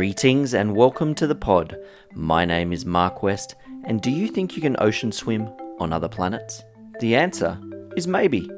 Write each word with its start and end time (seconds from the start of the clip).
Greetings 0.00 0.54
and 0.54 0.74
welcome 0.74 1.14
to 1.16 1.26
the 1.26 1.34
pod. 1.34 1.76
My 2.14 2.46
name 2.46 2.72
is 2.72 2.86
Mark 2.86 3.22
West, 3.22 3.54
and 3.84 4.00
do 4.00 4.10
you 4.10 4.28
think 4.28 4.56
you 4.56 4.62
can 4.62 4.74
ocean 4.78 5.12
swim 5.12 5.46
on 5.78 5.92
other 5.92 6.08
planets? 6.08 6.62
The 7.00 7.14
answer 7.14 7.60
is 7.98 8.06
maybe, 8.06 8.50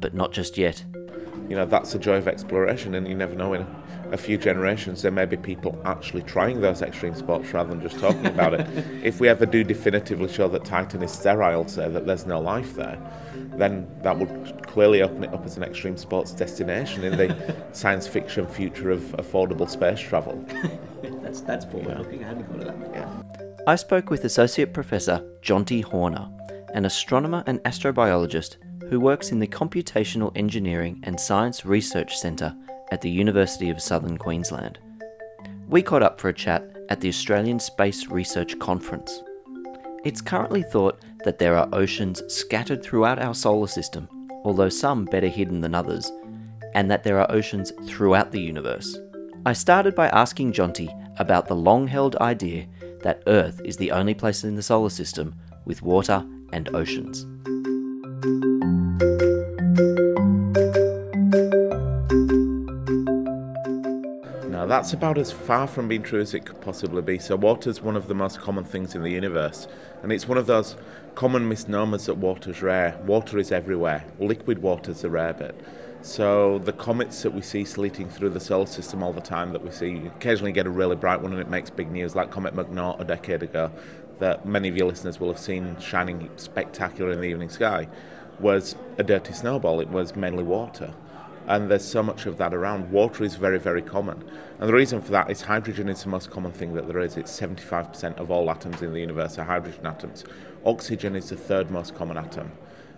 but 0.00 0.14
not 0.14 0.32
just 0.32 0.58
yet. 0.58 0.84
You 1.50 1.56
know, 1.56 1.66
that's 1.66 1.92
the 1.92 1.98
joy 1.98 2.14
of 2.14 2.28
exploration, 2.28 2.94
and 2.94 3.08
you 3.08 3.16
never 3.16 3.34
know 3.34 3.54
in 3.54 3.66
a 4.12 4.16
few 4.16 4.38
generations 4.38 5.02
there 5.02 5.10
may 5.10 5.24
be 5.24 5.36
people 5.36 5.80
actually 5.84 6.22
trying 6.22 6.60
those 6.60 6.80
extreme 6.80 7.12
sports 7.12 7.52
rather 7.52 7.70
than 7.70 7.80
just 7.80 7.98
talking 7.98 8.26
about 8.26 8.54
it. 8.54 8.68
If 9.02 9.18
we 9.18 9.28
ever 9.28 9.46
do 9.46 9.64
definitively 9.64 10.32
show 10.32 10.46
that 10.46 10.64
Titan 10.64 11.02
is 11.02 11.10
sterile, 11.10 11.66
say 11.66 11.88
that 11.88 12.06
there's 12.06 12.24
no 12.24 12.38
life 12.38 12.76
there, 12.76 12.98
then 13.56 13.88
that 14.02 14.16
would 14.16 14.64
clearly 14.64 15.02
open 15.02 15.24
it 15.24 15.34
up 15.34 15.44
as 15.44 15.56
an 15.56 15.64
extreme 15.64 15.96
sports 15.96 16.30
destination 16.30 17.02
in 17.02 17.16
the 17.16 17.56
science 17.72 18.06
fiction 18.06 18.46
future 18.46 18.92
of 18.92 19.00
affordable 19.18 19.68
space 19.68 19.98
travel. 19.98 20.44
that's 21.20 21.40
that's 21.40 21.64
forward 21.64 21.98
looking. 21.98 22.22
I 22.22 22.28
hadn't 22.28 22.44
thought 22.44 22.68
of 22.68 22.92
that. 22.92 22.94
Yeah. 22.94 23.22
I 23.66 23.74
spoke 23.74 24.08
with 24.08 24.24
Associate 24.24 24.72
Professor 24.72 25.20
Jonti 25.42 25.82
Horner, 25.82 26.28
an 26.74 26.84
astronomer 26.84 27.42
and 27.46 27.58
astrobiologist 27.64 28.56
who 28.90 28.98
works 28.98 29.30
in 29.30 29.38
the 29.38 29.46
Computational 29.46 30.32
Engineering 30.36 31.00
and 31.04 31.18
Science 31.18 31.64
Research 31.64 32.16
Centre 32.16 32.54
at 32.90 33.00
the 33.00 33.08
University 33.08 33.70
of 33.70 33.80
Southern 33.80 34.18
Queensland. 34.18 34.80
We 35.68 35.80
caught 35.80 36.02
up 36.02 36.20
for 36.20 36.28
a 36.28 36.34
chat 36.34 36.68
at 36.88 37.00
the 37.00 37.08
Australian 37.08 37.60
Space 37.60 38.08
Research 38.08 38.58
Conference. 38.58 39.22
It's 40.04 40.20
currently 40.20 40.64
thought 40.64 40.98
that 41.24 41.38
there 41.38 41.56
are 41.56 41.68
oceans 41.72 42.20
scattered 42.26 42.82
throughout 42.82 43.20
our 43.20 43.32
solar 43.32 43.68
system, 43.68 44.08
although 44.44 44.68
some 44.68 45.04
better 45.04 45.28
hidden 45.28 45.60
than 45.60 45.74
others, 45.74 46.10
and 46.74 46.90
that 46.90 47.04
there 47.04 47.20
are 47.20 47.30
oceans 47.30 47.72
throughout 47.86 48.32
the 48.32 48.40
universe. 48.40 48.98
I 49.46 49.52
started 49.52 49.94
by 49.94 50.08
asking 50.08 50.52
Jonti 50.52 50.90
about 51.20 51.46
the 51.46 51.54
long 51.54 51.86
held 51.86 52.16
idea 52.16 52.66
that 53.02 53.22
Earth 53.28 53.60
is 53.64 53.76
the 53.76 53.92
only 53.92 54.14
place 54.14 54.42
in 54.42 54.56
the 54.56 54.62
solar 54.64 54.90
system 54.90 55.36
with 55.64 55.80
water 55.80 56.26
and 56.52 56.74
oceans. 56.74 57.24
That's 64.70 64.92
about 64.92 65.18
as 65.18 65.32
far 65.32 65.66
from 65.66 65.88
being 65.88 66.02
true 66.02 66.20
as 66.20 66.32
it 66.32 66.46
could 66.46 66.60
possibly 66.60 67.02
be. 67.02 67.18
So, 67.18 67.34
water's 67.34 67.82
one 67.82 67.96
of 67.96 68.06
the 68.06 68.14
most 68.14 68.40
common 68.40 68.62
things 68.62 68.94
in 68.94 69.02
the 69.02 69.10
universe, 69.10 69.66
and 70.02 70.12
it's 70.12 70.28
one 70.28 70.38
of 70.38 70.46
those 70.46 70.76
common 71.16 71.48
misnomers 71.48 72.06
that 72.06 72.16
water's 72.16 72.62
rare. 72.62 72.96
Water 73.04 73.38
is 73.38 73.50
everywhere, 73.50 74.04
liquid 74.20 74.62
water's 74.62 75.02
the 75.02 75.10
rare 75.10 75.34
bit. 75.34 75.60
So, 76.02 76.60
the 76.60 76.72
comets 76.72 77.22
that 77.22 77.34
we 77.34 77.42
see 77.42 77.64
sleeting 77.64 78.08
through 78.08 78.30
the 78.30 78.40
solar 78.40 78.66
system 78.66 79.02
all 79.02 79.12
the 79.12 79.20
time, 79.20 79.52
that 79.52 79.64
we 79.64 79.72
see, 79.72 80.06
occasionally 80.06 80.52
get 80.52 80.66
a 80.66 80.70
really 80.70 80.96
bright 80.96 81.20
one 81.20 81.32
and 81.32 81.40
it 81.40 81.50
makes 81.50 81.68
big 81.68 81.90
news, 81.90 82.14
like 82.14 82.30
Comet 82.30 82.54
McNaught 82.54 83.00
a 83.00 83.04
decade 83.04 83.42
ago, 83.42 83.72
that 84.20 84.46
many 84.46 84.68
of 84.68 84.76
your 84.76 84.86
listeners 84.86 85.18
will 85.18 85.28
have 85.28 85.40
seen 85.40 85.76
shining 85.80 86.30
spectacular 86.36 87.10
in 87.10 87.20
the 87.20 87.26
evening 87.26 87.48
sky, 87.48 87.88
was 88.40 88.76
a 88.98 89.04
dirty 89.04 89.32
snowball. 89.32 89.80
It 89.80 89.88
was 89.88 90.16
mainly 90.16 90.42
water 90.42 90.94
and 91.50 91.68
there's 91.68 91.84
so 91.84 92.00
much 92.00 92.26
of 92.26 92.38
that 92.38 92.54
around. 92.54 92.92
Water 92.92 93.24
is 93.24 93.34
very, 93.34 93.58
very 93.58 93.82
common. 93.82 94.22
And 94.60 94.68
the 94.68 94.72
reason 94.72 95.00
for 95.00 95.10
that 95.10 95.30
is 95.30 95.42
hydrogen 95.42 95.88
is 95.88 96.04
the 96.04 96.08
most 96.08 96.30
common 96.30 96.52
thing 96.52 96.74
that 96.74 96.86
there 96.86 97.00
is. 97.00 97.16
It's 97.16 97.38
75% 97.40 98.18
of 98.18 98.30
all 98.30 98.48
atoms 98.48 98.82
in 98.82 98.92
the 98.92 99.00
universe 99.00 99.36
are 99.36 99.44
hydrogen 99.44 99.84
atoms. 99.84 100.24
Oxygen 100.64 101.16
is 101.16 101.30
the 101.30 101.36
third 101.36 101.68
most 101.72 101.96
common 101.96 102.16
atom. 102.16 102.52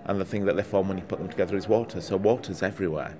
And 0.04 0.20
the 0.20 0.26
thing 0.26 0.44
that 0.44 0.56
they 0.56 0.62
form 0.62 0.88
when 0.88 0.98
you 0.98 1.04
put 1.04 1.18
them 1.18 1.30
together 1.30 1.56
is 1.56 1.66
water. 1.66 2.02
So 2.02 2.18
water's 2.18 2.62
everywhere. 2.62 3.16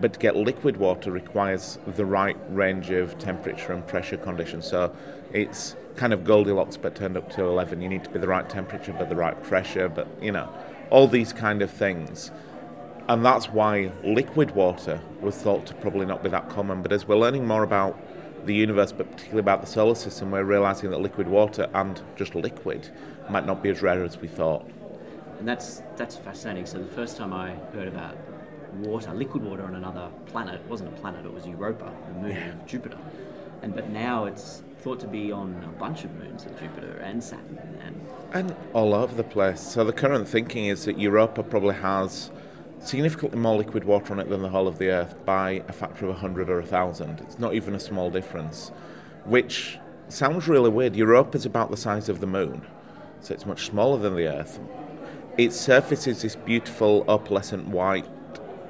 But 0.00 0.14
to 0.14 0.18
get 0.18 0.34
liquid 0.34 0.78
water 0.78 1.12
requires 1.12 1.78
the 1.86 2.04
right 2.04 2.36
range 2.48 2.90
of 2.90 3.16
temperature 3.20 3.72
and 3.74 3.86
pressure 3.86 4.16
conditions. 4.16 4.66
So 4.66 4.96
it's 5.32 5.76
kind 5.94 6.12
of 6.12 6.24
Goldilocks 6.24 6.76
but 6.76 6.96
turned 6.96 7.16
up 7.16 7.30
to 7.34 7.44
11. 7.44 7.82
You 7.82 7.88
need 7.88 8.02
to 8.02 8.10
be 8.10 8.18
the 8.18 8.26
right 8.26 8.48
temperature 8.48 8.92
but 8.98 9.10
the 9.10 9.16
right 9.16 9.40
pressure, 9.44 9.88
but 9.88 10.08
you 10.20 10.32
know, 10.32 10.52
all 10.92 11.08
these 11.08 11.32
kind 11.32 11.62
of 11.62 11.70
things 11.70 12.30
and 13.08 13.24
that's 13.24 13.48
why 13.48 13.90
liquid 14.04 14.52
water 14.52 15.00
was 15.20 15.34
thought 15.36 15.66
to 15.66 15.74
probably 15.74 16.06
not 16.06 16.22
be 16.22 16.28
that 16.30 16.48
common. 16.48 16.82
But 16.82 16.92
as 16.92 17.06
we're 17.06 17.16
learning 17.16 17.46
more 17.46 17.62
about 17.62 17.98
the 18.46 18.54
universe, 18.54 18.92
but 18.92 19.10
particularly 19.10 19.40
about 19.40 19.60
the 19.60 19.66
solar 19.66 19.94
system, 19.94 20.30
we're 20.30 20.44
realizing 20.44 20.90
that 20.90 21.00
liquid 21.00 21.28
water 21.28 21.68
and 21.74 22.00
just 22.16 22.34
liquid 22.34 22.90
might 23.28 23.44
not 23.44 23.62
be 23.62 23.70
as 23.70 23.82
rare 23.82 24.04
as 24.04 24.18
we 24.18 24.28
thought. 24.28 24.68
And 25.38 25.48
that's 25.48 25.82
that's 25.96 26.16
fascinating. 26.16 26.66
So 26.66 26.78
the 26.78 26.92
first 26.94 27.16
time 27.16 27.32
I 27.32 27.54
heard 27.72 27.88
about 27.88 28.16
water, 28.74 29.12
liquid 29.12 29.42
water 29.42 29.64
on 29.64 29.74
another 29.74 30.08
planet, 30.26 30.60
it 30.60 30.66
wasn't 30.68 30.96
a 30.96 31.00
planet, 31.00 31.26
it 31.26 31.32
was 31.32 31.46
Europa, 31.46 31.92
the 32.06 32.14
moon 32.14 32.36
yeah. 32.36 32.48
of 32.50 32.66
Jupiter. 32.66 32.98
And 33.62 33.74
but 33.74 33.90
now 33.90 34.26
it's 34.26 34.62
thought 34.82 34.98
to 34.98 35.06
be 35.06 35.30
on 35.30 35.62
a 35.64 35.78
bunch 35.78 36.02
of 36.02 36.12
moons 36.16 36.44
of 36.44 36.58
Jupiter 36.58 36.98
and 36.98 37.22
Saturn 37.22 37.78
and 37.84 38.00
and 38.34 38.56
all 38.72 38.94
over 38.94 39.14
the 39.14 39.24
place. 39.24 39.60
So 39.60 39.84
the 39.84 39.92
current 39.92 40.26
thinking 40.26 40.66
is 40.66 40.86
that 40.86 40.98
Europa 40.98 41.42
probably 41.42 41.74
has 41.76 42.30
significantly 42.80 43.38
more 43.38 43.56
liquid 43.56 43.84
water 43.84 44.12
on 44.12 44.18
it 44.18 44.28
than 44.28 44.42
the 44.42 44.48
whole 44.48 44.66
of 44.66 44.78
the 44.78 44.88
Earth 44.88 45.14
by 45.24 45.62
a 45.68 45.72
factor 45.72 46.06
of 46.06 46.12
100 46.12 46.50
or 46.50 46.60
1,000. 46.60 47.20
It's 47.20 47.38
not 47.38 47.54
even 47.54 47.74
a 47.74 47.80
small 47.80 48.10
difference, 48.10 48.72
which 49.24 49.78
sounds 50.08 50.48
really 50.48 50.70
weird. 50.70 50.96
Europa 50.96 51.36
is 51.36 51.46
about 51.46 51.70
the 51.70 51.76
size 51.76 52.08
of 52.08 52.20
the 52.20 52.26
moon, 52.26 52.62
so 53.20 53.34
it's 53.34 53.46
much 53.46 53.66
smaller 53.66 53.98
than 53.98 54.16
the 54.16 54.26
Earth. 54.26 54.58
Its 55.38 55.56
surface 55.56 56.06
is 56.06 56.22
this 56.22 56.34
beautiful 56.34 57.04
opalescent 57.04 57.68
white 57.68 58.06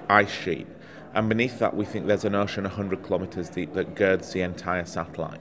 ice 0.08 0.30
sheet, 0.30 0.66
and 1.14 1.28
beneath 1.28 1.58
that, 1.58 1.74
we 1.74 1.84
think 1.84 2.06
there's 2.06 2.24
an 2.24 2.34
ocean 2.34 2.64
100 2.64 3.04
kilometres 3.04 3.48
deep 3.48 3.72
that 3.74 3.94
girds 3.94 4.32
the 4.32 4.42
entire 4.42 4.84
satellite, 4.84 5.40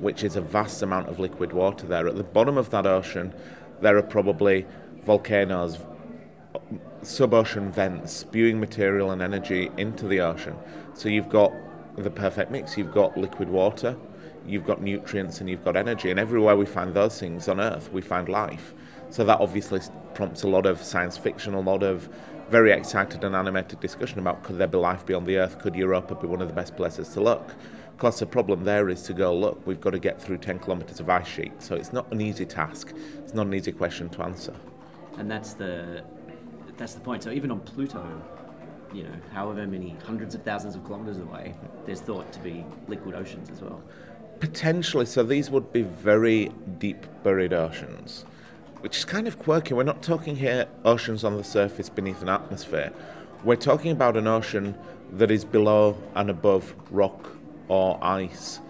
which 0.00 0.22
is 0.24 0.36
a 0.36 0.40
vast 0.40 0.82
amount 0.82 1.08
of 1.08 1.18
liquid 1.18 1.52
water 1.52 1.86
there. 1.86 2.06
At 2.06 2.16
the 2.16 2.24
bottom 2.24 2.56
of 2.56 2.70
that 2.70 2.86
ocean, 2.86 3.34
there 3.80 3.96
are 3.96 4.02
probably 4.02 4.66
volcanoes, 5.04 5.78
sub-ocean 7.02 7.70
vents 7.70 8.12
spewing 8.12 8.60
material 8.60 9.10
and 9.10 9.22
energy 9.22 9.70
into 9.76 10.06
the 10.06 10.20
ocean. 10.20 10.56
So 10.94 11.08
you've 11.08 11.28
got 11.28 11.52
the 11.96 12.10
perfect 12.10 12.50
mix. 12.50 12.76
You've 12.76 12.92
got 12.92 13.16
liquid 13.16 13.48
water, 13.48 13.96
you've 14.46 14.66
got 14.66 14.80
nutrients, 14.80 15.40
and 15.40 15.48
you've 15.48 15.64
got 15.64 15.76
energy. 15.76 16.10
And 16.10 16.18
everywhere 16.18 16.56
we 16.56 16.66
find 16.66 16.94
those 16.94 17.18
things 17.18 17.48
on 17.48 17.60
Earth, 17.60 17.90
we 17.92 18.00
find 18.00 18.28
life. 18.28 18.74
So 19.10 19.24
that 19.24 19.40
obviously 19.40 19.80
prompts 20.14 20.42
a 20.42 20.48
lot 20.48 20.66
of 20.66 20.82
science 20.82 21.16
fiction, 21.16 21.54
a 21.54 21.60
lot 21.60 21.82
of 21.82 22.08
very 22.50 22.72
excited 22.72 23.24
and 23.24 23.36
animated 23.36 23.80
discussion 23.80 24.18
about 24.18 24.42
could 24.42 24.58
there 24.58 24.66
be 24.66 24.78
life 24.78 25.04
beyond 25.04 25.26
the 25.26 25.36
Earth? 25.38 25.58
Could 25.58 25.76
Europa 25.76 26.14
be 26.14 26.26
one 26.26 26.40
of 26.40 26.48
the 26.48 26.54
best 26.54 26.76
places 26.76 27.08
to 27.10 27.20
look? 27.20 27.54
Of 27.98 28.02
course, 28.02 28.20
the 28.20 28.26
problem 28.26 28.62
there 28.62 28.88
is 28.88 29.02
to 29.02 29.12
go 29.12 29.36
look. 29.36 29.66
We've 29.66 29.80
got 29.80 29.90
to 29.90 29.98
get 29.98 30.22
through 30.22 30.38
10 30.38 30.60
kilometres 30.60 31.00
of 31.00 31.10
ice 31.10 31.26
sheet, 31.26 31.50
so 31.60 31.74
it's 31.74 31.92
not 31.92 32.06
an 32.12 32.20
easy 32.20 32.46
task. 32.46 32.94
It's 33.24 33.34
not 33.34 33.48
an 33.48 33.54
easy 33.54 33.72
question 33.72 34.08
to 34.10 34.22
answer. 34.22 34.54
And 35.16 35.28
that's 35.28 35.54
the 35.54 36.04
that's 36.76 36.94
the 36.94 37.00
point. 37.00 37.24
So 37.24 37.32
even 37.32 37.50
on 37.50 37.58
Pluto, 37.58 38.22
you 38.94 39.02
know, 39.02 39.16
however 39.32 39.66
many 39.66 39.96
hundreds 40.04 40.36
of 40.36 40.44
thousands 40.44 40.76
of 40.76 40.86
kilometres 40.86 41.18
away, 41.18 41.56
there's 41.86 42.00
thought 42.00 42.32
to 42.34 42.38
be 42.38 42.64
liquid 42.86 43.16
oceans 43.16 43.50
as 43.50 43.62
well. 43.62 43.82
Potentially. 44.38 45.04
So 45.04 45.24
these 45.24 45.50
would 45.50 45.72
be 45.72 45.82
very 45.82 46.52
deep 46.78 47.04
buried 47.24 47.52
oceans, 47.52 48.24
which 48.78 48.96
is 48.96 49.04
kind 49.04 49.26
of 49.26 49.40
quirky. 49.40 49.74
We're 49.74 49.82
not 49.82 50.04
talking 50.04 50.36
here 50.36 50.68
oceans 50.84 51.24
on 51.24 51.36
the 51.36 51.42
surface 51.42 51.88
beneath 51.88 52.22
an 52.22 52.28
atmosphere. 52.28 52.92
We're 53.42 53.56
talking 53.56 53.90
about 53.90 54.16
an 54.16 54.28
ocean 54.28 54.78
that 55.14 55.32
is 55.32 55.44
below 55.44 55.98
and 56.14 56.30
above 56.30 56.76
rock 56.92 57.32
or 57.68 57.98
ice 58.02 58.60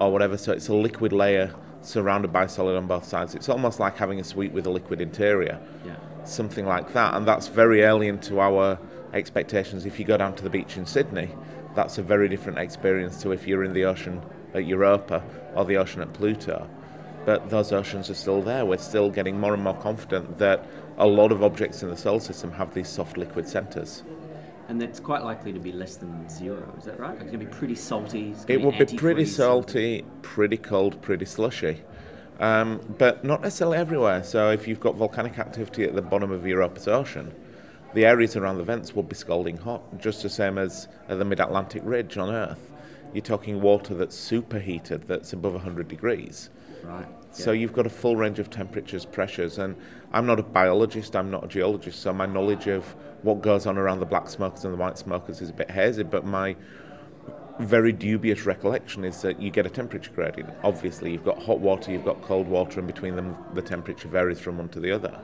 or 0.00 0.12
whatever. 0.12 0.36
So 0.36 0.52
it's 0.52 0.68
a 0.68 0.74
liquid 0.74 1.12
layer 1.12 1.54
surrounded 1.82 2.32
by 2.32 2.46
solid 2.46 2.76
on 2.76 2.86
both 2.86 3.04
sides. 3.04 3.34
It's 3.34 3.48
almost 3.48 3.78
like 3.78 3.96
having 3.96 4.18
a 4.18 4.24
sweet 4.24 4.52
with 4.52 4.66
a 4.66 4.70
liquid 4.70 5.00
interior. 5.00 5.60
Yeah 5.84 5.96
something 6.28 6.66
like 6.66 6.92
that. 6.92 7.14
And 7.14 7.26
that's 7.26 7.48
very 7.48 7.82
alien 7.82 8.18
to 8.20 8.40
our 8.40 8.78
expectations. 9.12 9.86
If 9.86 9.98
you 9.98 10.04
go 10.04 10.16
down 10.16 10.34
to 10.36 10.44
the 10.44 10.50
beach 10.50 10.76
in 10.76 10.86
Sydney, 10.86 11.30
that's 11.74 11.98
a 11.98 12.02
very 12.02 12.28
different 12.28 12.58
experience 12.58 13.22
to 13.22 13.32
if 13.32 13.46
you're 13.46 13.64
in 13.64 13.72
the 13.72 13.84
ocean 13.84 14.22
at 14.54 14.64
Europa 14.64 15.22
or 15.54 15.64
the 15.64 15.76
ocean 15.76 16.02
at 16.02 16.12
Pluto. 16.12 16.68
But 17.24 17.50
those 17.50 17.72
oceans 17.72 18.08
are 18.08 18.14
still 18.14 18.42
there. 18.42 18.64
We're 18.64 18.78
still 18.78 19.10
getting 19.10 19.38
more 19.40 19.52
and 19.52 19.62
more 19.62 19.74
confident 19.74 20.38
that 20.38 20.64
a 20.96 21.06
lot 21.06 21.32
of 21.32 21.42
objects 21.42 21.82
in 21.82 21.90
the 21.90 21.96
solar 21.96 22.20
system 22.20 22.52
have 22.52 22.72
these 22.72 22.88
soft 22.88 23.16
liquid 23.16 23.48
centres. 23.48 24.04
And 24.68 24.82
it's 24.82 24.98
quite 24.98 25.22
likely 25.22 25.52
to 25.52 25.60
be 25.60 25.72
less 25.72 25.96
than 25.96 26.28
zero, 26.28 26.74
is 26.76 26.84
that 26.84 26.98
right? 26.98 27.14
It's 27.14 27.30
going 27.30 27.38
to 27.38 27.46
be 27.46 27.52
pretty 27.52 27.76
salty. 27.76 28.34
It 28.48 28.60
will 28.60 28.72
be 28.72 28.84
pretty 28.84 29.24
salty, 29.24 30.04
pretty 30.22 30.56
cold, 30.56 31.00
pretty 31.02 31.24
slushy 31.24 31.82
um, 32.40 32.80
but 32.98 33.24
not 33.24 33.42
necessarily 33.42 33.78
everywhere. 33.78 34.22
So 34.22 34.50
if 34.50 34.68
you've 34.68 34.80
got 34.80 34.96
volcanic 34.96 35.38
activity 35.38 35.84
at 35.84 35.94
the 35.94 36.02
bottom 36.02 36.30
of 36.30 36.46
Europa's 36.46 36.88
ocean, 36.88 37.34
the 37.94 38.04
areas 38.04 38.36
around 38.36 38.58
the 38.58 38.64
vents 38.64 38.94
will 38.94 39.02
be 39.02 39.14
scalding 39.14 39.56
hot, 39.56 39.98
just 39.98 40.22
the 40.22 40.28
same 40.28 40.58
as 40.58 40.88
at 41.08 41.18
the 41.18 41.24
mid-Atlantic 41.24 41.82
ridge 41.84 42.18
on 42.18 42.30
Earth. 42.30 42.72
You're 43.14 43.22
talking 43.22 43.60
water 43.60 43.94
that's 43.94 44.16
superheated, 44.16 45.04
that's 45.06 45.32
above 45.32 45.54
100 45.54 45.88
degrees. 45.88 46.50
Right. 46.82 47.06
So 47.30 47.52
you've 47.52 47.72
got 47.72 47.86
a 47.86 47.90
full 47.90 48.16
range 48.16 48.38
of 48.38 48.50
temperatures, 48.50 49.04
pressures, 49.04 49.58
and 49.58 49.76
I'm 50.12 50.26
not 50.26 50.38
a 50.38 50.42
biologist, 50.42 51.16
I'm 51.16 51.30
not 51.30 51.44
a 51.44 51.48
geologist, 51.48 52.00
so 52.00 52.12
my 52.12 52.26
knowledge 52.26 52.66
of 52.66 52.94
what 53.26 53.42
goes 53.42 53.66
on 53.66 53.76
around 53.76 53.98
the 53.98 54.06
black 54.06 54.28
smokers 54.28 54.64
and 54.64 54.72
the 54.72 54.78
white 54.78 54.96
smokers 54.96 55.42
is 55.42 55.50
a 55.50 55.52
bit 55.52 55.68
hazy, 55.68 56.04
but 56.04 56.24
my 56.24 56.54
very 57.58 57.90
dubious 57.90 58.46
recollection 58.46 59.04
is 59.04 59.20
that 59.22 59.42
you 59.42 59.50
get 59.50 59.66
a 59.66 59.70
temperature 59.70 60.12
gradient. 60.12 60.48
Obviously, 60.62 61.10
you've 61.10 61.24
got 61.24 61.42
hot 61.42 61.58
water, 61.58 61.90
you've 61.90 62.04
got 62.04 62.22
cold 62.22 62.46
water, 62.46 62.78
and 62.78 62.86
between 62.86 63.16
them, 63.16 63.36
the 63.52 63.62
temperature 63.62 64.06
varies 64.06 64.38
from 64.38 64.58
one 64.58 64.68
to 64.68 64.78
the 64.78 64.92
other. 64.92 65.18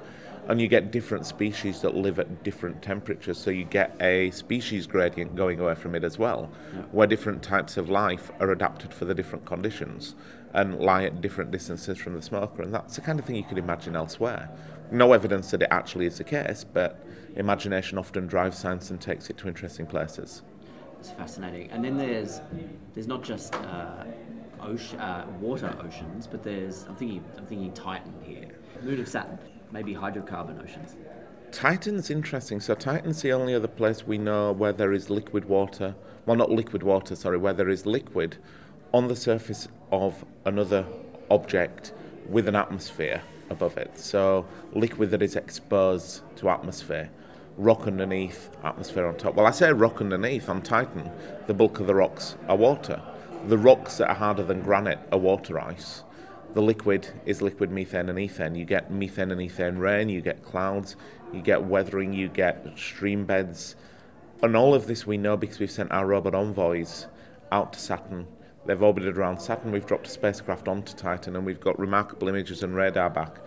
And 0.48 0.60
you 0.60 0.66
get 0.66 0.90
different 0.90 1.26
species 1.26 1.80
that 1.82 1.94
live 1.94 2.18
at 2.18 2.42
different 2.42 2.82
temperatures, 2.82 3.38
so 3.38 3.52
you 3.52 3.64
get 3.64 3.94
a 4.00 4.32
species 4.32 4.88
gradient 4.88 5.36
going 5.36 5.60
away 5.60 5.76
from 5.76 5.94
it 5.94 6.02
as 6.02 6.18
well, 6.18 6.50
yeah. 6.74 6.82
where 6.90 7.06
different 7.06 7.40
types 7.40 7.76
of 7.76 7.88
life 7.88 8.32
are 8.40 8.50
adapted 8.50 8.92
for 8.92 9.04
the 9.04 9.14
different 9.14 9.44
conditions 9.44 10.16
and 10.54 10.80
lie 10.80 11.04
at 11.04 11.20
different 11.20 11.52
distances 11.52 11.98
from 11.98 12.14
the 12.14 12.22
smoker. 12.22 12.62
And 12.62 12.74
that's 12.74 12.96
the 12.96 13.00
kind 13.00 13.20
of 13.20 13.24
thing 13.24 13.36
you 13.36 13.44
could 13.44 13.58
imagine 13.58 13.94
elsewhere. 13.94 14.50
No 14.90 15.12
evidence 15.12 15.52
that 15.52 15.62
it 15.62 15.68
actually 15.70 16.06
is 16.06 16.18
the 16.18 16.24
case, 16.24 16.64
but 16.64 17.06
imagination 17.36 17.98
often 17.98 18.26
drives 18.26 18.58
science 18.58 18.90
and 18.90 19.00
takes 19.00 19.30
it 19.30 19.36
to 19.38 19.48
interesting 19.48 19.86
places. 19.86 20.42
It's 21.00 21.10
fascinating. 21.10 21.70
And 21.70 21.84
then 21.84 21.96
there's 21.96 22.40
there's 22.94 23.08
not 23.08 23.22
just 23.22 23.54
uh, 23.54 24.04
ocean, 24.60 25.00
uh, 25.00 25.26
water 25.40 25.74
oceans, 25.84 26.26
but 26.26 26.42
there's 26.42 26.84
I'm 26.88 26.94
thinking 26.94 27.24
I'm 27.36 27.46
thinking 27.46 27.72
Titan 27.72 28.14
here, 28.22 28.48
moon 28.82 29.00
of 29.00 29.08
Saturn, 29.08 29.38
maybe 29.72 29.94
hydrocarbon 29.94 30.62
oceans. 30.62 30.96
Titan's 31.50 32.08
interesting. 32.08 32.60
So 32.60 32.74
Titan's 32.74 33.20
the 33.22 33.32
only 33.32 33.54
other 33.54 33.68
place 33.68 34.06
we 34.06 34.16
know 34.16 34.52
where 34.52 34.72
there 34.72 34.92
is 34.92 35.10
liquid 35.10 35.44
water. 35.46 35.94
Well, 36.24 36.36
not 36.36 36.50
liquid 36.50 36.82
water, 36.82 37.16
sorry, 37.16 37.36
where 37.36 37.52
there 37.52 37.68
is 37.68 37.84
liquid 37.84 38.36
on 38.92 39.08
the 39.08 39.16
surface 39.16 39.68
of 39.90 40.24
another 40.44 40.86
object 41.30 41.92
with 42.28 42.46
an 42.46 42.54
atmosphere 42.54 43.22
above 43.50 43.76
it. 43.76 43.98
So 43.98 44.46
liquid 44.72 45.10
that 45.10 45.22
is 45.22 45.36
exposed 45.36 46.22
to 46.36 46.48
atmosphere 46.48 47.10
rock 47.56 47.86
underneath, 47.86 48.50
atmosphere 48.64 49.06
on 49.06 49.16
top. 49.16 49.34
Well, 49.34 49.46
I 49.46 49.50
say 49.50 49.72
rock 49.72 50.00
underneath 50.00 50.48
on 50.48 50.62
Titan, 50.62 51.10
the 51.46 51.54
bulk 51.54 51.80
of 51.80 51.86
the 51.86 51.94
rocks 51.94 52.36
are 52.48 52.56
water. 52.56 53.02
The 53.46 53.58
rocks 53.58 53.98
that 53.98 54.08
are 54.08 54.14
harder 54.14 54.42
than 54.42 54.62
granite 54.62 55.00
are 55.10 55.18
water 55.18 55.60
ice. 55.60 56.04
The 56.54 56.62
liquid 56.62 57.08
is 57.24 57.42
liquid 57.42 57.70
methane 57.70 58.08
and 58.08 58.18
ethane. 58.18 58.56
You 58.56 58.64
get 58.64 58.90
methane 58.90 59.30
and 59.30 59.40
ethane 59.40 59.78
rain, 59.78 60.08
you 60.08 60.20
get 60.20 60.42
clouds, 60.42 60.96
you 61.32 61.40
get 61.40 61.64
weathering, 61.64 62.12
you 62.12 62.28
get 62.28 62.66
stream 62.76 63.24
beds. 63.24 63.74
And 64.42 64.56
all 64.56 64.74
of 64.74 64.86
this 64.86 65.06
we 65.06 65.16
know 65.16 65.36
because 65.36 65.58
we've 65.58 65.70
sent 65.70 65.92
our 65.92 66.06
robot 66.06 66.34
envoys 66.34 67.06
out 67.50 67.72
to 67.72 67.78
Saturn. 67.78 68.26
They've 68.64 68.82
orbited 68.82 69.18
around 69.18 69.40
Saturn, 69.40 69.72
we've 69.72 69.86
dropped 69.86 70.06
a 70.06 70.10
spacecraft 70.10 70.68
onto 70.68 70.94
Titan, 70.94 71.34
and 71.34 71.44
we've 71.44 71.60
got 71.60 71.78
remarkable 71.78 72.28
images 72.28 72.62
and 72.62 72.76
radar 72.76 73.10
back. 73.10 73.38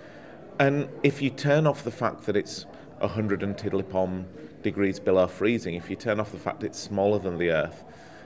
And 0.59 0.89
if 1.03 1.21
you 1.21 1.29
turn 1.29 1.67
off 1.67 1.83
the 1.83 1.91
fact 1.91 2.25
that 2.25 2.35
it's 2.35 2.65
100 2.99 3.43
and 3.43 3.55
tiddlypom 3.55 4.25
degrees 4.61 4.99
below 4.99 5.27
freezing, 5.27 5.75
if 5.75 5.89
you 5.89 5.95
turn 5.95 6.19
off 6.19 6.31
the 6.31 6.37
fact 6.37 6.63
it's 6.63 6.79
smaller 6.79 7.19
than 7.19 7.37
the 7.37 7.49
Earth, 7.49 7.83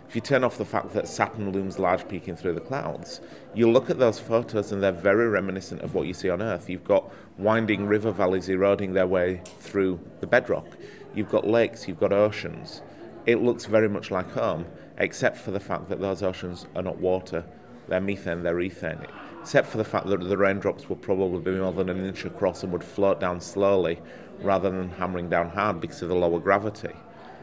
if 0.08 0.16
you 0.16 0.22
turn 0.22 0.44
off 0.44 0.58
the 0.58 0.66
fact 0.66 0.94
that 0.94 1.08
Saturn 1.08 1.52
looms 1.52 1.78
large 1.78 2.08
peeking 2.08 2.36
through 2.36 2.54
the 2.54 2.62
clouds, 2.62 3.22
you 3.54 3.70
look 3.70 3.92
at 3.92 4.00
those 4.00 4.18
photos 4.18 4.72
and 4.72 4.82
they're 4.82 4.92
very 4.92 5.28
reminiscent 5.28 5.82
of 5.82 5.94
what 5.94 6.08
you 6.08 6.16
see 6.16 6.32
on 6.32 6.42
Earth. 6.42 6.68
You've 6.68 6.84
got 6.84 7.12
winding 7.38 7.86
river 7.86 8.12
valleys 8.12 8.50
eroding 8.50 8.94
their 8.94 9.06
way 9.06 9.42
through 9.60 10.00
the 10.20 10.26
bedrock. 10.26 10.66
You've 11.14 11.30
got 11.30 11.46
lakes, 11.46 11.88
you've 11.88 12.00
got 12.00 12.12
oceans. 12.12 12.82
It 13.30 13.44
looks 13.44 13.66
very 13.66 13.88
much 13.88 14.10
like 14.10 14.32
home, 14.32 14.66
except 14.98 15.38
for 15.38 15.52
the 15.52 15.60
fact 15.60 15.88
that 15.90 16.02
those 16.02 16.24
oceans 16.24 16.66
are 16.76 16.82
not 16.82 16.98
water, 16.98 17.46
they're 17.88 18.02
methane, 18.02 18.42
they're 18.42 18.56
ethane. 18.56 19.08
Except 19.42 19.68
for 19.68 19.78
the 19.78 19.84
fact 19.84 20.08
that 20.08 20.20
the 20.28 20.36
raindrops 20.36 20.90
would 20.90 21.04
probably 21.04 21.40
be 21.40 21.52
more 21.60 21.72
than 21.72 21.90
an 21.90 22.04
inch 22.04 22.26
across 22.26 22.64
and 22.64 22.74
would 22.74 22.84
float 22.84 23.20
down 23.20 23.40
slowly, 23.40 24.00
rather 24.42 24.72
than 24.72 24.90
hammering 24.90 25.30
down 25.30 25.52
hard 25.52 25.80
because 25.80 26.02
of 26.02 26.10
the 26.10 26.16
lower 26.16 26.40
gravity. 26.40 26.90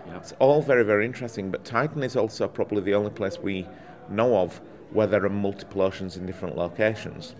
Yep. 0.09 0.17
It's 0.17 0.33
all 0.41 0.61
very, 0.61 0.83
very 0.83 1.07
interesting, 1.07 1.53
but 1.53 1.65
Titan 1.65 2.03
is 2.03 2.17
also 2.17 2.49
probably 2.49 2.83
the 2.83 2.95
only 2.95 3.13
place 3.13 3.39
we 3.39 3.65
know 4.11 4.39
of 4.39 4.61
where 4.91 5.07
there 5.07 5.25
are 5.25 5.31
multiple 5.31 5.83
oceans 5.83 6.17
in 6.17 6.27
different 6.27 6.57
locations. 6.57 7.37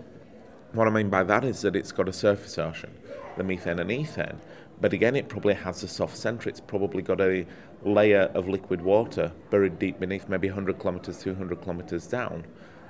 What 0.71 0.87
I 0.87 0.91
mean 0.91 1.09
by 1.09 1.23
that 1.23 1.43
is 1.43 1.59
that 1.63 1.75
it's 1.75 1.91
got 1.91 2.07
a 2.07 2.13
surface 2.13 2.57
ocean, 2.57 2.91
the 3.35 3.43
methane 3.43 3.79
and 3.79 3.89
ethane, 3.89 4.37
but 4.79 4.93
again, 4.93 5.15
it 5.15 5.27
probably 5.27 5.55
has 5.55 5.81
a 5.81 5.87
soft 5.87 6.15
centre. 6.15 6.49
It's 6.49 6.59
probably 6.59 7.01
got 7.01 7.19
a 7.19 7.47
layer 7.83 8.31
of 8.33 8.47
liquid 8.47 8.81
water 8.81 9.31
buried 9.49 9.79
deep 9.79 9.99
beneath, 9.99 10.27
maybe 10.27 10.47
100 10.47 10.79
kilometres, 10.79 11.19
200 11.19 11.61
kilometres 11.61 12.07
down, 12.07 12.45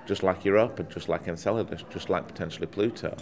just 0.06 0.24
like 0.24 0.46
Europa, 0.46 0.84
just 0.84 1.10
like 1.10 1.28
Enceladus, 1.28 1.84
just 1.90 2.10
like 2.10 2.28
potentially 2.28 2.68
Pluto. 2.68 3.16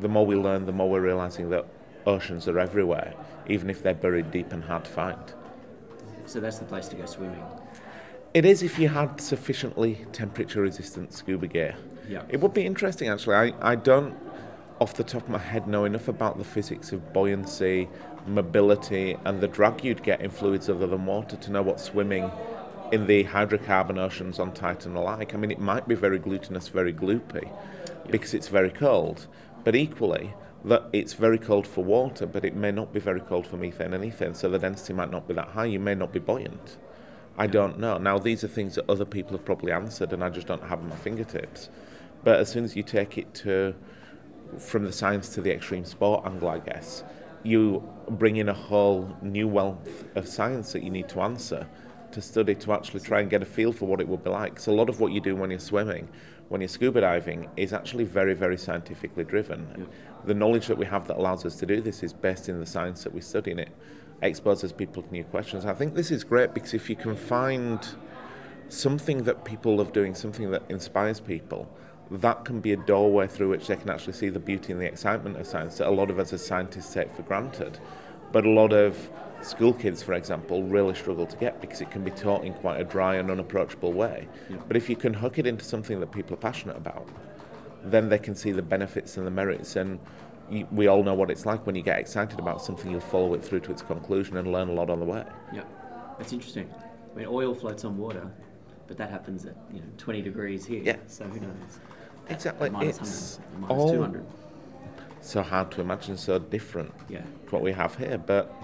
The 0.00 0.08
more 0.08 0.26
we 0.26 0.36
learn, 0.36 0.66
the 0.66 0.72
more 0.72 0.90
we're 0.90 1.00
realising 1.00 1.50
that 1.50 1.66
oceans 2.06 2.48
are 2.48 2.58
everywhere, 2.58 3.14
even 3.48 3.70
if 3.70 3.82
they're 3.82 3.94
buried 3.94 4.30
deep 4.30 4.52
and 4.52 4.64
hard 4.64 4.84
to 4.84 4.90
find. 4.90 5.34
So 6.26 6.40
that's 6.40 6.58
the 6.58 6.64
place 6.64 6.88
to 6.88 6.96
go 6.96 7.06
swimming. 7.06 7.44
It 8.32 8.44
is 8.44 8.62
if 8.62 8.78
you 8.78 8.88
had 8.88 9.20
sufficiently 9.20 10.06
temperature 10.12 10.62
resistant 10.62 11.12
scuba 11.12 11.46
gear. 11.46 11.76
Yeah. 12.08 12.22
It 12.28 12.40
would 12.40 12.52
be 12.52 12.66
interesting 12.66 13.08
actually. 13.08 13.36
I, 13.36 13.72
I 13.72 13.76
don't 13.76 14.16
off 14.80 14.94
the 14.94 15.04
top 15.04 15.22
of 15.22 15.28
my 15.28 15.38
head 15.38 15.68
know 15.68 15.84
enough 15.84 16.08
about 16.08 16.36
the 16.36 16.44
physics 16.44 16.92
of 16.92 17.12
buoyancy, 17.12 17.88
mobility 18.26 19.16
and 19.24 19.40
the 19.40 19.48
drag 19.48 19.84
you'd 19.84 20.02
get 20.02 20.20
in 20.20 20.30
fluids 20.30 20.68
other 20.68 20.86
than 20.86 21.06
water 21.06 21.36
to 21.36 21.50
know 21.50 21.62
what 21.62 21.80
swimming 21.80 22.30
in 22.92 23.06
the 23.06 23.24
hydrocarbon 23.24 23.98
oceans 23.98 24.38
on 24.38 24.52
Titan 24.52 24.96
are 24.96 25.04
like. 25.04 25.34
I 25.34 25.36
mean 25.36 25.50
it 25.50 25.60
might 25.60 25.88
be 25.88 25.94
very 25.94 26.18
glutinous, 26.18 26.68
very 26.68 26.92
gloopy 26.92 27.50
because 28.10 28.34
it's 28.34 28.48
very 28.48 28.70
cold. 28.70 29.26
But 29.64 29.74
equally, 29.74 30.34
that 30.64 30.84
it's 30.92 31.12
very 31.12 31.38
cold 31.38 31.66
for 31.66 31.84
water, 31.84 32.26
but 32.26 32.44
it 32.44 32.54
may 32.54 32.72
not 32.72 32.92
be 32.92 33.00
very 33.00 33.20
cold 33.20 33.46
for 33.46 33.56
methane 33.56 33.92
and 33.92 34.04
ethane, 34.04 34.34
so 34.34 34.48
the 34.48 34.58
density 34.58 34.92
might 34.92 35.10
not 35.10 35.28
be 35.28 35.34
that 35.34 35.48
high. 35.48 35.66
You 35.66 35.80
may 35.80 35.94
not 35.94 36.12
be 36.12 36.18
buoyant. 36.18 36.78
I 37.36 37.46
don't 37.46 37.78
know. 37.78 37.98
Now, 37.98 38.18
these 38.18 38.44
are 38.44 38.48
things 38.48 38.76
that 38.76 38.88
other 38.88 39.04
people 39.04 39.32
have 39.32 39.44
probably 39.44 39.72
answered, 39.72 40.12
and 40.12 40.22
I 40.22 40.30
just 40.30 40.46
don't 40.46 40.62
have 40.62 40.78
at 40.78 40.84
my 40.84 40.96
fingertips. 40.96 41.68
But 42.22 42.40
as 42.40 42.48
soon 42.48 42.64
as 42.64 42.76
you 42.76 42.82
take 42.82 43.18
it 43.18 43.34
to 43.34 43.74
from 44.58 44.84
the 44.84 44.92
science 44.92 45.30
to 45.30 45.40
the 45.40 45.52
extreme 45.52 45.84
sport 45.84 46.24
angle, 46.24 46.48
I 46.48 46.60
guess, 46.60 47.02
you 47.44 47.86
bring 48.10 48.36
in 48.36 48.48
a 48.48 48.54
whole 48.54 49.16
new 49.22 49.46
wealth 49.46 50.04
of 50.16 50.26
science 50.26 50.72
that 50.72 50.82
you 50.82 50.90
need 50.90 51.08
to 51.10 51.20
answer 51.20 51.66
to 52.12 52.22
study 52.22 52.54
to 52.54 52.72
actually 52.72 53.00
try 53.00 53.20
and 53.20 53.28
get 53.28 53.42
a 53.42 53.44
feel 53.44 53.72
for 53.72 53.86
what 53.86 54.00
it 54.00 54.08
would 54.08 54.22
be 54.22 54.30
like. 54.30 54.58
So 54.58 54.72
a 54.72 54.74
lot 54.74 54.88
of 54.88 55.00
what 55.00 55.12
you 55.12 55.20
do 55.20 55.36
when 55.36 55.50
you're 55.50 55.58
swimming, 55.58 56.08
when 56.48 56.60
you're 56.60 56.68
scuba 56.68 57.00
diving, 57.00 57.48
is 57.56 57.72
actually 57.72 58.04
very, 58.04 58.34
very 58.34 58.56
scientifically 58.56 59.24
driven. 59.24 59.66
Yeah. 59.76 59.84
The 60.24 60.34
knowledge 60.34 60.68
that 60.68 60.78
we 60.78 60.86
have 60.86 61.06
that 61.08 61.16
allows 61.16 61.44
us 61.44 61.56
to 61.56 61.66
do 61.66 61.80
this 61.80 62.02
is 62.02 62.12
based 62.12 62.48
in 62.48 62.60
the 62.60 62.66
science 62.66 63.04
that 63.04 63.12
we 63.12 63.20
study, 63.20 63.50
and 63.50 63.60
it 63.60 63.70
exposes 64.22 64.72
people 64.72 65.02
to 65.02 65.10
new 65.10 65.24
questions. 65.24 65.66
I 65.66 65.74
think 65.74 65.94
this 65.94 66.10
is 66.10 66.24
great 66.24 66.54
because 66.54 66.72
if 66.72 66.88
you 66.88 66.96
can 66.96 67.16
find 67.16 67.86
something 68.68 69.24
that 69.24 69.44
people 69.44 69.76
love 69.76 69.92
doing, 69.92 70.14
something 70.14 70.50
that 70.52 70.62
inspires 70.68 71.20
people, 71.20 71.68
that 72.20 72.44
can 72.44 72.60
be 72.60 72.72
a 72.72 72.76
doorway 72.76 73.26
through 73.26 73.48
which 73.50 73.66
they 73.66 73.76
can 73.76 73.90
actually 73.90 74.12
see 74.12 74.28
the 74.28 74.38
beauty 74.38 74.72
and 74.72 74.80
the 74.80 74.86
excitement 74.86 75.36
of 75.36 75.46
science 75.46 75.78
that 75.78 75.88
a 75.88 75.90
lot 75.90 76.10
of 76.10 76.18
us 76.18 76.32
as 76.32 76.44
scientists 76.44 76.92
take 76.92 77.10
for 77.12 77.22
granted. 77.22 77.78
But 78.32 78.44
a 78.44 78.50
lot 78.50 78.72
of 78.72 79.10
school 79.42 79.72
kids, 79.72 80.02
for 80.02 80.14
example, 80.14 80.62
really 80.62 80.94
struggle 80.94 81.26
to 81.26 81.36
get 81.36 81.60
because 81.60 81.80
it 81.80 81.90
can 81.90 82.02
be 82.02 82.10
taught 82.10 82.44
in 82.44 82.54
quite 82.54 82.80
a 82.80 82.84
dry 82.84 83.16
and 83.16 83.30
unapproachable 83.30 83.92
way. 83.92 84.28
Yeah. 84.50 84.56
But 84.66 84.76
if 84.76 84.88
you 84.88 84.96
can 84.96 85.14
hook 85.14 85.38
it 85.38 85.46
into 85.46 85.64
something 85.64 86.00
that 86.00 86.10
people 86.10 86.34
are 86.34 86.38
passionate 86.38 86.76
about, 86.76 87.08
then 87.84 88.08
they 88.08 88.18
can 88.18 88.34
see 88.34 88.52
the 88.52 88.62
benefits 88.62 89.16
and 89.16 89.26
the 89.26 89.30
merits. 89.30 89.76
And 89.76 89.98
you, 90.50 90.66
we 90.70 90.86
all 90.86 91.02
know 91.02 91.14
what 91.14 91.30
it's 91.30 91.46
like 91.46 91.66
when 91.66 91.74
you 91.74 91.82
get 91.82 91.98
excited 91.98 92.38
about 92.38 92.62
something, 92.62 92.90
you'll 92.90 93.00
follow 93.00 93.34
it 93.34 93.44
through 93.44 93.60
to 93.60 93.72
its 93.72 93.82
conclusion 93.82 94.36
and 94.36 94.50
learn 94.50 94.68
a 94.68 94.72
lot 94.72 94.90
on 94.90 95.00
the 95.00 95.06
way. 95.06 95.24
Yeah, 95.52 95.64
that's 96.18 96.32
interesting. 96.32 96.72
I 97.12 97.18
mean, 97.18 97.26
oil 97.28 97.54
floats 97.54 97.84
on 97.84 97.96
water, 97.96 98.30
but 98.86 98.96
that 98.96 99.10
happens 99.10 99.46
at 99.46 99.56
you 99.72 99.80
know 99.80 99.86
20 99.98 100.22
degrees 100.22 100.64
here. 100.64 100.82
Yeah. 100.82 100.96
So 101.06 101.24
who 101.24 101.40
knows? 101.40 101.78
Exactly. 102.28 102.70
Minus 102.70 102.98
it's 102.98 103.38
100, 103.60 103.68
minus 103.68 103.90
200. 103.92 104.26
So 105.20 105.42
hard 105.42 105.70
to 105.72 105.80
imagine, 105.80 106.16
so 106.16 106.38
different 106.38 106.92
yeah. 107.08 107.22
to 107.22 107.50
what 107.50 107.62
we 107.62 107.72
have 107.72 107.96
here. 107.96 108.18
But 108.18 108.54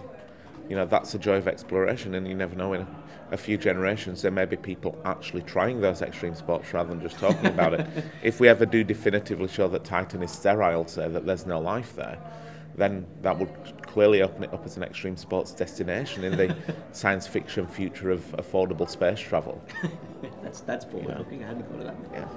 you 0.68 0.76
know 0.76 0.86
that's 0.86 1.12
the 1.12 1.18
joy 1.18 1.36
of 1.36 1.48
exploration, 1.48 2.14
and 2.14 2.28
you 2.28 2.34
never 2.34 2.54
know. 2.54 2.74
In 2.74 2.86
a, 3.32 3.36
few 3.36 3.56
generations, 3.56 4.22
there 4.22 4.30
may 4.30 4.44
be 4.44 4.56
people 4.56 5.00
actually 5.04 5.42
trying 5.42 5.80
those 5.80 6.02
extreme 6.02 6.34
sports 6.34 6.74
rather 6.74 6.90
than 6.90 7.00
just 7.00 7.18
talking 7.18 7.46
about 7.46 7.74
it. 7.74 7.86
If 8.22 8.40
we 8.40 8.48
ever 8.48 8.66
do 8.66 8.82
definitively 8.82 9.48
show 9.48 9.68
that 9.68 9.84
Titan 9.84 10.22
is 10.22 10.32
sterile, 10.32 10.86
say 10.86 11.08
that 11.08 11.26
there's 11.26 11.46
no 11.46 11.60
life 11.60 11.94
there, 11.94 12.18
then 12.76 13.06
that 13.22 13.38
would 13.38 13.50
clearly 13.82 14.22
open 14.22 14.44
it 14.44 14.52
up 14.52 14.64
as 14.64 14.76
an 14.76 14.82
extreme 14.82 15.16
sports 15.16 15.52
destination 15.52 16.24
in 16.24 16.36
the 16.36 16.56
science 16.92 17.26
fiction 17.26 17.66
future 17.66 18.10
of 18.10 18.22
affordable 18.32 18.88
space 18.88 19.20
travel. 19.20 19.62
that's 20.42 20.60
that's 20.60 20.84
forward 20.84 21.18
looking. 21.18 21.42
I 21.44 21.48
hadn't 21.48 21.68
thought 21.70 21.80
of 21.80 21.86
that. 21.86 21.96
Yeah. 22.12 22.28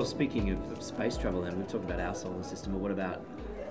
Well, 0.00 0.08
speaking 0.08 0.48
of, 0.48 0.72
of 0.72 0.82
space 0.82 1.18
travel, 1.18 1.42
then 1.42 1.58
we've 1.58 1.68
talked 1.68 1.84
about 1.84 2.00
our 2.00 2.14
solar 2.14 2.42
system, 2.42 2.72
but 2.72 2.78
what 2.78 2.90
about 2.90 3.22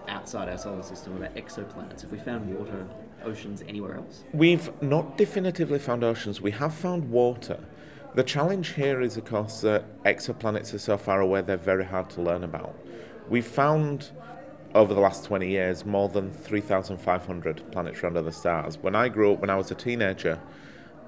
outside 0.07 0.47
our 0.47 0.59
solar 0.59 0.83
system? 0.83 1.17
What 1.17 1.25
about 1.25 1.35
exoplanets? 1.35 2.01
Have 2.01 2.11
we 2.11 2.19
found 2.19 2.55
water, 2.55 2.85
oceans 3.23 3.63
anywhere 3.67 3.95
else? 3.95 4.25
We've 4.31 4.69
not 4.79 5.17
definitively 5.17 5.79
found 5.79 6.03
oceans. 6.03 6.39
We 6.39 6.51
have 6.51 6.71
found 6.71 7.09
water. 7.09 7.59
The 8.13 8.21
challenge 8.21 8.75
here 8.75 9.01
is, 9.01 9.17
of 9.17 9.25
course, 9.25 9.61
that 9.61 10.03
exoplanets 10.03 10.71
are 10.71 10.77
so 10.77 10.99
far 10.99 11.19
away 11.19 11.41
they're 11.41 11.57
very 11.57 11.85
hard 11.85 12.11
to 12.11 12.21
learn 12.21 12.43
about. 12.43 12.75
We've 13.27 13.43
found 13.43 14.11
over 14.75 14.93
the 14.93 15.01
last 15.01 15.25
20 15.25 15.49
years 15.49 15.83
more 15.83 16.09
than 16.09 16.31
3,500 16.31 17.71
planets 17.71 18.03
around 18.03 18.17
other 18.17 18.31
stars. 18.31 18.77
When 18.77 18.93
I 18.93 19.09
grew 19.09 19.33
up, 19.33 19.39
when 19.39 19.49
I 19.49 19.55
was 19.55 19.71
a 19.71 19.75
teenager, 19.75 20.39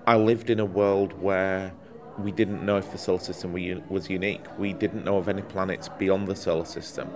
I 0.08 0.16
lived 0.16 0.50
in 0.50 0.60
a 0.60 0.66
world 0.66 1.14
where 1.22 1.74
we 2.18 2.32
didn't 2.32 2.66
know 2.66 2.78
if 2.78 2.92
the 2.92 2.98
solar 2.98 3.20
system 3.20 3.54
was 3.90 4.10
unique. 4.10 4.46
We 4.58 4.74
didn't 4.74 5.06
know 5.06 5.18
of 5.18 5.28
any 5.28 5.42
planets 5.42 5.90
beyond 5.90 6.28
the 6.28 6.36
solar 6.36 6.66
system. 6.66 7.10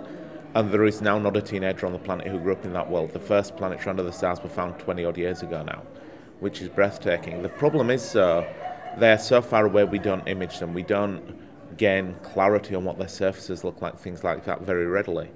And 0.54 0.70
there 0.70 0.84
is 0.84 1.02
now 1.02 1.18
not 1.18 1.36
a 1.36 1.42
teenager 1.42 1.86
on 1.86 1.92
the 1.92 1.98
planet 1.98 2.26
who 2.26 2.38
grew 2.38 2.52
up 2.52 2.64
in 2.64 2.72
that 2.72 2.90
world. 2.90 3.12
The 3.12 3.20
first 3.20 3.56
planets 3.56 3.86
around 3.86 3.96
the 3.96 4.10
stars 4.12 4.42
were 4.42 4.48
found 4.48 4.78
20 4.78 5.04
odd 5.04 5.18
years 5.18 5.42
ago 5.42 5.62
now, 5.62 5.82
which 6.40 6.62
is 6.62 6.68
breathtaking. 6.68 7.42
The 7.42 7.50
problem 7.50 7.90
is, 7.90 8.10
though, 8.12 8.46
they're 8.96 9.18
so 9.18 9.42
far 9.42 9.66
away 9.66 9.84
we 9.84 9.98
don't 9.98 10.26
image 10.26 10.58
them. 10.58 10.72
We 10.72 10.82
don't 10.82 11.76
gain 11.76 12.14
clarity 12.22 12.74
on 12.74 12.84
what 12.84 12.96
their 12.96 13.08
surfaces 13.08 13.64
look 13.64 13.82
like, 13.82 13.98
things 13.98 14.24
like 14.24 14.46
that, 14.46 14.62
very 14.62 14.86
readily. 14.86 15.30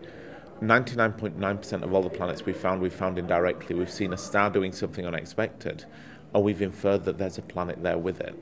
99.9% 0.62 1.82
of 1.82 1.92
all 1.92 2.02
the 2.02 2.08
planets 2.08 2.46
we've 2.46 2.56
found, 2.56 2.80
we've 2.80 2.92
found 2.92 3.18
indirectly. 3.18 3.76
We've 3.76 3.90
seen 3.90 4.14
a 4.14 4.16
star 4.16 4.48
doing 4.48 4.72
something 4.72 5.04
unexpected, 5.06 5.84
or 6.32 6.42
we've 6.42 6.62
inferred 6.62 7.04
that 7.04 7.18
there's 7.18 7.36
a 7.36 7.42
planet 7.42 7.82
there 7.82 7.98
with 7.98 8.20
it. 8.20 8.34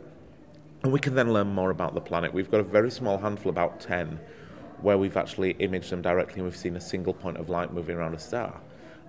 And 0.82 0.92
we 0.92 1.00
can 1.00 1.14
then 1.14 1.32
learn 1.32 1.48
more 1.48 1.70
about 1.70 1.94
the 1.94 2.00
planet. 2.00 2.32
We've 2.32 2.50
got 2.50 2.60
a 2.60 2.64
very 2.64 2.90
small 2.90 3.18
handful, 3.18 3.50
about 3.50 3.80
10, 3.80 4.20
where 4.80 4.96
we've 4.96 5.16
actually 5.16 5.52
imaged 5.52 5.90
them 5.90 6.02
directly 6.02 6.36
and 6.36 6.44
we've 6.44 6.56
seen 6.56 6.76
a 6.76 6.80
single 6.80 7.12
point 7.12 7.36
of 7.36 7.48
light 7.48 7.72
moving 7.72 7.96
around 7.96 8.14
a 8.14 8.18
star. 8.18 8.60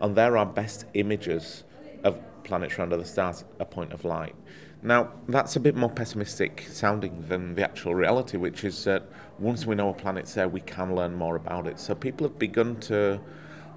And 0.02 0.16
there 0.16 0.36
are 0.38 0.46
best 0.46 0.86
images 0.94 1.64
of 2.04 2.20
planets 2.44 2.80
around 2.80 2.94
other 2.94 3.04
stars, 3.04 3.44
a 3.60 3.66
point 3.66 3.94
of 3.94 4.04
light. 4.04 4.36
Now, 4.82 5.12
that's 5.28 5.58
a 5.58 5.60
bit 5.60 5.76
more 5.76 5.90
pessimistic 5.90 6.66
sounding 6.72 7.26
than 7.28 7.54
the 7.54 7.64
actual 7.64 7.94
reality, 7.94 8.38
which 8.38 8.64
is 8.64 8.84
that 8.86 9.04
once 9.38 9.66
we 9.66 9.76
know 9.76 9.90
a 9.90 9.94
planet's 9.94 10.34
there, 10.34 10.48
we 10.48 10.62
can 10.62 10.96
learn 10.96 11.16
more 11.16 11.36
about 11.36 11.68
it. 11.68 11.80
So 11.80 11.94
people 11.94 12.28
have 12.28 12.40
begun 12.40 12.80
to 12.82 13.20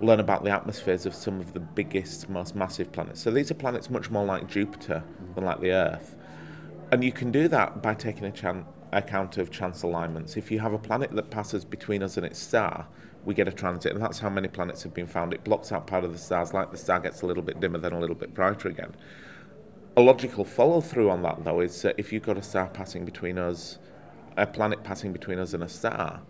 learn 0.00 0.20
about 0.20 0.44
the 0.44 0.50
atmospheres 0.50 1.04
of 1.04 1.14
some 1.14 1.40
of 1.40 1.52
the 1.52 1.60
biggest, 1.60 2.28
most 2.28 2.54
massive 2.54 2.92
planets. 2.92 3.20
So 3.20 3.30
these 3.30 3.50
are 3.50 3.54
planets 3.54 3.90
much 3.90 4.10
more 4.10 4.24
like 4.24 4.48
Jupiter 4.48 5.02
than 5.34 5.44
like 5.44 5.60
the 5.60 5.72
Earth. 5.72 6.16
And 6.92 7.02
you 7.02 7.10
can 7.10 7.32
do 7.32 7.48
that 7.48 7.80
by 7.80 7.94
taking 7.94 8.24
a 8.24 8.30
chan- 8.30 8.66
account 8.92 9.38
of 9.38 9.50
chance 9.50 9.82
alignments. 9.82 10.36
If 10.36 10.50
you 10.50 10.60
have 10.60 10.74
a 10.74 10.78
planet 10.78 11.10
that 11.12 11.30
passes 11.30 11.64
between 11.64 12.02
us 12.02 12.18
and 12.18 12.26
its 12.26 12.38
star, 12.38 12.86
we 13.24 13.32
get 13.32 13.48
a 13.48 13.52
transit, 13.52 13.94
and 13.94 14.02
that's 14.02 14.18
how 14.18 14.28
many 14.28 14.46
planets 14.46 14.82
have 14.82 14.92
been 14.92 15.06
found. 15.06 15.32
It 15.32 15.42
blocks 15.42 15.72
out 15.72 15.86
part 15.86 16.04
of 16.04 16.12
the 16.12 16.18
stars, 16.18 16.52
like 16.52 16.70
the 16.70 16.76
star 16.76 17.00
gets 17.00 17.22
a 17.22 17.26
little 17.26 17.42
bit 17.42 17.60
dimmer, 17.60 17.78
then 17.78 17.92
a 17.92 17.98
little 17.98 18.14
bit 18.14 18.34
brighter 18.34 18.68
again. 18.68 18.94
A 19.96 20.02
logical 20.02 20.44
follow 20.44 20.82
through 20.82 21.08
on 21.08 21.22
that, 21.22 21.44
though, 21.44 21.60
is 21.60 21.80
that 21.80 21.94
if 21.96 22.12
you've 22.12 22.24
got 22.24 22.36
a 22.36 22.42
star 22.42 22.68
passing 22.68 23.06
between 23.06 23.38
us, 23.38 23.78
a 24.36 24.46
planet 24.46 24.84
passing 24.84 25.14
between 25.14 25.38
us 25.38 25.54
and 25.54 25.62
a 25.62 25.68
star, 25.70 26.20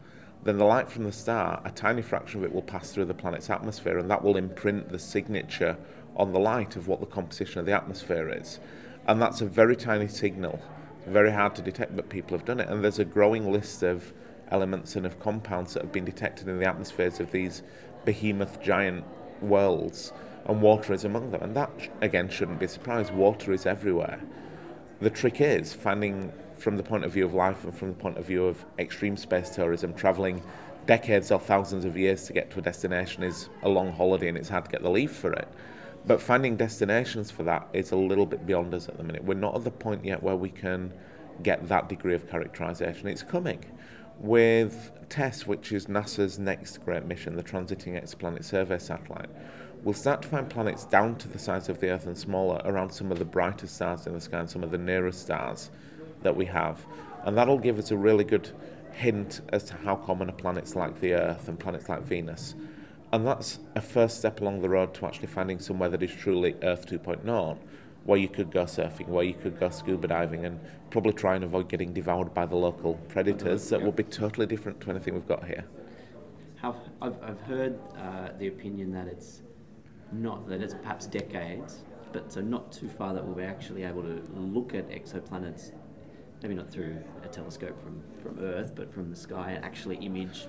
then 0.44 0.58
the 0.58 0.64
light 0.64 0.88
from 0.88 1.02
the 1.02 1.12
star, 1.12 1.60
a 1.64 1.72
tiny 1.72 2.02
fraction 2.02 2.38
of 2.38 2.44
it 2.44 2.54
will 2.54 2.62
pass 2.62 2.92
through 2.92 3.06
the 3.06 3.14
planet's 3.14 3.50
atmosphere, 3.50 3.98
and 3.98 4.08
that 4.08 4.22
will 4.22 4.36
imprint 4.36 4.90
the 4.90 4.98
signature 5.00 5.76
on 6.14 6.32
the 6.32 6.38
light 6.38 6.76
of 6.76 6.86
what 6.86 7.00
the 7.00 7.06
composition 7.06 7.58
of 7.58 7.66
the 7.66 7.72
atmosphere 7.72 8.28
is. 8.28 8.60
And 9.06 9.20
that's 9.20 9.40
a 9.40 9.46
very 9.46 9.76
tiny 9.76 10.08
signal, 10.08 10.60
very 11.06 11.32
hard 11.32 11.54
to 11.56 11.62
detect, 11.62 11.96
but 11.96 12.08
people 12.08 12.36
have 12.36 12.46
done 12.46 12.60
it. 12.60 12.68
And 12.68 12.82
there's 12.84 12.98
a 12.98 13.04
growing 13.04 13.50
list 13.52 13.82
of 13.82 14.12
elements 14.50 14.96
and 14.96 15.06
of 15.06 15.18
compounds 15.18 15.74
that 15.74 15.82
have 15.82 15.92
been 15.92 16.04
detected 16.04 16.48
in 16.48 16.58
the 16.58 16.66
atmospheres 16.66 17.20
of 17.20 17.30
these 17.30 17.62
behemoth 18.04 18.62
giant 18.62 19.04
worlds 19.40 20.12
and 20.46 20.60
water 20.60 20.92
is 20.92 21.04
among 21.04 21.30
them. 21.30 21.42
And 21.42 21.56
that, 21.56 21.70
again, 22.00 22.28
shouldn't 22.28 22.58
be 22.58 22.66
a 22.66 22.68
surprise. 22.68 23.10
Water 23.10 23.52
is 23.52 23.66
everywhere. 23.66 24.20
The 25.00 25.10
trick 25.10 25.40
is 25.40 25.72
finding, 25.72 26.32
from 26.56 26.76
the 26.76 26.82
point 26.82 27.04
of 27.04 27.12
view 27.12 27.24
of 27.24 27.34
life 27.34 27.64
and 27.64 27.74
from 27.74 27.88
the 27.88 27.94
point 27.94 28.18
of 28.18 28.26
view 28.26 28.44
of 28.46 28.64
extreme 28.78 29.16
space 29.16 29.50
tourism, 29.50 29.94
travelling 29.94 30.42
decades 30.86 31.30
or 31.30 31.38
thousands 31.38 31.84
of 31.84 31.96
years 31.96 32.26
to 32.26 32.32
get 32.32 32.50
to 32.50 32.58
a 32.58 32.62
destination 32.62 33.22
is 33.22 33.48
a 33.62 33.68
long 33.68 33.92
holiday 33.92 34.28
and 34.28 34.36
it's 34.36 34.48
hard 34.48 34.64
to 34.64 34.70
get 34.70 34.82
the 34.82 34.90
leave 34.90 35.12
for 35.12 35.32
it. 35.32 35.48
But 36.04 36.20
finding 36.20 36.56
destinations 36.56 37.30
for 37.30 37.44
that 37.44 37.68
is 37.72 37.92
a 37.92 37.96
little 37.96 38.26
bit 38.26 38.46
beyond 38.46 38.74
us 38.74 38.88
at 38.88 38.96
the 38.96 39.04
minute. 39.04 39.24
We're 39.24 39.34
not 39.34 39.54
at 39.54 39.64
the 39.64 39.70
point 39.70 40.04
yet 40.04 40.22
where 40.22 40.36
we 40.36 40.50
can 40.50 40.92
get 41.42 41.68
that 41.68 41.88
degree 41.88 42.14
of 42.14 42.28
characterization. 42.28 43.08
It's 43.08 43.22
coming 43.22 43.64
with 44.18 44.90
TESS, 45.08 45.46
which 45.46 45.72
is 45.72 45.86
NASA's 45.86 46.38
next 46.38 46.78
great 46.84 47.04
mission, 47.04 47.36
the 47.36 47.42
Transiting 47.42 48.00
Exoplanet 48.00 48.44
Survey 48.44 48.78
Satellite 48.78 49.30
we'll 49.82 49.94
start 49.94 50.22
to 50.22 50.28
find 50.28 50.48
planets 50.48 50.84
down 50.84 51.16
to 51.16 51.28
the 51.28 51.38
size 51.38 51.68
of 51.68 51.80
the 51.80 51.90
Earth 51.90 52.06
and 52.06 52.16
smaller 52.16 52.60
around 52.64 52.90
some 52.90 53.10
of 53.10 53.18
the 53.18 53.24
brightest 53.24 53.74
stars 53.74 54.06
in 54.06 54.12
the 54.12 54.20
sky 54.20 54.40
and 54.40 54.50
some 54.50 54.62
of 54.62 54.70
the 54.70 54.78
nearest 54.78 55.20
stars 55.20 55.70
that 56.22 56.34
we 56.34 56.44
have. 56.44 56.84
And 57.24 57.36
that'll 57.36 57.58
give 57.58 57.78
us 57.78 57.90
a 57.90 57.96
really 57.96 58.24
good 58.24 58.50
hint 58.92 59.40
as 59.52 59.64
to 59.64 59.74
how 59.74 59.96
common 59.96 60.28
are 60.28 60.34
planets 60.34 60.76
like 60.76 61.00
the 61.00 61.14
Earth 61.14 61.48
and 61.48 61.58
planets 61.58 61.88
like 61.88 62.02
Venus. 62.02 62.54
And 63.12 63.26
that's 63.26 63.58
a 63.76 63.80
first 63.82 64.18
step 64.18 64.40
along 64.40 64.62
the 64.62 64.70
road 64.70 64.94
to 64.94 65.06
actually 65.06 65.26
finding 65.26 65.58
somewhere 65.58 65.90
that 65.90 66.02
is 66.02 66.10
truly 66.10 66.56
Earth 66.62 66.86
2.0, 66.86 67.58
where 68.04 68.18
you 68.18 68.28
could 68.28 68.50
go 68.50 68.64
surfing, 68.64 69.06
where 69.08 69.22
you 69.22 69.34
could 69.34 69.60
go 69.60 69.68
scuba 69.68 70.08
diving, 70.08 70.46
and 70.46 70.58
probably 70.88 71.12
try 71.12 71.34
and 71.34 71.44
avoid 71.44 71.68
getting 71.68 71.92
devoured 71.92 72.32
by 72.32 72.46
the 72.46 72.56
local 72.56 72.94
predators 73.08 73.68
that 73.68 73.82
will 73.82 73.92
be 73.92 74.02
totally 74.02 74.46
different 74.46 74.80
to 74.80 74.90
anything 74.90 75.12
we've 75.12 75.28
got 75.28 75.46
here. 75.46 75.64
I've, 76.62 77.22
I've 77.22 77.40
heard 77.42 77.78
uh, 77.98 78.30
the 78.38 78.46
opinion 78.46 78.92
that 78.92 79.08
it's 79.08 79.42
not 80.10 80.48
that 80.48 80.62
it's 80.62 80.74
perhaps 80.74 81.06
decades, 81.06 81.82
but 82.12 82.32
so 82.32 82.40
not 82.40 82.72
too 82.72 82.88
far 82.88 83.12
that 83.12 83.24
we'll 83.24 83.34
be 83.34 83.42
actually 83.42 83.82
able 83.82 84.02
to 84.02 84.22
look 84.34 84.74
at 84.74 84.88
exoplanets, 84.88 85.72
maybe 86.42 86.54
not 86.54 86.70
through 86.70 86.96
a 87.24 87.28
telescope 87.28 87.78
from, 87.82 88.02
from 88.22 88.42
Earth, 88.42 88.72
but 88.74 88.92
from 88.92 89.10
the 89.10 89.16
sky 89.16 89.50
and 89.50 89.64
actually 89.64 89.96
image 89.96 90.46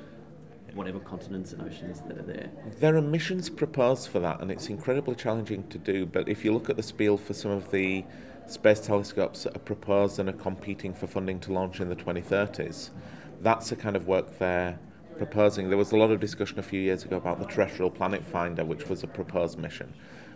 whatever 0.74 1.00
continents 1.00 1.54
and 1.54 1.62
oceans 1.62 2.02
that 2.08 2.18
are 2.18 2.24
there. 2.24 2.50
There 2.80 2.96
are 2.96 3.02
missions 3.02 3.50
proposed 3.50 4.10
for 4.10 4.20
that, 4.20 4.42
and 4.42 4.52
it's 4.52 4.70
incredibly 4.70 5.16
challenging 5.16 5.68
to 5.70 5.78
do. 5.78 6.06
But 6.06 6.28
if 6.28 6.44
you 6.44 6.54
look 6.54 6.70
at 6.70 6.78
the 6.78 6.84
spiel 6.84 7.18
for 7.18 7.34
some 7.34 7.52
of 7.52 7.72
the 7.72 8.04
space 8.48 8.80
telescopes 8.80 9.44
that 9.44 9.56
are 9.56 9.60
proposed 9.60 10.20
and 10.20 10.30
are 10.30 10.34
competing 10.34 10.94
for 10.94 11.08
funding 11.08 11.40
to 11.42 11.54
launch 11.54 11.80
in 11.80 11.90
the 11.90 11.96
2030s, 11.96 12.90
that's 13.42 13.70
the 13.70 13.76
kind 13.76 13.96
of 13.96 14.08
work 14.08 14.38
they're 14.40 14.78
proposing. 15.18 15.70
There 15.70 15.78
was 15.78 15.92
a 15.92 15.98
lot 15.98 16.12
of 16.12 16.20
discussion 16.20 16.60
a 16.60 16.64
few 16.64 16.80
years 16.80 17.04
ago 17.04 17.18
about 17.18 17.40
the 17.40 17.46
terrestrial 17.46 17.92
planet 17.92 18.24
finder, 18.24 18.66
which 18.66 18.90
was 18.90 19.04
a 19.04 19.08
proposed 19.08 19.60
mission. 19.60 19.94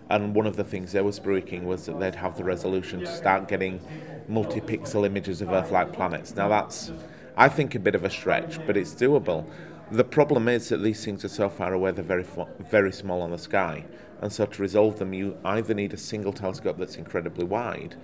And 0.10 0.34
one 0.34 0.46
of 0.46 0.56
the 0.56 0.64
things 0.64 0.94
they 0.94 1.02
were 1.02 1.12
speaking 1.12 1.66
was 1.66 1.86
that 1.86 2.00
they'd 2.00 2.16
have 2.16 2.38
the 2.38 2.44
resolution 2.44 3.02
to 3.02 3.08
start 3.08 3.48
getting 3.48 3.82
multi 4.28 4.62
pixel 4.62 5.06
images 5.06 5.42
of 5.42 5.52
Earth 5.52 5.72
like 5.72 5.92
planets. 5.92 6.36
Now, 6.36 6.48
that's, 6.48 6.92
I 7.36 7.50
think, 7.50 7.76
a 7.76 7.80
bit 7.80 7.96
of 7.96 8.06
a 8.06 8.10
stretch, 8.10 8.66
but 8.66 8.78
it's 8.78 8.94
doable. 8.94 9.46
The 9.92 10.04
problem 10.04 10.50
is 10.50 10.68
that 10.68 10.84
these 10.84 11.06
things 11.06 11.24
are 11.24 11.30
so 11.30 11.48
far 11.50 11.72
away, 11.72 11.92
they're 11.92 12.04
very, 12.04 12.26
very 12.60 12.92
small 12.92 13.22
on 13.22 13.32
the 13.32 13.38
sky. 13.38 13.86
And 14.22 14.32
so, 14.32 14.46
to 14.46 14.62
resolve 14.62 15.00
them, 15.00 15.14
you 15.14 15.38
either 15.46 15.74
need 15.74 15.94
a 15.94 15.98
single 15.98 16.34
telescope 16.34 16.78
that's 16.78 16.98
incredibly 16.98 17.46
wide, 17.46 17.96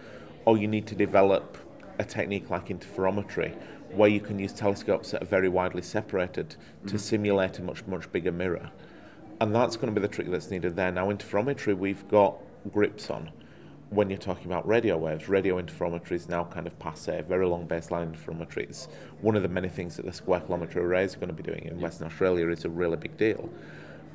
or 0.46 0.58
you 0.58 0.68
need 0.68 0.88
to 0.88 0.96
develop 0.96 1.58
a 2.00 2.06
technique 2.06 2.50
like 2.50 2.68
interferometry, 2.68 3.54
where 3.92 4.10
you 4.10 4.22
can 4.22 4.40
use 4.40 4.54
telescopes 4.54 5.12
that 5.12 5.24
are 5.24 5.26
very 5.26 5.50
widely 5.50 5.82
separated 5.82 6.52
to 6.52 6.56
mm-hmm. 6.86 6.98
simulate 6.98 7.60
a 7.60 7.62
much, 7.62 7.86
much 7.86 8.10
bigger 8.14 8.32
mirror. 8.32 8.72
And 9.42 9.54
that's 9.54 9.76
going 9.76 9.94
to 9.94 10.00
be 10.00 10.06
the 10.06 10.14
trick 10.14 10.32
that's 10.32 10.52
needed 10.52 10.78
there. 10.78 10.92
Now, 10.92 11.12
interferometry, 11.12 11.78
we've 11.78 12.08
got 12.08 12.38
grips 12.72 13.10
on. 13.10 13.30
When 13.94 14.10
you're 14.10 14.18
talking 14.18 14.48
about 14.48 14.68
radio 14.68 14.98
waves, 14.98 15.30
radio 15.30 15.62
interferometry 15.62 16.14
is 16.14 16.28
now 16.28 16.46
kind 16.46 16.66
of 16.66 16.80
passe, 16.80 17.22
very 17.30 17.46
long 17.46 17.68
baseline 17.68 18.12
interferometry. 18.12 18.64
It's 18.64 18.88
one 19.22 19.36
of 19.36 19.44
the 19.44 19.50
many 19.50 19.70
things 19.70 19.98
that 19.98 20.06
the 20.08 20.12
square 20.12 20.40
kilometre 20.40 20.82
array 20.82 21.04
is 21.04 21.14
going 21.14 21.28
to 21.28 21.34
be 21.34 21.44
doing 21.44 21.66
in 21.66 21.80
Western 21.80 22.08
Australia 22.08 22.50
is 22.50 22.66
a 22.66 22.72
really 22.72 22.98
big 22.98 23.18
deal. 23.18 23.52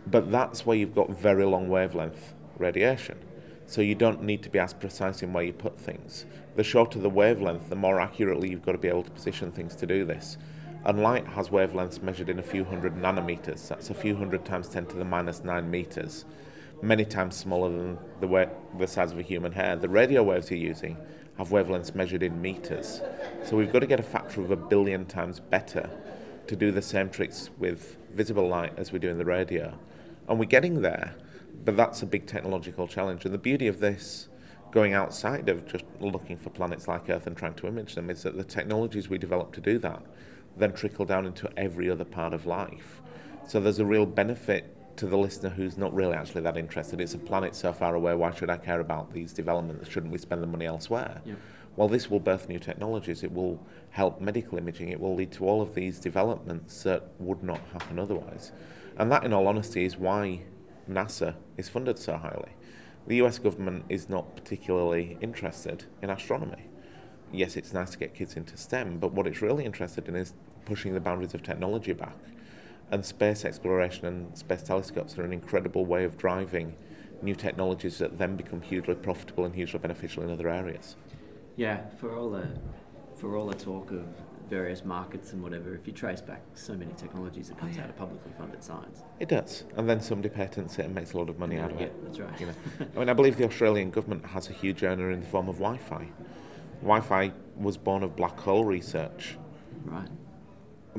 But 0.08 0.32
that's 0.32 0.66
where 0.66 0.76
you've 0.76 0.96
got 0.96 1.10
very 1.10 1.44
long 1.44 1.68
wavelength 1.68 2.34
radiation. 2.58 3.18
So 3.66 3.80
you 3.80 3.94
don't 3.94 4.24
need 4.24 4.42
to 4.42 4.50
be 4.50 4.58
as 4.58 4.74
precise 4.74 5.22
in 5.22 5.32
where 5.32 5.44
you 5.44 5.52
put 5.52 5.78
things. 5.78 6.26
The 6.56 6.64
shorter 6.64 6.98
the 6.98 7.08
wavelength, 7.08 7.68
the 7.68 7.76
more 7.76 8.00
accurately 8.00 8.50
you've 8.50 8.66
got 8.66 8.72
to 8.72 8.78
be 8.78 8.88
able 8.88 9.04
to 9.04 9.12
position 9.12 9.52
things 9.52 9.76
to 9.76 9.86
do 9.86 10.04
this. 10.04 10.38
And 10.86 11.04
light 11.04 11.28
has 11.28 11.50
wavelengths 11.50 12.02
measured 12.02 12.30
in 12.30 12.40
a 12.40 12.42
few 12.42 12.64
hundred 12.64 12.96
nanometers. 12.96 13.68
That's 13.68 13.90
a 13.90 13.94
few 13.94 14.16
hundred 14.16 14.44
times 14.44 14.68
10 14.68 14.86
to 14.86 14.96
the 14.96 15.04
minus 15.04 15.44
9 15.44 15.70
meters. 15.70 16.24
Many 16.80 17.04
times 17.04 17.36
smaller 17.36 17.70
than 17.70 17.98
the, 18.20 18.28
way, 18.28 18.48
the 18.78 18.86
size 18.86 19.12
of 19.12 19.18
a 19.18 19.22
human 19.22 19.52
hair. 19.52 19.76
The 19.76 19.88
radio 19.88 20.22
waves 20.22 20.50
you're 20.50 20.60
using 20.60 20.96
have 21.36 21.48
wavelengths 21.48 21.94
measured 21.94 22.22
in 22.22 22.40
meters. 22.40 23.00
So 23.44 23.56
we've 23.56 23.72
got 23.72 23.80
to 23.80 23.86
get 23.86 24.00
a 24.00 24.04
factor 24.04 24.40
of 24.40 24.50
a 24.50 24.56
billion 24.56 25.06
times 25.06 25.40
better 25.40 25.90
to 26.46 26.56
do 26.56 26.70
the 26.72 26.82
same 26.82 27.10
tricks 27.10 27.50
with 27.58 27.96
visible 28.14 28.48
light 28.48 28.72
as 28.76 28.92
we 28.92 28.98
do 28.98 29.08
in 29.08 29.18
the 29.18 29.24
radio. 29.24 29.78
And 30.28 30.38
we're 30.38 30.46
getting 30.46 30.82
there 30.82 31.16
but 31.64 31.76
that's 31.76 32.02
a 32.02 32.06
big 32.06 32.26
technological 32.26 32.86
challenge. 32.86 33.24
And 33.24 33.34
the 33.34 33.38
beauty 33.38 33.66
of 33.66 33.80
this, 33.80 34.28
going 34.70 34.94
outside 34.94 35.48
of 35.48 35.66
just 35.66 35.84
looking 36.00 36.36
for 36.36 36.50
planets 36.50 36.88
like 36.88 37.08
Earth 37.08 37.26
and 37.26 37.36
trying 37.36 37.54
to 37.54 37.66
image 37.66 37.94
them, 37.94 38.10
is 38.10 38.22
that 38.22 38.36
the 38.36 38.44
technologies 38.44 39.08
we 39.08 39.18
develop 39.18 39.52
to 39.52 39.60
do 39.60 39.78
that, 39.80 40.02
then 40.56 40.72
trickle 40.72 41.04
down 41.04 41.26
into 41.26 41.50
every 41.56 41.90
other 41.90 42.04
part 42.04 42.32
of 42.32 42.46
life. 42.46 43.00
So 43.46 43.60
there's 43.60 43.78
a 43.78 43.84
real 43.84 44.06
benefit 44.06 44.74
to 44.98 45.06
the 45.06 45.16
listener 45.16 45.48
who's 45.48 45.78
not 45.78 45.94
really 45.94 46.14
actually 46.14 46.42
that 46.42 46.56
interested. 46.56 47.00
It's 47.00 47.14
a 47.14 47.18
planet 47.18 47.54
so 47.54 47.72
far 47.72 47.94
away, 47.94 48.14
why 48.14 48.32
should 48.34 48.50
I 48.50 48.56
care 48.56 48.80
about 48.80 49.12
these 49.12 49.32
developments? 49.32 49.88
Shouldn't 49.88 50.12
we 50.12 50.18
spend 50.18 50.42
the 50.42 50.46
money 50.46 50.66
elsewhere? 50.66 51.22
Yeah. 51.24 51.34
Well, 51.76 51.88
this 51.88 52.10
will 52.10 52.18
birth 52.18 52.48
new 52.48 52.58
technologies. 52.58 53.22
It 53.22 53.32
will 53.32 53.64
help 53.90 54.20
medical 54.20 54.58
imaging. 54.58 54.88
It 54.88 54.98
will 54.98 55.14
lead 55.14 55.30
to 55.32 55.46
all 55.46 55.62
of 55.62 55.76
these 55.76 56.00
developments 56.00 56.82
that 56.82 57.04
would 57.20 57.44
not 57.44 57.60
happen 57.72 58.00
otherwise. 58.00 58.50
And 58.96 59.12
that, 59.12 59.22
in 59.22 59.32
all 59.32 59.46
honesty, 59.46 59.84
is 59.84 59.96
why 59.96 60.40
NASA 60.90 61.36
is 61.56 61.68
funded 61.68 61.98
so 61.98 62.16
highly. 62.16 62.50
The 63.06 63.22
US 63.22 63.38
government 63.38 63.84
is 63.88 64.08
not 64.08 64.34
particularly 64.34 65.16
interested 65.20 65.84
in 66.02 66.10
astronomy. 66.10 66.66
Yes, 67.32 67.56
it's 67.56 67.72
nice 67.72 67.90
to 67.90 67.98
get 67.98 68.14
kids 68.14 68.36
into 68.36 68.56
STEM, 68.56 68.98
but 68.98 69.12
what 69.12 69.28
it's 69.28 69.42
really 69.42 69.64
interested 69.64 70.08
in 70.08 70.16
is 70.16 70.34
pushing 70.64 70.94
the 70.94 71.00
boundaries 71.00 71.34
of 71.34 71.44
technology 71.44 71.92
back. 71.92 72.16
And 72.90 73.04
space 73.04 73.44
exploration 73.44 74.06
and 74.06 74.36
space 74.36 74.62
telescopes 74.62 75.18
are 75.18 75.24
an 75.24 75.32
incredible 75.32 75.84
way 75.84 76.04
of 76.04 76.16
driving 76.16 76.74
new 77.22 77.34
technologies 77.34 77.98
that 77.98 78.18
then 78.18 78.36
become 78.36 78.60
hugely 78.60 78.94
profitable 78.94 79.44
and 79.44 79.54
hugely 79.54 79.78
beneficial 79.78 80.22
in 80.22 80.30
other 80.30 80.48
areas. 80.48 80.96
Yeah, 81.56 81.88
for 81.98 82.16
all 82.16 82.30
the 82.30 82.48
for 83.16 83.36
all 83.36 83.46
the 83.46 83.54
talk 83.54 83.90
of 83.90 84.06
various 84.48 84.84
markets 84.84 85.32
and 85.32 85.42
whatever, 85.42 85.74
if 85.74 85.86
you 85.86 85.92
trace 85.92 86.20
back 86.20 86.40
so 86.54 86.74
many 86.74 86.92
technologies, 86.92 87.50
it 87.50 87.58
comes 87.58 87.76
oh, 87.76 87.82
out 87.82 87.90
of 87.90 87.96
publicly 87.96 88.30
funded 88.38 88.62
science. 88.62 89.02
It 89.18 89.28
does, 89.28 89.64
and 89.76 89.88
then 89.88 90.00
somebody 90.00 90.28
patents 90.28 90.78
it 90.78 90.86
and 90.86 90.94
makes 90.94 91.12
a 91.12 91.18
lot 91.18 91.28
of 91.28 91.38
money 91.38 91.58
out 91.58 91.72
of 91.72 91.80
yeah, 91.80 91.86
it. 91.86 92.04
that's 92.04 92.18
right. 92.20 92.40
You 92.40 92.46
know, 92.46 92.54
I 92.94 92.98
mean, 93.00 93.08
I 93.08 93.12
believe 93.12 93.36
the 93.36 93.44
Australian 93.44 93.90
government 93.90 94.24
has 94.26 94.48
a 94.48 94.52
huge 94.52 94.82
earner 94.82 95.10
in 95.10 95.20
the 95.20 95.26
form 95.26 95.48
of 95.48 95.56
Wi-Fi. 95.56 96.08
Wi-Fi 96.80 97.32
was 97.56 97.76
born 97.76 98.02
of 98.02 98.14
black 98.16 98.38
hole 98.38 98.64
research. 98.64 99.36
right. 99.84 100.08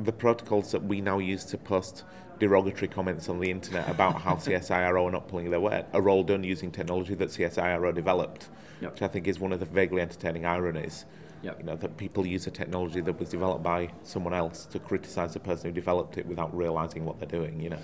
The 0.03 0.11
protocols 0.13 0.71
that 0.71 0.83
we 0.83 1.01
now 1.01 1.19
use 1.19 1.43
to 1.45 1.57
post 1.57 2.03
derogatory 2.39 2.87
comments 2.87 3.27
on 3.27 3.39
the 3.39 3.51
internet 3.51 3.89
about 3.89 4.21
how 4.21 4.35
CSIRO 4.35 5.07
are 5.07 5.11
not 5.11 5.27
pulling 5.27 5.51
their 5.51 5.59
weight 5.59 5.85
are 5.93 6.09
all 6.09 6.23
done 6.23 6.43
using 6.43 6.71
technology 6.71 7.15
that 7.15 7.29
CSIRO 7.29 7.93
developed, 7.93 8.49
Yep. 8.81 8.93
which 8.93 9.01
I 9.01 9.07
think 9.09 9.27
is 9.27 9.39
one 9.39 9.51
of 9.51 9.59
the 9.59 9.65
vaguely 9.65 10.01
entertaining 10.01 10.45
ironies. 10.45 11.05
Yep. 11.41 11.59
You 11.59 11.65
know 11.65 11.75
that 11.75 11.97
people 11.97 12.25
use 12.25 12.47
a 12.47 12.51
technology 12.51 13.01
that 13.01 13.19
was 13.19 13.29
developed 13.29 13.63
by 13.63 13.91
someone 14.03 14.33
else 14.33 14.65
to 14.67 14.79
criticise 14.79 15.33
the 15.33 15.39
person 15.39 15.69
who 15.69 15.73
developed 15.73 16.17
it 16.17 16.25
without 16.25 16.55
realising 16.55 17.05
what 17.05 17.19
they're 17.19 17.27
doing. 17.27 17.59
You 17.59 17.71
know. 17.71 17.79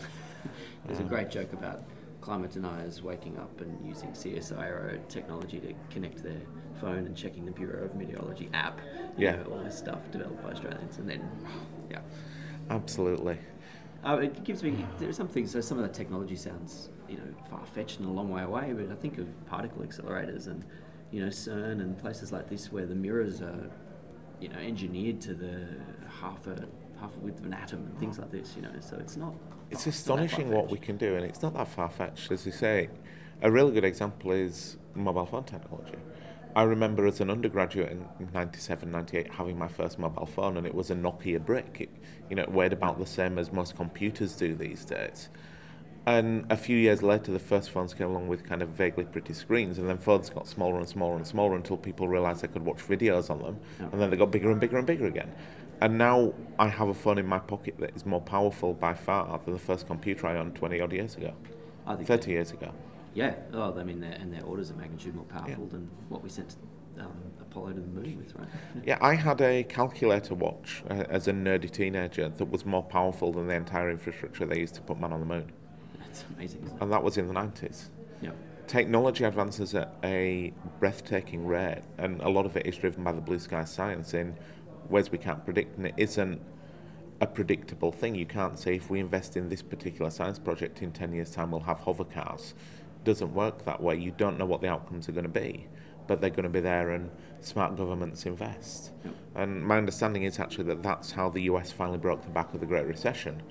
There's 0.86 1.00
a 1.00 1.04
um, 1.04 1.08
great 1.08 1.30
joke 1.30 1.52
about 1.54 1.82
climate 2.26 2.52
deniers 2.52 3.04
waking 3.04 3.38
up 3.38 3.62
and 3.62 3.88
using 3.88 4.10
CSIRO 4.10 5.08
technology 5.08 5.60
to 5.60 5.74
connect 5.94 6.24
their 6.24 6.42
phone 6.74 7.06
and 7.06 7.16
checking 7.16 7.46
the 7.46 7.52
Bureau 7.52 7.86
of 7.86 7.94
Meteorology 7.96 8.50
app. 8.52 8.82
Yeah. 9.16 9.36
know, 9.36 9.44
all 9.52 9.64
this 9.64 9.78
stuff 9.78 10.00
developed 10.12 10.42
by 10.42 10.50
Australians, 10.50 10.98
and 10.98 11.08
then, 11.08 11.30
yeah. 11.92 12.00
Absolutely. 12.72 13.38
Uh, 14.04 14.18
it 14.18 14.44
gives 14.44 14.64
me 14.64 14.86
there 14.98 15.08
are 15.08 15.14
some 15.14 15.28
things. 15.28 15.52
So 15.52 15.62
some 15.62 15.78
of 15.78 15.84
the 15.88 15.94
technology 15.94 16.36
sounds 16.36 16.90
you 17.08 17.18
know 17.18 17.24
far 17.48 17.64
fetched 17.64 18.00
and 18.00 18.08
a 18.08 18.12
long 18.12 18.32
way 18.32 18.42
away. 18.42 18.74
But 18.74 18.92
I 18.92 18.96
think 18.96 19.20
of 19.20 19.28
particle 19.46 19.84
accelerators 19.84 20.48
and 20.48 20.66
you 21.12 21.22
know 21.22 21.30
CERN 21.30 21.80
and 21.80 21.96
places 21.96 22.32
like 22.32 22.50
this 22.50 22.72
where 22.72 22.88
the 22.88 22.96
mirrors 22.96 23.42
are 23.42 23.70
you 24.42 24.50
know 24.50 24.58
engineered 24.58 25.22
to 25.22 25.36
the 25.36 25.68
half 26.22 26.48
a 26.48 26.68
half 27.06 27.16
a 27.18 27.20
width 27.20 27.40
of 27.40 27.46
an 27.46 27.54
atom 27.54 27.80
and 27.80 27.98
things 28.00 28.18
like 28.20 28.32
this. 28.32 28.54
You 28.56 28.64
know, 28.64 28.70
so 28.80 28.98
it's 28.98 29.18
not. 29.18 29.34
It's 29.72 29.86
not- 29.86 29.92
not 29.92 29.96
astonishing 29.96 30.52
what 30.52 30.70
we 30.70 30.78
can 30.78 30.98
do, 30.98 31.16
and 31.16 31.26
it's 31.26 31.42
not 31.42 31.54
that 31.54 31.68
far 31.68 31.90
fetched, 31.90 32.32
as 32.32 32.46
you 32.46 32.52
say. 32.52 32.90
A 33.42 33.52
really 33.52 33.74
good 33.74 33.84
example 33.84 34.32
is 34.32 34.78
mobile 34.94 35.26
phone 35.26 35.44
technology. 35.44 35.98
I 36.56 36.64
remember 36.64 37.06
as 37.06 37.20
an 37.20 37.30
undergraduate 37.30 37.92
in 37.92 38.30
97, 38.34 38.90
98 38.90 39.34
having 39.34 39.58
my 39.60 39.68
first 39.68 40.00
mobile 40.00 40.26
phone, 40.26 40.56
and 40.56 40.66
it 40.66 40.74
was 40.74 40.90
a 40.90 40.96
Nokia 40.96 41.44
brick. 41.44 41.78
It, 41.82 41.90
you 42.30 42.36
know, 42.38 42.44
it 42.44 42.52
weighed 42.52 42.72
about 42.72 42.98
the 42.98 43.06
same 43.06 43.38
as 43.38 43.52
most 43.52 43.76
computers 43.76 44.36
do 44.38 44.56
these 44.56 44.86
days. 44.86 45.30
And 46.08 46.46
a 46.52 46.56
few 46.56 46.78
years 46.78 47.02
later, 47.02 47.32
the 47.32 47.40
first 47.40 47.72
phones 47.72 47.94
came 47.96 48.08
along 48.08 48.28
with 48.28 48.44
kind 48.44 48.62
of 48.62 48.70
vaguely 48.70 49.06
pretty 49.06 49.34
screens, 49.34 49.80
and 49.80 49.90
then 49.90 49.98
phones 49.98 50.30
got 50.30 50.48
smaller 50.48 50.78
and 50.78 50.88
smaller 50.88 51.18
and 51.18 51.26
smaller 51.26 51.56
until 51.56 51.78
people 51.78 52.08
realised 52.08 52.42
they 52.42 52.48
could 52.48 52.64
watch 52.64 52.78
videos 52.78 53.30
on 53.32 53.42
them, 53.42 53.58
and 53.80 54.00
then 54.00 54.10
they 54.12 54.16
got 54.18 54.32
bigger 54.32 54.52
and 54.52 54.60
bigger 54.62 54.78
and 54.78 54.86
bigger 54.86 55.08
again. 55.08 55.32
And 55.82 55.98
now 55.98 56.34
I 56.58 56.68
have 56.68 56.88
a 56.88 56.94
phone 56.94 57.18
in 57.18 57.28
my 57.28 57.40
pocket 57.40 57.76
that 57.80 57.96
is 57.96 58.06
more 58.06 58.22
powerful 58.22 58.74
by 58.74 58.94
far 58.94 59.40
than 59.44 59.54
the 59.54 59.60
first 59.60 59.88
computer 59.88 60.28
I 60.28 60.38
owned 60.38 60.56
20 60.56 60.80
odd 60.80 60.94
years 60.94 61.16
ago, 61.16 61.34
I 61.86 61.96
think 61.96 62.08
30 62.08 62.32
years 62.32 62.52
ago. 62.52 62.72
Yeah. 63.14 63.36
Oh, 63.54 63.78
I 63.78 63.84
mean, 63.84 64.00
they're, 64.00 64.12
and 64.12 64.34
their 64.34 64.44
orders 64.44 64.70
of 64.70 64.78
magnitude 64.78 65.16
more 65.16 65.26
powerful 65.26 65.68
than 65.68 65.90
what 66.10 66.24
we 66.24 66.30
sent 66.30 66.56
um, 67.00 67.12
Apollo 67.42 67.74
to 67.74 67.82
the 67.82 67.88
moon 67.88 68.18
with, 68.18 68.36
right? 68.38 68.48
Yeah, 68.86 68.98
I 69.02 69.16
had 69.16 69.42
a 69.42 69.64
calculator 69.64 70.36
watch 70.36 70.84
uh, 70.90 71.04
as 71.10 71.28
a 71.28 71.34
nerdy 71.34 71.70
teenager 71.70 72.30
that 72.30 72.46
was 72.46 72.66
more 72.66 72.84
powerful 72.84 73.32
than 73.32 73.48
the 73.48 73.56
entire 73.56 73.90
infrastructure 73.90 74.46
they 74.46 74.60
used 74.60 74.76
to 74.76 74.82
put 74.82 75.00
man 75.00 75.14
on 75.14 75.20
the 75.20 75.26
moon. 75.26 75.52
That's 76.00 76.26
amazing, 76.36 76.64
isn't 76.64 76.78
it? 76.78 76.82
And 76.82 76.92
that 76.92 77.04
was 77.04 77.18
in 77.18 77.28
the 77.28 77.34
90s. 77.34 77.90
Yeah. 78.22 78.32
Technology 78.68 79.24
advances 79.24 79.76
at 79.76 79.94
a 80.04 80.54
breathtaking 80.80 81.46
rate, 81.46 81.84
and 81.98 82.22
a 82.22 82.30
lot 82.30 82.46
of 82.46 82.58
it 82.58 82.66
is 82.66 82.78
driven 82.78 83.04
by 83.04 83.12
the 83.12 83.22
blue 83.22 83.40
sky 83.40 83.64
science 83.64 84.14
in 84.14 84.36
ways 84.90 85.12
we 85.12 85.18
can't 85.18 85.44
predict, 85.44 85.78
and 85.78 85.88
it 85.88 85.94
isn't 85.98 86.42
a 87.22 87.28
predictable 87.28 87.92
thing. 87.92 88.16
You 88.16 88.26
can't 88.26 88.60
say 88.60 88.76
if 88.76 88.90
we 88.90 89.00
invest 89.00 89.38
in 89.38 89.50
this 89.50 89.62
particular 89.62 90.12
science 90.12 90.38
project 90.40 90.82
in 90.82 90.92
10 90.92 91.14
years' 91.14 91.32
time, 91.32 91.52
we'll 91.52 91.62
have 91.62 91.80
hover 91.80 92.04
cars. 92.04 92.54
It 92.98 93.06
doesn't 93.06 93.34
work 93.34 93.66
that 93.66 93.82
way. 93.82 93.98
You 93.98 94.12
don't 94.12 94.38
know 94.38 94.46
what 94.46 94.62
the 94.62 94.68
outcomes 94.68 95.08
are 95.08 95.14
going 95.14 95.24
to 95.24 95.30
be, 95.30 95.68
but 96.08 96.22
they're 96.22 96.30
going 96.30 96.44
to 96.44 96.50
be 96.50 96.60
there, 96.60 96.92
and 96.92 97.10
smart 97.40 97.78
governments 97.78 98.26
invest. 98.26 98.92
Yep. 99.04 99.14
And 99.36 99.66
my 99.66 99.78
understanding 99.78 100.24
is 100.24 100.40
actually 100.40 100.66
that 100.66 100.84
that's 100.84 101.12
how 101.12 101.30
the 101.30 101.42
US 101.44 101.72
finally 101.72 101.98
broke 101.98 102.24
the 102.24 102.30
back 102.30 102.54
of 102.54 102.60
the 102.60 102.66
Great 102.66 102.86
Recession, 102.86 103.42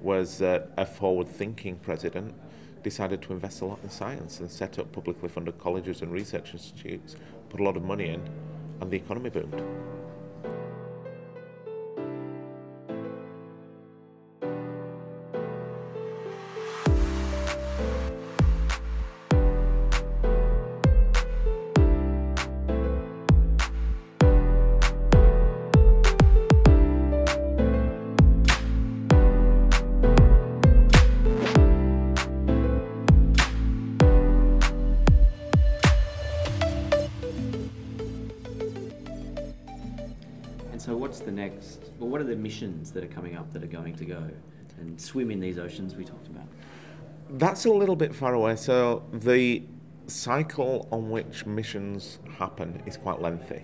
was 0.00 0.38
that 0.38 0.72
a 0.76 0.84
forward-thinking 0.84 1.76
president 1.76 2.34
decided 2.82 3.22
to 3.22 3.32
invest 3.32 3.60
a 3.60 3.64
lot 3.64 3.78
in 3.84 3.90
science 3.90 4.40
and 4.40 4.50
set 4.50 4.76
up 4.78 4.90
publicly 4.90 5.28
funded 5.28 5.56
colleges 5.58 6.02
and 6.02 6.12
research 6.12 6.52
institutes, 6.52 7.14
put 7.48 7.60
a 7.60 7.62
lot 7.62 7.76
of 7.76 7.84
money 7.84 8.08
in, 8.08 8.20
and 8.80 8.90
the 8.90 8.96
economy 8.96 9.30
boomed. 9.30 9.62
So, 40.82 40.96
what's 40.96 41.20
the 41.20 41.30
next? 41.30 41.90
Well, 41.98 42.08
what 42.08 42.20
are 42.20 42.24
the 42.24 42.34
missions 42.34 42.90
that 42.90 43.04
are 43.04 43.08
coming 43.08 43.36
up 43.36 43.52
that 43.52 43.62
are 43.62 43.68
going 43.68 43.94
to 43.94 44.04
go 44.04 44.28
and 44.78 45.00
swim 45.00 45.30
in 45.30 45.38
these 45.38 45.56
oceans 45.56 45.94
we 45.94 46.04
talked 46.04 46.26
about? 46.26 46.46
That's 47.30 47.66
a 47.66 47.70
little 47.70 47.94
bit 47.94 48.12
far 48.12 48.34
away. 48.34 48.56
So 48.56 49.04
the 49.12 49.62
cycle 50.08 50.88
on 50.90 51.10
which 51.10 51.46
missions 51.46 52.18
happen 52.36 52.82
is 52.84 52.96
quite 52.96 53.20
lengthy. 53.20 53.62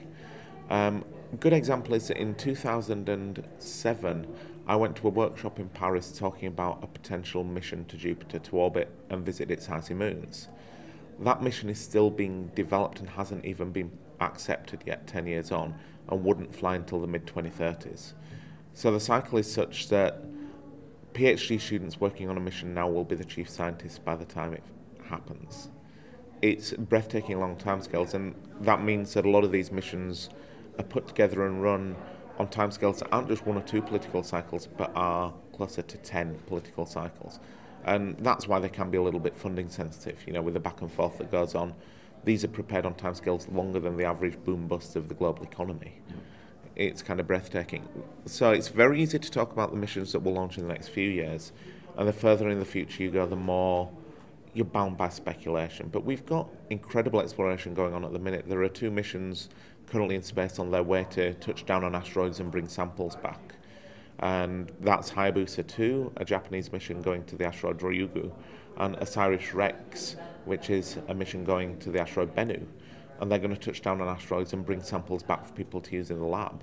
Um, 0.71 1.05
good 1.41 1.53
example 1.53 1.95
is 1.95 2.07
that 2.09 2.19
in 2.19 2.37
2007, 2.37 4.37
I 4.69 4.77
went 4.77 4.97
to 4.97 5.09
a 5.09 5.11
workshop 5.11 5.59
in 5.59 5.71
Paris 5.71 6.17
talking 6.17 6.47
about 6.47 6.85
a 6.85 6.87
potential 6.87 7.43
mission 7.43 7.85
to 7.87 7.97
Jupiter 7.97 8.39
to 8.39 8.57
orbit 8.57 8.95
and 9.11 9.27
visit 9.27 9.51
its 9.51 9.69
icy 9.69 9.95
moons. 9.95 10.49
That 11.19 11.43
mission 11.43 11.69
is 11.69 11.81
still 11.81 12.11
being 12.11 12.53
developed 12.55 13.01
and 13.01 13.11
hasn't 13.11 13.45
even 13.45 13.73
been 13.73 13.91
accepted 14.21 14.85
yet, 14.87 15.09
10 15.09 15.27
years 15.27 15.51
on, 15.51 15.75
and 16.09 16.25
wouldn't 16.25 16.55
fly 16.55 16.77
until 16.77 17.01
the 17.01 17.07
mid 17.07 17.27
2030s. 17.27 18.13
So 18.75 18.91
the 18.91 19.01
cycle 19.01 19.39
is 19.39 19.53
such 19.53 19.89
that 19.89 20.25
PhD 21.13 21.61
students 21.61 22.01
working 22.01 22.29
on 22.29 22.37
a 22.37 22.41
mission 22.41 22.75
now 22.75 22.89
will 22.89 23.05
be 23.05 23.17
the 23.17 23.25
chief 23.25 23.49
scientists 23.49 23.99
by 23.99 24.15
the 24.15 24.25
time 24.25 24.53
it 24.53 24.63
happens. 25.09 25.71
It's 26.41 26.73
breathtaking 26.73 27.41
long 27.41 27.57
timescales, 27.57 28.15
and 28.15 28.35
that 28.61 28.83
means 28.83 29.15
that 29.15 29.27
a 29.27 29.31
lot 29.31 29.43
of 29.43 29.51
these 29.51 29.73
missions 29.73 30.31
are 30.79 30.85
put 30.85 31.09
together 31.09 31.45
and 31.45 31.63
run 31.63 31.97
on 32.39 32.47
timescales 32.47 33.01
that 33.01 33.09
aren't 33.11 33.29
just 33.29 33.45
one 33.47 33.57
or 33.57 33.63
two 33.63 33.83
political 33.83 34.23
cycles, 34.23 34.69
but 34.69 34.93
are 34.95 35.35
closer 35.53 35.83
to 35.83 35.97
10 35.99 36.39
political 36.47 36.87
cycles. 36.87 37.41
And 37.85 38.17
that's 38.21 38.47
why 38.47 38.61
they 38.61 38.69
can 38.69 38.91
be 38.91 38.99
a 38.99 39.03
little 39.03 39.19
bit 39.19 39.37
funding 39.37 39.71
sensitive, 39.71 40.23
you 40.27 40.33
know, 40.33 40.43
with 40.43 40.55
the 40.55 40.61
back 40.61 40.81
and 40.81 40.93
forth 40.93 41.19
that 41.19 41.33
goes 41.33 41.55
on. 41.57 41.75
These 42.29 42.45
are 42.45 42.49
prepared 42.49 42.85
on 42.85 42.93
timescales 42.93 43.51
longer 43.53 43.81
than 43.81 43.97
the 43.97 44.05
average 44.05 44.37
boom 44.45 44.69
bust 44.69 44.97
of 44.97 45.09
the 45.09 45.15
global 45.15 45.43
economy 45.43 45.95
it's 46.79 47.03
kind 47.03 47.19
of 47.19 47.27
breathtaking. 47.27 47.87
So 48.25 48.53
it's 48.53 48.69
very 48.69 49.03
easy 49.03 49.19
to 49.19 49.31
talk 49.31 49.53
about 49.53 49.73
the 49.73 49.77
missions 49.77 50.13
that 50.13 50.21
will 50.21 50.35
launch 50.35 50.57
in 50.57 50.67
the 50.67 50.73
next 50.73 50.89
few 50.89 51.11
years, 51.11 51.53
and 51.97 52.07
the 52.07 52.13
further 52.13 52.49
in 52.49 52.61
the 52.61 52.65
future 52.65 53.03
you 53.03 53.11
go, 53.11 53.27
the 53.27 53.35
more 53.35 53.91
you're 54.55 54.65
bound 54.65 54.97
by 54.97 55.09
speculation. 55.09 55.89
But 55.89 56.05
we've 56.05 56.25
got 56.25 56.49
incredible 56.71 57.21
exploration 57.21 57.75
going 57.75 57.95
on 57.95 58.05
at 58.05 58.13
the 58.13 58.19
minute. 58.21 58.45
There 58.49 58.63
are 58.63 58.69
two 58.69 58.91
missions 58.93 59.49
currently 59.87 60.15
in 60.15 60.23
space 60.23 60.61
on 60.61 60.71
their 60.71 60.85
way 60.85 61.05
to 61.11 61.35
touch 61.35 61.67
down 61.67 61.83
on 61.83 61.97
asteroids 61.97 62.39
and 62.39 62.51
bring 62.51 62.69
samples 62.69 63.17
back. 63.17 63.57
And 64.21 64.71
that's 64.81 65.11
Hayabusa 65.11 65.67
2, 65.67 66.13
a 66.17 66.25
Japanese 66.25 66.73
mission 66.73 67.03
going 67.03 67.25
to 67.25 67.37
the 67.37 67.47
asteroid 67.47 67.79
Ryugu, 67.81 68.31
and 68.79 68.97
OSIRIS 68.97 69.53
REx, 69.53 70.17
which 70.45 70.71
is 70.71 70.99
a 71.09 71.15
mission 71.15 71.45
going 71.45 71.79
to 71.79 71.91
the 71.91 72.01
asteroid 72.01 72.35
Bennu. 72.35 72.65
And 73.21 73.31
they're 73.31 73.39
going 73.39 73.55
to 73.55 73.61
touch 73.61 73.83
down 73.83 74.01
on 74.01 74.09
asteroids 74.09 74.53
and 74.53 74.65
bring 74.65 74.83
samples 74.83 75.23
back 75.23 75.45
for 75.45 75.53
people 75.53 75.81
to 75.81 75.97
use 75.97 76.11
in 76.11 76.19
the 76.21 76.25
lab, 76.25 76.63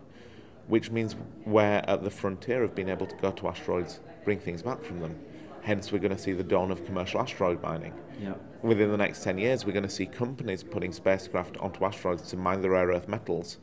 which 0.67 0.89
means 0.89 1.15
we're 1.45 1.84
at 1.86 2.04
the 2.04 2.10
frontier 2.10 2.63
of 2.63 2.73
being 2.73 2.89
able 2.89 3.06
to 3.06 3.15
go 3.17 3.32
to 3.32 3.47
asteroids, 3.49 3.99
bring 4.23 4.39
things 4.39 4.62
back 4.62 4.82
from 4.82 5.01
them. 5.01 5.19
Hence, 5.63 5.91
we're 5.91 5.99
going 5.99 6.15
to 6.15 6.21
see 6.21 6.32
the 6.32 6.43
dawn 6.43 6.71
of 6.71 6.86
commercial 6.86 7.19
asteroid 7.19 7.62
mining. 7.62 7.93
Yep. 8.21 8.39
Within 8.62 8.91
the 8.91 8.97
next 8.97 9.23
10 9.23 9.38
years, 9.38 9.65
we're 9.65 9.73
going 9.73 9.84
to 9.84 9.89
see 9.89 10.06
companies 10.06 10.63
putting 10.63 10.93
spacecraft 10.93 11.58
onto 11.58 11.84
asteroids 11.84 12.30
to 12.30 12.38
mine 12.38 12.62
the 12.62 12.69
rare 12.69 12.88
earth 12.88 13.08
metals 13.08 13.58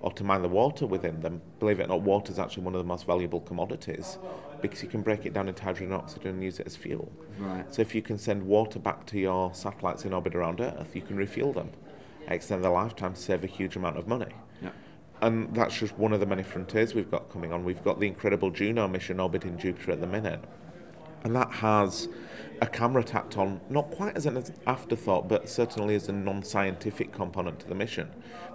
or 0.00 0.12
to 0.12 0.22
mine 0.22 0.42
the 0.42 0.48
water 0.48 0.86
within 0.86 1.20
them. 1.20 1.40
Believe 1.58 1.80
it 1.80 1.84
or 1.84 1.88
not, 1.88 2.02
water 2.02 2.30
is 2.30 2.38
actually 2.38 2.62
one 2.62 2.74
of 2.74 2.78
the 2.78 2.86
most 2.86 3.06
valuable 3.06 3.40
commodities 3.40 4.18
because 4.60 4.82
you 4.82 4.88
can 4.88 5.02
break 5.02 5.26
it 5.26 5.32
down 5.32 5.48
into 5.48 5.62
hydrogen 5.62 5.92
and 5.92 6.02
oxygen 6.02 6.30
and 6.30 6.42
use 6.42 6.60
it 6.60 6.66
as 6.66 6.76
fuel. 6.76 7.10
Right. 7.38 7.72
So 7.72 7.82
if 7.82 7.94
you 7.94 8.02
can 8.02 8.18
send 8.18 8.42
water 8.42 8.78
back 8.78 9.06
to 9.06 9.18
your 9.18 9.54
satellites 9.54 10.04
in 10.04 10.12
orbit 10.12 10.34
around 10.34 10.60
Earth, 10.60 10.94
you 10.94 11.02
can 11.02 11.16
refuel 11.16 11.52
them, 11.52 11.70
extend 12.28 12.64
their 12.64 12.72
lifetime, 12.72 13.14
save 13.14 13.44
a 13.44 13.46
huge 13.46 13.76
amount 13.76 13.98
of 13.98 14.06
money. 14.06 14.32
Yep. 14.62 14.74
And 15.22 15.54
that's 15.54 15.78
just 15.78 15.96
one 15.96 16.12
of 16.12 16.20
the 16.20 16.26
many 16.26 16.42
frontiers 16.42 16.94
we've 16.94 17.10
got 17.10 17.30
coming 17.30 17.52
on. 17.52 17.64
We've 17.64 17.82
got 17.82 18.00
the 18.00 18.06
incredible 18.06 18.50
Juno 18.50 18.86
mission 18.88 19.20
orbiting 19.20 19.58
Jupiter 19.58 19.92
at 19.92 20.00
the 20.00 20.06
minute. 20.06 20.40
And 21.24 21.34
that 21.34 21.50
has 21.50 22.08
a 22.60 22.66
camera 22.66 23.02
tacked 23.02 23.36
on, 23.36 23.60
not 23.68 23.90
quite 23.90 24.16
as 24.16 24.26
an 24.26 24.42
afterthought, 24.66 25.28
but 25.28 25.48
certainly 25.48 25.94
as 25.94 26.08
a 26.08 26.12
non 26.12 26.42
scientific 26.42 27.12
component 27.12 27.58
to 27.60 27.68
the 27.68 27.74
mission, 27.74 28.10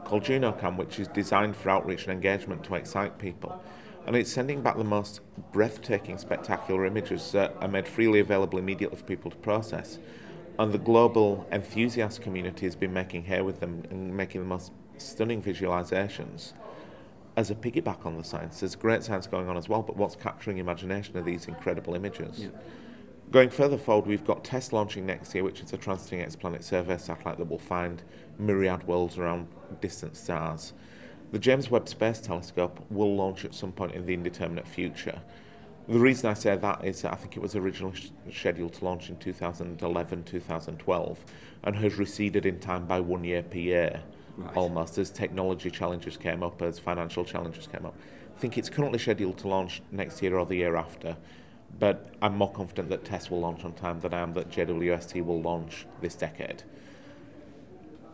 called 0.05 0.23
JunoCam, 0.23 0.77
which 0.77 0.99
is 0.99 1.07
designed 1.09 1.55
for 1.55 1.69
outreach 1.69 2.03
and 2.03 2.13
engagement 2.13 2.63
to 2.65 2.75
excite 2.75 3.17
people. 3.17 3.61
And 4.05 4.15
it's 4.15 4.31
sending 4.31 4.61
back 4.61 4.77
the 4.77 4.83
most 4.83 5.21
breathtaking, 5.51 6.17
spectacular 6.17 6.85
images 6.85 7.31
that 7.33 7.55
are 7.61 7.67
made 7.67 7.87
freely 7.87 8.19
available 8.19 8.57
immediately 8.57 8.97
for 8.97 9.03
people 9.03 9.31
to 9.31 9.37
process. 9.37 9.99
And 10.57 10.73
the 10.73 10.77
global 10.77 11.47
enthusiast 11.51 12.21
community 12.21 12.65
has 12.65 12.75
been 12.75 12.93
making 12.93 13.23
hay 13.23 13.41
with 13.41 13.59
them 13.59 13.83
and 13.89 14.15
making 14.15 14.41
the 14.41 14.47
most 14.47 14.71
stunning 14.97 15.41
visualizations 15.41 16.53
as 17.37 17.49
a 17.49 17.55
piggyback 17.55 18.05
on 18.05 18.17
the 18.17 18.23
science. 18.23 18.59
There's 18.59 18.75
great 18.75 19.03
science 19.03 19.27
going 19.27 19.47
on 19.47 19.57
as 19.57 19.69
well, 19.69 19.81
but 19.81 19.95
what's 19.95 20.15
capturing 20.15 20.57
imagination 20.57 21.17
are 21.17 21.21
these 21.21 21.47
incredible 21.47 21.95
images. 21.95 22.39
Yeah. 22.39 22.49
Going 23.31 23.49
further 23.49 23.77
forward, 23.77 24.07
we've 24.07 24.25
got 24.25 24.43
TESS 24.43 24.73
launching 24.73 25.05
next 25.05 25.33
year, 25.33 25.43
which 25.43 25.61
is 25.61 25.71
a 25.71 25.77
transiting 25.77 26.25
exoplanet 26.25 26.63
survey 26.63 26.97
satellite 26.97 27.37
that 27.37 27.49
will 27.49 27.57
find 27.57 28.03
myriad 28.37 28.85
worlds 28.85 29.17
around 29.17 29.47
distant 29.79 30.17
stars. 30.17 30.73
The 31.31 31.39
James 31.39 31.71
Webb 31.71 31.87
Space 31.87 32.19
Telescope 32.19 32.85
will 32.89 33.15
launch 33.15 33.45
at 33.45 33.55
some 33.55 33.71
point 33.71 33.93
in 33.93 34.05
the 34.05 34.13
indeterminate 34.13 34.67
future. 34.67 35.21
The 35.87 35.99
reason 35.99 36.29
I 36.29 36.33
say 36.33 36.55
that 36.55 36.85
is 36.85 37.01
that 37.01 37.13
I 37.13 37.15
think 37.15 37.35
it 37.37 37.41
was 37.41 37.55
originally 37.55 37.95
sh- 37.95 38.11
scheduled 38.33 38.73
to 38.73 38.85
launch 38.85 39.09
in 39.09 39.17
2011 39.17 40.23
2012 40.23 41.25
and 41.63 41.75
has 41.77 41.95
receded 41.97 42.45
in 42.45 42.59
time 42.59 42.85
by 42.85 42.99
one 42.99 43.23
year 43.23 43.43
per 43.43 43.57
year 43.57 44.01
Right. 44.37 44.55
almost 44.55 44.97
as 44.97 45.09
technology 45.09 45.69
challenges 45.69 46.15
came 46.15 46.41
up, 46.41 46.61
as 46.61 46.79
financial 46.79 47.25
challenges 47.25 47.67
came 47.67 47.85
up. 47.85 47.95
I 48.35 48.39
think 48.39 48.57
it's 48.57 48.69
currently 48.69 48.97
scheduled 48.97 49.37
to 49.39 49.47
launch 49.49 49.81
next 49.91 50.21
year 50.21 50.37
or 50.37 50.45
the 50.45 50.55
year 50.55 50.77
after, 50.77 51.17
but 51.77 52.13
I'm 52.21 52.37
more 52.37 52.51
confident 52.51 52.89
that 52.89 53.03
TESS 53.03 53.29
will 53.29 53.41
launch 53.41 53.65
on 53.65 53.73
time 53.73 53.99
than 53.99 54.13
I 54.13 54.21
am 54.21 54.33
that 54.33 54.49
JWST 54.49 55.23
will 55.25 55.41
launch 55.41 55.85
this 55.99 56.15
decade. 56.15 56.63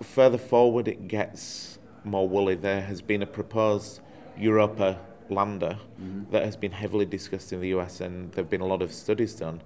Further 0.02 0.40
forward, 0.40 0.88
it 0.88 1.08
gets 1.08 1.77
more 2.08 2.28
woolly. 2.28 2.56
There 2.56 2.82
has 2.82 3.02
been 3.02 3.22
a 3.22 3.28
proposed 3.28 4.02
Europa 4.38 5.00
lander 5.30 5.78
mm-hmm. 6.02 6.32
that 6.32 6.44
has 6.44 6.56
been 6.56 6.72
heavily 6.72 7.06
discussed 7.06 7.52
in 7.54 7.62
the 7.62 7.70
US, 7.70 8.02
and 8.02 8.32
there 8.32 8.44
have 8.44 8.50
been 8.50 8.62
a 8.62 8.68
lot 8.68 8.82
of 8.82 8.94
studies 8.94 9.34
done. 9.34 9.62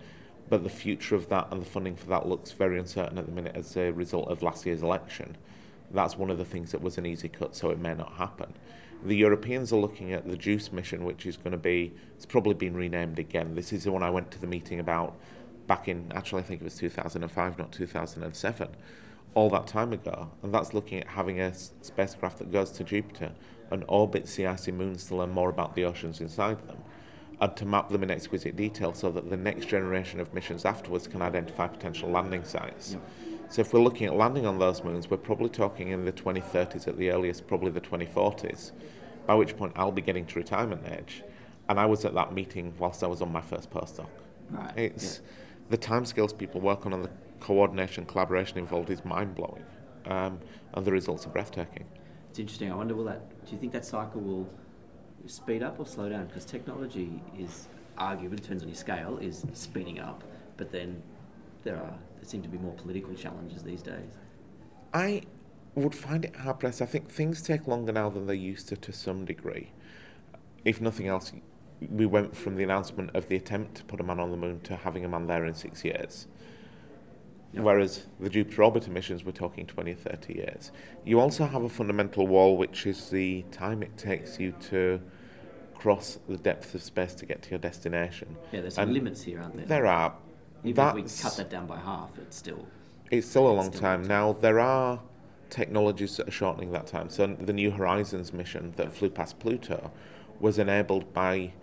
But 0.50 0.64
the 0.64 0.70
future 0.70 1.16
of 1.16 1.30
that 1.30 1.48
and 1.52 1.62
the 1.62 1.66
funding 1.66 1.96
for 1.96 2.08
that 2.08 2.28
looks 2.28 2.52
very 2.52 2.78
uncertain 2.78 3.18
at 3.18 3.26
the 3.26 3.32
minute 3.32 3.56
as 3.56 3.78
a 3.78 3.92
result 3.92 4.28
of 4.28 4.42
last 4.42 4.66
year's 4.66 4.84
election. 4.84 5.38
That's 5.92 6.18
one 6.18 6.30
of 6.30 6.38
the 6.38 6.46
things 6.46 6.72
that 6.72 6.82
was 6.82 6.98
an 6.98 7.06
easy 7.06 7.30
cut, 7.30 7.56
so 7.56 7.70
it 7.70 7.80
may 7.80 7.94
not 7.94 8.14
happen. 8.14 8.54
The 9.04 9.16
Europeans 9.16 9.74
are 9.74 9.78
looking 9.78 10.14
at 10.14 10.28
the 10.28 10.38
JUICE 10.38 10.72
mission, 10.72 11.06
which 11.06 11.26
is 11.26 11.38
going 11.38 11.52
to 11.52 11.58
be, 11.58 11.94
it's 12.16 12.26
probably 12.26 12.54
been 12.54 12.76
renamed 12.76 13.18
again. 13.18 13.56
This 13.56 13.74
is 13.74 13.86
the 13.86 13.92
one 13.92 14.04
I 14.04 14.10
went 14.10 14.30
to 14.32 14.40
the 14.40 14.48
meeting 14.48 14.80
about 14.80 15.16
back 15.68 15.88
in, 15.88 16.12
actually, 16.14 16.42
I 16.42 16.46
think 16.46 16.62
it 16.62 16.64
was 16.66 16.76
2005, 16.76 17.58
not 17.58 17.72
2007, 17.72 18.68
all 19.34 19.50
that 19.50 19.68
time 19.68 19.94
ago. 19.94 20.32
And 20.44 20.54
that's 20.54 20.74
looking 20.74 21.00
at 21.00 21.08
having 21.08 21.40
a 21.40 21.46
s- 21.46 21.72
spacecraft 21.82 22.40
that 22.40 22.52
goes 22.52 22.72
to 22.72 22.84
Jupiter 22.84 23.32
and 23.72 23.84
orbits 23.88 24.36
the 24.36 24.48
icy 24.48 24.72
moons 24.72 25.06
to 25.06 25.16
learn 25.16 25.32
more 25.32 25.50
about 25.50 25.76
the 25.76 25.86
oceans 25.86 26.20
inside 26.20 26.68
them 26.68 26.78
and 27.40 27.56
to 27.56 27.66
map 27.66 27.90
them 27.90 28.04
in 28.04 28.12
exquisite 28.12 28.56
detail 28.56 28.94
so 28.94 29.10
that 29.12 29.30
the 29.30 29.38
next 29.38 29.68
generation 29.68 30.20
of 30.20 30.34
missions 30.34 30.66
afterwards 30.66 31.08
can 31.08 31.22
identify 31.22 31.68
potential 31.68 32.10
landing 32.10 32.44
sites. 32.44 32.98
So 33.50 33.62
if 33.62 33.74
we're 33.74 33.82
looking 33.82 34.08
at 34.08 34.16
landing 34.16 34.46
on 34.46 34.60
those 34.60 34.84
moons, 34.84 35.10
we're 35.10 35.18
probably 35.18 35.50
talking 35.50 35.90
in 35.90 36.06
the 36.06 36.12
2030s 36.12 36.88
at 36.88 36.98
the 36.98 37.10
earliest, 37.10 37.48
probably 37.48 37.72
the 37.72 37.82
2040s, 37.82 38.72
by 39.26 39.34
which 39.34 39.58
point 39.58 39.74
I'll 39.76 39.92
be 39.92 40.02
getting 40.02 40.26
to 40.28 40.40
retirement 40.40 40.84
age. 40.88 41.24
And 41.68 41.80
I 41.80 41.86
was 41.86 42.06
at 42.06 42.14
that 42.14 42.34
meeting 42.34 42.74
whilst 42.78 43.04
I 43.04 43.08
was 43.08 43.22
on 43.22 43.32
my 43.32 43.42
first 43.42 43.72
postdoc. 43.72 44.08
Right. 44.50 44.74
It's 44.78 45.22
the 45.70 45.78
timescales 45.78 46.38
people 46.38 46.62
work 46.62 46.86
on 46.86 46.94
and 46.94 47.06
the 47.06 47.10
coordination, 47.42 48.06
collaboration 48.06 48.58
involved 48.58 48.90
is 48.90 49.04
mind 49.04 49.36
blowing, 49.36 49.66
um, 50.06 50.40
and 50.74 50.86
the 50.86 50.92
results 50.92 51.26
are 51.26 51.30
breathtaking. 51.30 51.86
It's 52.30 52.40
interesting. 52.40 52.72
I 52.72 52.76
wonder, 52.76 52.96
will 52.96 53.04
that? 53.06 53.46
Do 53.46 53.52
you 53.52 53.58
think 53.58 53.74
that 53.74 53.84
cycle 53.84 54.22
will 54.22 54.50
speed 55.26 55.62
up 55.62 55.80
or 55.80 55.86
slow 55.86 56.08
down? 56.08 56.28
Because 56.28 56.46
technology 56.46 57.22
is 57.38 57.68
arguably 57.98 58.34
it 58.34 58.44
depends 58.44 58.64
on 58.64 58.70
your 58.70 58.76
scale 58.76 59.18
is 59.22 59.46
speeding 59.54 60.00
up, 60.00 60.24
but 60.58 60.72
then 60.72 61.02
there 61.64 61.76
are 61.76 61.94
there 62.16 62.30
seem 62.30 62.42
to 62.42 62.50
be 62.50 62.58
more 62.58 62.74
political 62.74 63.14
challenges 63.14 63.64
these 63.64 63.82
days. 63.82 64.18
I 64.94 65.24
would 65.76 65.96
find 65.96 66.26
it 66.26 66.36
hard 66.36 66.60
pressed. 66.60 66.82
I 66.82 66.86
think 66.86 67.10
things 67.10 67.42
take 67.42 67.68
longer 67.68 67.92
now 67.92 68.10
than 68.10 68.28
they 68.28 68.36
used 68.36 68.68
to 68.70 68.78
to 68.78 68.94
some 68.94 69.26
degree. 69.26 69.72
If 70.64 70.80
nothing 70.80 71.08
else, 71.08 71.32
we 71.90 72.06
went 72.06 72.36
from 72.36 72.56
the 72.56 72.64
announcement 72.64 73.16
of 73.16 73.28
the 73.28 73.36
attempt 73.36 73.76
to 73.76 73.84
put 73.86 74.00
a 74.00 74.04
man 74.04 74.20
on 74.20 74.32
the 74.32 74.38
moon 74.38 74.60
to 74.62 74.76
having 74.76 75.04
a 75.04 75.10
man 75.10 75.28
there 75.28 75.46
in 75.46 75.56
six 75.56 75.84
years. 75.84 76.28
Yep. 77.54 77.64
Whereas 77.64 78.08
the 78.20 78.30
Jupiter 78.30 78.62
orbiter 78.62 78.88
missions, 78.88 79.26
we're 79.26 79.34
talking 79.34 79.66
20 79.66 79.92
or 79.92 79.96
30 79.96 80.34
years. 80.34 80.72
You 81.04 81.20
also 81.20 81.46
have 81.46 81.64
a 81.64 81.70
fundamental 81.70 82.26
wall, 82.28 82.56
which 82.58 82.86
is 82.86 83.10
the 83.10 83.44
time 83.52 83.84
it 83.84 83.98
takes 83.98 84.40
you 84.40 84.54
to 84.70 85.02
cross 85.76 86.20
the 86.30 86.38
depth 86.38 86.74
of 86.76 86.82
space 86.82 87.14
to 87.16 87.26
get 87.26 87.42
to 87.42 87.50
your 87.50 87.60
destination. 87.60 88.38
Yeah, 88.52 88.62
there's 88.62 88.76
some 88.76 88.84
And 88.84 88.94
limits 88.94 89.24
here, 89.24 89.42
aren't 89.42 89.58
there? 89.58 89.66
There 89.66 89.86
are. 89.88 90.16
Even 90.64 90.88
if 90.88 90.94
we 90.94 91.02
cut 91.02 91.36
that 91.38 91.50
down 91.50 91.66
by 91.66 91.80
half, 91.80 92.18
it's 92.20 92.38
still 92.38 92.68
it's 93.10 93.28
still 93.28 93.48
a 93.48 93.52
long 93.52 93.72
Still 93.72 93.80
a 93.80 93.82
time. 93.82 94.04
Now, 94.04 94.34
there 94.34 94.60
are 94.60 95.02
technologies 95.50 96.16
that 96.18 96.28
are 96.30 96.32
shortening 96.32 96.72
that 96.72 96.88
time. 96.88 97.10
So, 97.10 97.28
the 97.28 97.52
New 97.52 97.72
Horizons 97.72 98.32
mission 98.32 98.74
that 98.78 98.94
flew 98.94 99.10
past 99.10 99.40
Pluto 99.40 99.92
was 100.40 100.58
enabled 100.58 101.14
by 101.14 101.54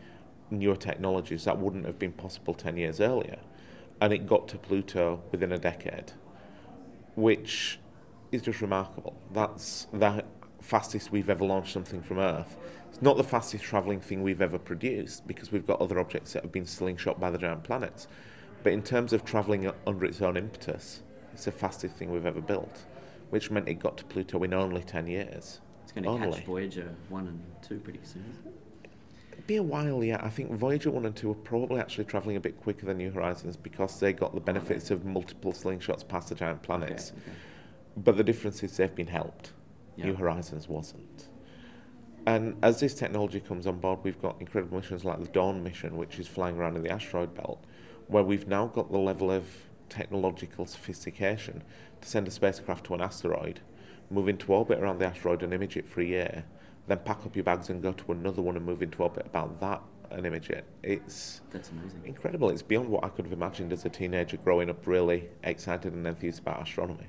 newer 0.51 0.77
technologies 0.77 1.45
that 1.45 1.59
wouldn't 1.59 1.87
have 1.87 1.99
been 1.99 2.13
possible 2.13 2.55
10 2.55 2.77
years 2.77 3.01
earlier. 3.01 3.39
And 4.01 4.13
it 4.13 4.27
got 4.27 4.49
to 4.49 4.59
Pluto 4.59 5.23
within 5.33 5.53
a 5.53 5.59
decade, 5.59 6.13
which 7.15 7.79
is 8.31 8.43
just 8.43 8.61
remarkable. 8.61 9.21
That's 9.33 9.87
the 9.93 10.25
fastest 10.61 11.11
we've 11.11 11.31
ever 11.31 11.45
launched 11.45 11.73
something 11.73 12.03
from 12.03 12.19
Earth. 12.19 12.57
It's 12.91 13.03
not 13.03 13.17
the 13.17 13.25
fastest 13.25 13.65
travelling 13.65 14.01
thing 14.01 14.23
we've 14.23 14.41
ever 14.43 14.59
produced 14.59 15.27
because 15.27 15.51
we've 15.51 15.67
got 15.67 15.81
other 15.81 15.99
objects 15.99 16.33
that 16.33 16.43
have 16.43 16.53
been 16.53 16.67
slingshot 16.67 17.19
by 17.19 17.31
the 17.31 17.39
giant 17.39 17.65
planets. 17.65 18.07
But 18.63 18.73
in 18.73 18.83
terms 18.83 19.13
of 19.13 19.25
travelling 19.25 19.71
under 19.87 20.05
its 20.05 20.21
own 20.23 20.37
impetus, 20.37 21.03
it's 21.33 21.45
the 21.45 21.53
fastest 21.53 21.97
thing 21.97 22.11
we've 22.13 22.27
ever 22.27 22.41
built, 22.41 22.85
which 23.31 23.51
meant 23.51 23.69
it 23.69 23.75
got 23.75 23.97
to 23.99 24.05
Pluto 24.05 24.43
in 24.43 24.53
only 24.55 24.83
10 24.83 25.07
years. 25.07 25.61
it's 25.83 25.93
going 25.93 26.05
to 26.05 26.11
Only. 26.11 26.33
catch 26.33 26.45
Voyager 26.47 26.95
one 27.09 27.27
and 27.29 27.41
two 27.63 27.79
pretty 27.79 28.01
soon. 28.03 28.35
Isn't 29.39 29.45
it? 29.45 29.45
It'd 29.45 29.47
be 29.47 29.57
a 29.57 29.63
while 29.63 30.05
yet. 30.05 30.23
I 30.23 30.29
think 30.29 30.53
Voyager 30.53 30.91
1 30.91 31.07
and 31.07 31.17
2 31.17 31.31
are 31.31 31.35
probably 31.35 31.81
actually 31.81 32.05
travelling 32.05 32.37
a 32.37 32.41
bit 32.41 32.61
quicker 32.61 32.87
than 32.87 32.99
New 32.99 33.11
Horizons 33.11 33.57
because 33.57 33.99
they 34.01 34.13
got 34.13 34.35
the 34.35 34.41
benefits 34.41 34.91
of 34.91 35.05
multiple 35.05 35.53
slingshots 35.53 36.07
past 36.07 36.29
the 36.29 36.35
giant 36.35 36.63
planets. 36.63 37.13
Okay, 37.13 37.21
okay. 37.21 37.39
But 37.97 38.17
the 38.17 38.25
difference 38.25 38.63
is 38.63 38.77
they've 38.77 38.95
been 38.95 39.09
helped. 39.09 39.53
New 39.97 40.15
Horizons 40.15 40.69
wasn't. 40.69 41.29
And 42.25 42.57
as 42.63 42.79
this 42.79 42.95
technology 42.95 43.41
comes 43.41 43.67
on 43.67 43.79
board, 43.79 44.01
we've 44.03 44.21
got 44.21 44.37
incredible 44.39 44.77
missions 44.79 45.05
like 45.05 45.19
the 45.19 45.29
Dawn 45.29 45.65
mission, 45.65 45.97
which 45.97 46.19
is 46.19 46.29
flying 46.29 46.57
around 46.57 46.77
in 46.77 46.83
the 46.83 46.91
asteroid 46.91 47.35
belt, 47.35 47.65
where 48.07 48.23
we've 48.23 48.47
now 48.47 48.67
got 48.67 48.93
the 48.93 48.99
level 48.99 49.31
of 49.31 49.47
technological 49.89 50.67
sophistication 50.67 51.63
to 52.01 52.09
send 52.09 52.29
a 52.29 52.31
spacecraft 52.31 52.85
to 52.85 52.95
an 52.95 53.01
asteroid, 53.01 53.61
move 54.11 54.29
into 54.29 54.53
orbit 54.53 54.79
around 54.79 54.99
the 54.99 55.07
asteroid 55.07 55.43
and 55.43 55.53
image 55.53 55.77
it 55.77 55.89
for 55.89 56.01
a 56.01 56.05
year, 56.05 56.45
then 56.89 56.99
pack 57.05 57.25
up 57.25 57.37
your 57.37 57.45
bags 57.45 57.71
and 57.71 57.83
go 57.83 57.93
to 57.93 58.13
another 58.13 58.43
one 58.43 58.57
and 58.57 58.65
move 58.65 58.83
into 58.83 59.03
orbit 59.03 59.27
about 59.27 59.61
that 59.61 59.83
and 60.11 60.27
image 60.27 60.49
it. 60.51 60.65
It's 60.83 61.43
That's 61.51 61.71
amazing. 61.71 62.03
incredible. 62.05 62.49
It's 62.51 62.63
beyond 62.63 62.89
what 62.89 63.05
I 63.05 63.09
could 63.09 63.27
have 63.27 63.33
imagined 63.33 63.73
as 63.73 63.85
a 63.85 63.91
teenager 63.91 64.39
growing 64.39 64.71
up 64.71 64.87
really 64.87 65.29
excited 65.45 65.93
and 65.93 66.07
enthused 66.07 66.41
about 66.41 66.63
astronomy. 66.63 67.07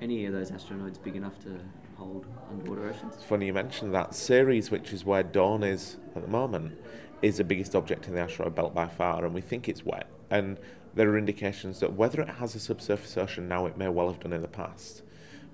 Any 0.00 0.24
of 0.26 0.32
those 0.32 0.50
asteroids 0.50 0.96
big 0.96 1.16
enough 1.16 1.38
to 1.42 1.58
hold 1.96 2.24
underwater 2.50 2.88
oceans? 2.88 3.14
It's 3.16 3.24
funny 3.24 3.46
you 3.46 3.52
mentioned 3.52 3.94
that. 3.94 4.14
Ceres, 4.14 4.70
which 4.70 4.92
is 4.92 5.04
where 5.04 5.22
Dawn 5.22 5.62
is 5.62 5.96
at 6.16 6.22
the 6.22 6.28
moment, 6.28 6.78
is 7.20 7.36
the 7.36 7.44
biggest 7.44 7.74
object 7.74 8.06
in 8.06 8.14
the 8.14 8.20
asteroid 8.20 8.54
belt 8.54 8.74
by 8.74 8.86
far, 8.86 9.24
and 9.24 9.34
we 9.34 9.40
think 9.40 9.68
it's 9.68 9.84
wet. 9.84 10.06
And 10.30 10.58
there 10.94 11.10
are 11.10 11.18
indications 11.18 11.80
that 11.80 11.94
whether 11.94 12.22
it 12.22 12.28
has 12.28 12.54
a 12.54 12.60
subsurface 12.60 13.16
ocean 13.18 13.48
now, 13.48 13.66
it 13.66 13.76
may 13.76 13.88
well 13.88 14.08
have 14.08 14.20
done 14.20 14.32
in 14.32 14.40
the 14.40 14.48
past, 14.48 15.02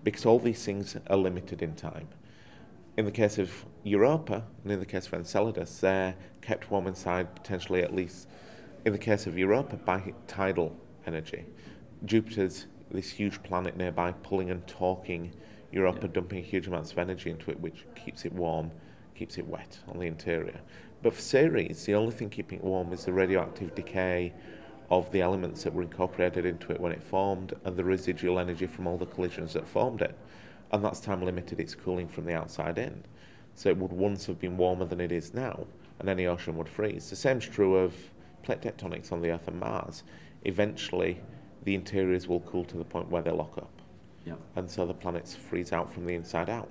because 0.04 0.26
all 0.26 0.38
these 0.38 0.64
things 0.64 0.96
are 1.08 1.16
limited 1.16 1.62
in 1.62 1.74
time. 1.74 2.08
In 2.96 3.06
the 3.06 3.10
case 3.10 3.38
of 3.38 3.64
Europa, 3.82 4.44
and 4.62 4.72
in 4.72 4.78
the 4.78 4.86
case 4.86 5.08
of 5.08 5.14
Enceladus, 5.14 5.80
they're 5.80 6.14
kept 6.40 6.70
warm 6.70 6.86
inside 6.86 7.34
potentially 7.34 7.82
at 7.82 7.92
least, 7.92 8.28
in 8.84 8.92
the 8.92 8.98
case 8.98 9.26
of 9.26 9.36
Europa, 9.36 9.76
by 9.76 10.12
tidal 10.28 10.76
energy. 11.04 11.44
Jupiter's 12.04 12.66
this 12.92 13.10
huge 13.10 13.42
planet 13.42 13.76
nearby 13.76 14.12
pulling 14.12 14.50
and 14.50 14.64
talking 14.68 15.32
Europa, 15.72 16.02
yeah. 16.02 16.12
dumping 16.12 16.44
huge 16.44 16.68
amounts 16.68 16.92
of 16.92 16.98
energy 16.98 17.30
into 17.30 17.50
it, 17.50 17.58
which 17.58 17.84
keeps 17.96 18.24
it 18.24 18.32
warm, 18.32 18.70
keeps 19.16 19.38
it 19.38 19.48
wet 19.48 19.78
on 19.88 19.98
the 19.98 20.06
interior. 20.06 20.60
But 21.02 21.14
for 21.14 21.20
Ceres, 21.20 21.84
the 21.84 21.94
only 21.94 22.12
thing 22.12 22.30
keeping 22.30 22.58
it 22.60 22.64
warm 22.64 22.92
is 22.92 23.04
the 23.04 23.12
radioactive 23.12 23.74
decay 23.74 24.32
of 24.88 25.10
the 25.10 25.20
elements 25.20 25.64
that 25.64 25.74
were 25.74 25.82
incorporated 25.82 26.46
into 26.46 26.70
it 26.70 26.80
when 26.80 26.92
it 26.92 27.02
formed 27.02 27.54
and 27.64 27.76
the 27.76 27.82
residual 27.82 28.38
energy 28.38 28.66
from 28.66 28.86
all 28.86 28.98
the 28.98 29.06
collisions 29.06 29.54
that 29.54 29.66
formed 29.66 30.00
it. 30.00 30.16
And 30.72 30.84
that's 30.84 31.00
time 31.00 31.22
limited, 31.22 31.60
it's 31.60 31.74
cooling 31.74 32.08
from 32.08 32.24
the 32.24 32.34
outside 32.34 32.78
in. 32.78 33.04
So 33.54 33.68
it 33.68 33.76
would 33.76 33.92
once 33.92 34.26
have 34.26 34.40
been 34.40 34.56
warmer 34.56 34.84
than 34.84 35.00
it 35.00 35.12
is 35.12 35.32
now, 35.32 35.66
and 35.98 36.08
any 36.08 36.26
ocean 36.26 36.56
would 36.56 36.68
freeze. 36.68 37.10
The 37.10 37.16
same's 37.16 37.46
true 37.46 37.76
of 37.76 37.94
plate 38.42 38.62
tectonics 38.62 39.12
on 39.12 39.22
the 39.22 39.30
Earth 39.30 39.46
and 39.46 39.60
Mars. 39.60 40.02
Eventually, 40.44 41.20
the 41.62 41.74
interiors 41.74 42.28
will 42.28 42.40
cool 42.40 42.64
to 42.64 42.76
the 42.76 42.84
point 42.84 43.10
where 43.10 43.22
they 43.22 43.30
lock 43.30 43.56
up. 43.56 43.70
Yep. 44.26 44.38
And 44.56 44.70
so 44.70 44.86
the 44.86 44.94
planets 44.94 45.34
freeze 45.34 45.72
out 45.72 45.92
from 45.92 46.06
the 46.06 46.14
inside 46.14 46.50
out. 46.50 46.70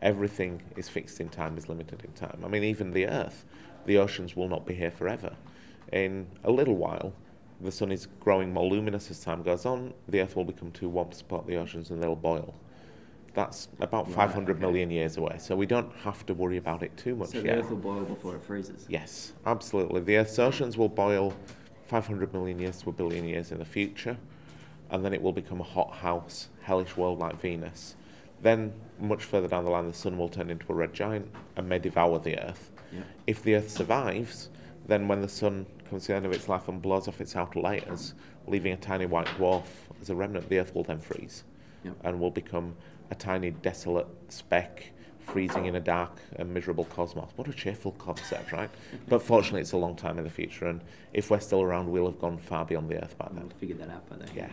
Everything 0.00 0.62
is 0.76 0.88
fixed 0.88 1.20
in 1.20 1.28
time, 1.28 1.56
is 1.56 1.68
limited 1.68 2.02
in 2.04 2.12
time. 2.12 2.42
I 2.44 2.48
mean, 2.48 2.62
even 2.62 2.92
the 2.92 3.06
Earth, 3.06 3.44
the 3.86 3.98
oceans 3.98 4.36
will 4.36 4.48
not 4.48 4.66
be 4.66 4.74
here 4.74 4.90
forever. 4.90 5.36
In 5.92 6.26
a 6.42 6.50
little 6.50 6.76
while, 6.76 7.14
the 7.60 7.72
sun 7.72 7.92
is 7.92 8.06
growing 8.20 8.52
more 8.52 8.68
luminous 8.68 9.10
as 9.10 9.20
time 9.20 9.42
goes 9.42 9.64
on, 9.64 9.94
the 10.08 10.20
Earth 10.20 10.36
will 10.36 10.44
become 10.44 10.70
too 10.72 10.88
warm 10.88 11.10
to 11.10 11.16
support 11.16 11.46
the 11.46 11.56
oceans 11.56 11.90
and 11.90 12.02
they'll 12.02 12.16
boil. 12.16 12.54
That's 13.34 13.68
about 13.80 14.06
right, 14.06 14.14
500 14.14 14.52
okay. 14.52 14.60
million 14.60 14.90
years 14.90 15.16
away, 15.16 15.36
so 15.38 15.56
we 15.56 15.66
don't 15.66 15.92
have 15.96 16.24
to 16.26 16.34
worry 16.34 16.56
about 16.56 16.84
it 16.84 16.96
too 16.96 17.16
much 17.16 17.30
so 17.30 17.38
yet. 17.38 17.44
the 17.44 17.62
Earth 17.62 17.70
will 17.70 17.76
boil 17.78 18.04
before 18.04 18.36
it 18.36 18.42
freezes? 18.42 18.86
Yes, 18.88 19.32
absolutely. 19.44 20.00
The 20.02 20.18
Earth's 20.18 20.38
oceans 20.38 20.78
will 20.78 20.88
boil 20.88 21.34
500 21.88 22.32
million 22.32 22.60
years 22.60 22.80
to 22.82 22.90
a 22.90 22.92
billion 22.92 23.24
years 23.24 23.50
in 23.50 23.58
the 23.58 23.64
future, 23.64 24.16
and 24.88 25.04
then 25.04 25.12
it 25.12 25.20
will 25.20 25.32
become 25.32 25.60
a 25.60 25.64
hot 25.64 25.96
house, 25.96 26.48
hellish 26.62 26.96
world 26.96 27.18
like 27.18 27.40
Venus. 27.40 27.96
Then, 28.40 28.72
much 29.00 29.24
further 29.24 29.48
down 29.48 29.64
the 29.64 29.70
line, 29.70 29.88
the 29.88 29.94
sun 29.94 30.16
will 30.16 30.28
turn 30.28 30.48
into 30.48 30.66
a 30.68 30.74
red 30.74 30.92
giant 30.92 31.28
and 31.56 31.68
may 31.68 31.80
devour 31.80 32.20
the 32.20 32.38
Earth. 32.38 32.70
Yeah. 32.92 33.00
If 33.26 33.42
the 33.42 33.56
Earth 33.56 33.70
survives, 33.70 34.48
then 34.86 35.08
when 35.08 35.22
the 35.22 35.28
sun 35.28 35.66
comes 35.90 36.02
to 36.02 36.08
the 36.12 36.16
end 36.16 36.26
of 36.26 36.32
its 36.32 36.48
life 36.48 36.68
and 36.68 36.80
blows 36.80 37.08
off 37.08 37.20
its 37.20 37.34
outer 37.34 37.60
layers, 37.60 38.14
leaving 38.46 38.72
a 38.72 38.76
tiny 38.76 39.06
white 39.06 39.26
dwarf 39.26 39.64
as 40.00 40.08
a 40.08 40.14
remnant, 40.14 40.48
the 40.48 40.60
Earth 40.60 40.72
will 40.72 40.84
then 40.84 41.00
freeze 41.00 41.42
yeah. 41.84 41.92
and 42.02 42.20
will 42.20 42.30
become 42.30 42.74
a 43.14 43.16
tiny 43.16 43.50
desolate 43.50 44.08
speck 44.28 44.90
freezing 45.20 45.66
in 45.66 45.74
a 45.74 45.80
dark 45.80 46.18
and 46.36 46.52
miserable 46.52 46.84
cosmos. 46.84 47.30
What 47.36 47.48
a 47.48 47.52
cheerful 47.52 47.92
concept, 47.92 48.52
right? 48.52 48.68
but 49.08 49.22
fortunately, 49.22 49.62
it's 49.62 49.72
a 49.72 49.78
long 49.78 49.96
time 49.96 50.18
in 50.18 50.24
the 50.24 50.30
future, 50.30 50.66
and 50.66 50.82
if 51.12 51.30
we're 51.30 51.40
still 51.40 51.62
around, 51.62 51.90
we'll 51.90 52.06
have 52.06 52.20
gone 52.20 52.36
far 52.36 52.64
beyond 52.64 52.88
the 52.90 53.02
Earth 53.02 53.16
by 53.16 53.28
then. 53.32 53.42
We'll 53.42 53.58
figure 53.58 53.76
that 53.76 53.88
out 53.88 54.08
by 54.08 54.16
then. 54.16 54.28
Yeah. 54.34 54.50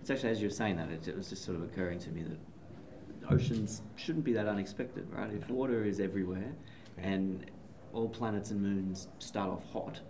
It's 0.00 0.10
actually, 0.10 0.30
as 0.30 0.40
you 0.40 0.48
were 0.48 0.54
saying 0.54 0.76
that, 0.76 0.90
it, 0.90 1.06
it 1.08 1.16
was 1.16 1.28
just 1.28 1.44
sort 1.44 1.56
of 1.58 1.62
occurring 1.62 1.98
to 2.00 2.10
me 2.10 2.22
that 2.22 2.38
oceans 3.32 3.82
shouldn't 3.96 4.24
be 4.24 4.32
that 4.32 4.48
unexpected, 4.48 5.06
right? 5.12 5.30
If 5.32 5.48
water 5.48 5.84
is 5.84 6.00
everywhere 6.00 6.52
yeah. 6.98 7.06
and 7.06 7.46
all 7.92 8.08
planets 8.08 8.50
and 8.50 8.60
moons 8.62 9.08
start 9.18 9.50
off 9.50 9.64
hot, 9.72 10.00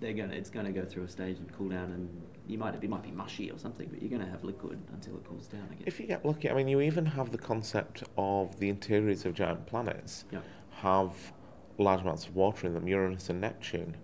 they're 0.00 0.12
gonna 0.12 0.34
it's 0.34 0.50
gonna 0.50 0.72
go 0.72 0.84
through 0.84 1.04
a 1.04 1.08
stage 1.08 1.38
and 1.38 1.52
cool 1.52 1.68
down, 1.68 1.92
and 1.92 2.22
you 2.46 2.58
might 2.58 2.74
it 2.74 2.88
might 2.88 3.02
be 3.02 3.10
mushy 3.10 3.50
or 3.50 3.58
something, 3.58 3.88
but 3.90 4.02
you're 4.02 4.10
gonna 4.10 4.30
have 4.30 4.44
liquid 4.44 4.78
until 4.92 5.16
it 5.16 5.24
cools 5.24 5.46
down. 5.46 5.64
again. 5.72 5.84
If 5.86 5.98
you 5.98 6.06
get 6.06 6.24
lucky, 6.24 6.50
I 6.50 6.54
mean, 6.54 6.68
you 6.68 6.80
even 6.80 7.06
have 7.06 7.32
the 7.32 7.38
concept 7.38 8.04
of 8.16 8.58
the 8.58 8.68
interiors 8.68 9.24
of 9.24 9.34
giant 9.34 9.66
planets 9.66 10.24
yeah. 10.30 10.40
have 10.82 11.32
large 11.78 12.02
amounts 12.02 12.26
of 12.26 12.36
water 12.36 12.66
in 12.66 12.74
them. 12.74 12.86
Uranus 12.86 13.30
and 13.30 13.40
Neptune 13.40 13.96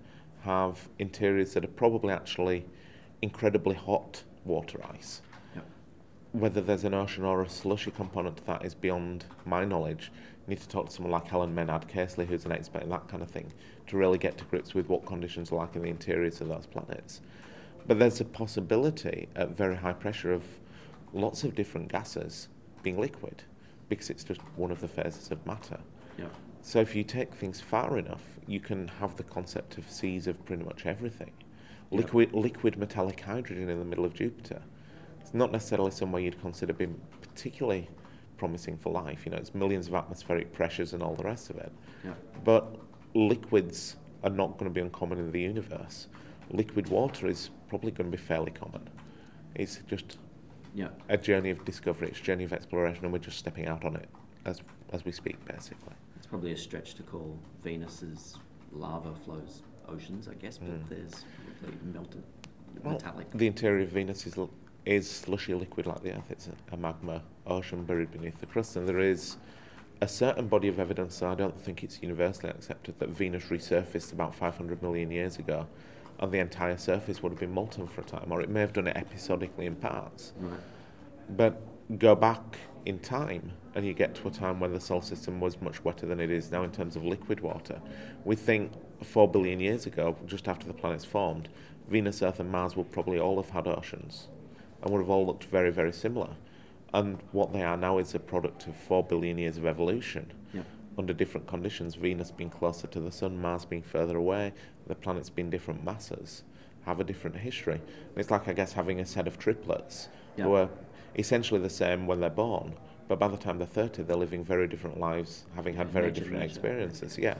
have 0.42 0.88
interiors 0.98 1.54
that 1.54 1.64
are 1.64 1.68
probably 1.68 2.12
actually 2.12 2.64
incredibly 3.22 3.74
hot 3.74 4.24
water 4.44 4.80
ice. 4.92 5.22
Whether 6.32 6.60
there's 6.60 6.84
an 6.84 6.94
ocean 6.94 7.24
or 7.24 7.42
a 7.42 7.48
slushy 7.48 7.90
component 7.90 8.36
to 8.36 8.44
that 8.46 8.64
is 8.64 8.72
beyond 8.72 9.24
my 9.44 9.64
knowledge. 9.64 10.12
You 10.46 10.54
need 10.54 10.60
to 10.60 10.68
talk 10.68 10.86
to 10.86 10.92
someone 10.92 11.10
like 11.10 11.26
Helen 11.26 11.52
Maynard-Casely, 11.56 12.26
who's 12.26 12.44
an 12.44 12.52
expert 12.52 12.84
in 12.84 12.88
that 12.90 13.08
kind 13.08 13.20
of 13.20 13.28
thing, 13.28 13.52
to 13.88 13.96
really 13.96 14.16
get 14.16 14.38
to 14.38 14.44
grips 14.44 14.72
with 14.72 14.88
what 14.88 15.04
conditions 15.04 15.50
are 15.50 15.56
like 15.56 15.74
in 15.74 15.82
the 15.82 15.88
interiors 15.88 16.40
of 16.40 16.46
those 16.46 16.66
planets. 16.66 17.20
But 17.90 17.98
there's 17.98 18.20
a 18.20 18.24
possibility 18.24 19.26
at 19.34 19.56
very 19.56 19.74
high 19.74 19.94
pressure 19.94 20.32
of 20.32 20.44
lots 21.12 21.42
of 21.42 21.56
different 21.56 21.88
gases 21.88 22.46
being 22.84 22.96
liquid 22.96 23.42
because 23.88 24.10
it's 24.10 24.22
just 24.22 24.40
one 24.54 24.70
of 24.70 24.80
the 24.80 24.86
phases 24.86 25.32
of 25.32 25.44
matter. 25.44 25.80
Yeah. 26.16 26.26
So 26.62 26.78
if 26.78 26.94
you 26.94 27.02
take 27.02 27.34
things 27.34 27.60
far 27.60 27.98
enough, 27.98 28.22
you 28.46 28.60
can 28.60 28.86
have 29.00 29.16
the 29.16 29.24
concept 29.24 29.76
of 29.76 29.90
seas 29.90 30.28
of 30.28 30.44
pretty 30.44 30.62
much 30.62 30.86
everything. 30.86 31.32
Liquid, 31.90 32.32
liquid 32.32 32.78
metallic 32.78 33.22
hydrogen 33.22 33.68
in 33.68 33.80
the 33.80 33.84
middle 33.84 34.04
of 34.04 34.14
Jupiter. 34.14 34.62
It's 35.20 35.34
not 35.34 35.50
necessarily 35.50 35.90
somewhere 35.90 36.22
you'd 36.22 36.40
consider 36.40 36.72
being 36.72 37.00
particularly 37.20 37.88
promising 38.36 38.78
for 38.78 38.92
life. 38.92 39.26
You 39.26 39.32
know, 39.32 39.38
it's 39.38 39.52
millions 39.52 39.88
of 39.88 39.94
atmospheric 39.94 40.52
pressures 40.52 40.92
and 40.92 41.02
all 41.02 41.16
the 41.16 41.24
rest 41.24 41.50
of 41.50 41.56
it. 41.56 41.72
Yeah. 42.04 42.12
But 42.44 42.72
liquids 43.14 43.96
are 44.22 44.30
not 44.30 44.58
going 44.58 44.70
to 44.70 44.72
be 44.72 44.80
uncommon 44.80 45.18
in 45.18 45.32
the 45.32 45.40
universe. 45.40 46.06
Liquid 46.50 46.88
water 46.88 47.26
is 47.26 47.50
probably 47.68 47.90
going 47.90 48.10
to 48.10 48.16
be 48.16 48.22
fairly 48.22 48.50
common. 48.50 48.88
It's 49.54 49.80
just 49.88 50.18
yeah. 50.74 50.88
a 51.08 51.16
journey 51.16 51.50
of 51.50 51.64
discovery, 51.64 52.08
it's 52.08 52.20
a 52.20 52.22
journey 52.22 52.44
of 52.44 52.52
exploration, 52.52 53.04
and 53.04 53.12
we're 53.12 53.18
just 53.18 53.38
stepping 53.38 53.66
out 53.66 53.84
on 53.84 53.96
it 53.96 54.08
as 54.44 54.60
as 54.92 55.04
we 55.04 55.12
speak, 55.12 55.44
basically. 55.46 55.94
It's 56.16 56.26
probably 56.26 56.52
a 56.52 56.56
stretch 56.56 56.94
to 56.94 57.02
call 57.02 57.38
Venus's 57.62 58.36
lava 58.72 59.14
flows 59.24 59.62
oceans, 59.88 60.28
I 60.28 60.34
guess, 60.34 60.58
but 60.58 60.70
mm. 60.70 60.88
there's 60.88 61.24
melted 61.92 62.22
well, 62.82 62.94
metallic. 62.94 63.30
The 63.32 63.46
interior 63.46 63.82
of 63.82 63.90
Venus 63.90 64.26
is 64.26 64.36
is 64.86 65.10
slushy 65.10 65.54
liquid 65.54 65.86
like 65.86 66.02
the 66.02 66.12
Earth. 66.12 66.30
It's 66.30 66.48
a, 66.48 66.74
a 66.74 66.76
magma 66.76 67.22
ocean 67.46 67.84
buried 67.84 68.10
beneath 68.10 68.40
the 68.40 68.46
crust, 68.46 68.76
and 68.76 68.88
there 68.88 69.00
is 69.00 69.36
a 70.00 70.08
certain 70.08 70.48
body 70.48 70.68
of 70.68 70.78
evidence. 70.80 71.22
I 71.22 71.34
don't 71.34 71.58
think 71.60 71.84
it's 71.84 72.02
universally 72.02 72.50
accepted 72.50 72.98
that 72.98 73.10
Venus 73.10 73.44
resurfaced 73.44 74.12
about 74.12 74.34
500 74.34 74.82
million 74.82 75.10
years 75.10 75.38
ago, 75.38 75.66
and 76.20 76.30
the 76.30 76.38
entire 76.38 76.76
surface 76.76 77.22
would 77.22 77.32
have 77.32 77.40
been 77.40 77.52
molten 77.52 77.86
for 77.86 78.02
a 78.02 78.04
time, 78.04 78.30
or 78.30 78.40
it 78.40 78.48
may 78.48 78.60
have 78.60 78.72
done 78.72 78.86
it 78.86 78.96
episodically 78.96 79.66
in 79.66 79.74
parts. 79.74 80.32
Right. 80.38 80.60
But 81.30 81.60
go 81.98 82.14
back 82.14 82.58
in 82.84 82.98
time, 82.98 83.52
and 83.74 83.86
you 83.86 83.94
get 83.94 84.14
to 84.16 84.28
a 84.28 84.30
time 84.30 84.60
when 84.60 84.72
the 84.72 84.80
solar 84.80 85.02
system 85.02 85.40
was 85.40 85.60
much 85.60 85.82
wetter 85.82 86.06
than 86.06 86.20
it 86.20 86.30
is 86.30 86.50
now 86.50 86.62
in 86.62 86.70
terms 86.70 86.94
of 86.94 87.04
liquid 87.04 87.40
water. 87.40 87.80
We 88.24 88.36
think 88.36 88.72
four 89.02 89.28
billion 89.28 89.60
years 89.60 89.86
ago, 89.86 90.16
just 90.26 90.46
after 90.46 90.66
the 90.66 90.74
planets 90.74 91.06
formed, 91.06 91.48
Venus, 91.88 92.22
Earth, 92.22 92.38
and 92.38 92.50
Mars 92.50 92.76
would 92.76 92.92
probably 92.92 93.18
all 93.18 93.42
have 93.42 93.50
had 93.50 93.66
oceans 93.66 94.28
and 94.82 94.92
would 94.92 95.00
have 95.00 95.10
all 95.10 95.26
looked 95.26 95.44
very, 95.44 95.70
very 95.70 95.92
similar. 95.92 96.30
And 96.92 97.18
what 97.32 97.52
they 97.52 97.62
are 97.62 97.76
now 97.76 97.98
is 97.98 98.14
a 98.14 98.18
product 98.18 98.66
of 98.66 98.76
four 98.76 99.02
billion 99.02 99.38
years 99.38 99.56
of 99.56 99.66
evolution. 99.66 100.32
Under 101.00 101.12
different 101.12 101.46
conditions. 101.46 101.96
Venus 101.96 102.30
being 102.30 102.50
closer 102.50 102.86
to 102.86 103.00
the 103.00 103.10
Sun, 103.10 103.40
Mars 103.40 103.64
being 103.64 103.82
further 103.82 104.16
away, 104.16 104.52
the 104.86 104.94
planets 104.94 105.30
being 105.30 105.50
different 105.50 105.84
masses, 105.84 106.44
have 106.82 107.00
a 107.00 107.04
different 107.04 107.36
history. 107.36 107.74
And 107.74 108.16
it's 108.16 108.30
like, 108.30 108.46
I 108.46 108.52
guess, 108.52 108.74
having 108.74 109.00
a 109.00 109.06
set 109.06 109.26
of 109.26 109.38
triplets 109.38 110.08
yep. 110.36 110.46
who 110.46 110.54
are 110.54 110.68
essentially 111.16 111.60
the 111.60 111.70
same 111.70 112.06
when 112.06 112.20
they're 112.20 112.30
born, 112.30 112.74
but 113.08 113.18
by 113.18 113.28
the 113.28 113.36
time 113.36 113.58
they're 113.58 113.66
30, 113.66 114.04
they're 114.04 114.16
living 114.16 114.44
very 114.44 114.68
different 114.68 115.00
lives, 115.00 115.44
having 115.56 115.74
had 115.74 115.88
very 115.90 116.06
nature, 116.06 116.20
different 116.20 116.40
nature. 116.40 116.50
experiences. 116.50 117.18
Yeah. 117.18 117.38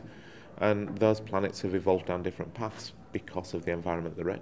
And 0.59 0.99
those 0.99 1.21
planets 1.21 1.63
have 1.63 1.75
evolved 1.75 2.07
down 2.07 2.23
different 2.23 2.55
paths 2.55 2.93
because 3.13 3.55
of 3.55 3.65
the 3.65 3.73
environment 3.73 4.17
they're 4.17 4.31
in. 4.31 4.41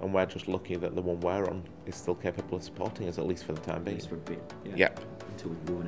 And 0.00 0.12
we're 0.12 0.26
just 0.26 0.48
lucky 0.48 0.74
that 0.76 0.94
the 0.94 1.00
one 1.00 1.20
we're 1.20 1.48
on 1.48 1.62
is 1.86 1.94
still 1.94 2.16
capable 2.16 2.58
of 2.58 2.64
supporting 2.64 3.08
us, 3.08 3.18
at 3.18 3.26
least 3.26 3.44
for 3.44 3.52
the 3.52 3.60
time 3.60 3.84
being. 3.84 3.96
At 3.96 4.02
least 4.02 4.08
for 4.08 4.16
a 4.16 4.18
bit, 4.18 4.52
yeah. 4.64 4.74
Yep. 4.76 5.00
Until 5.30 5.50
we 5.50 5.72
ruin 5.72 5.86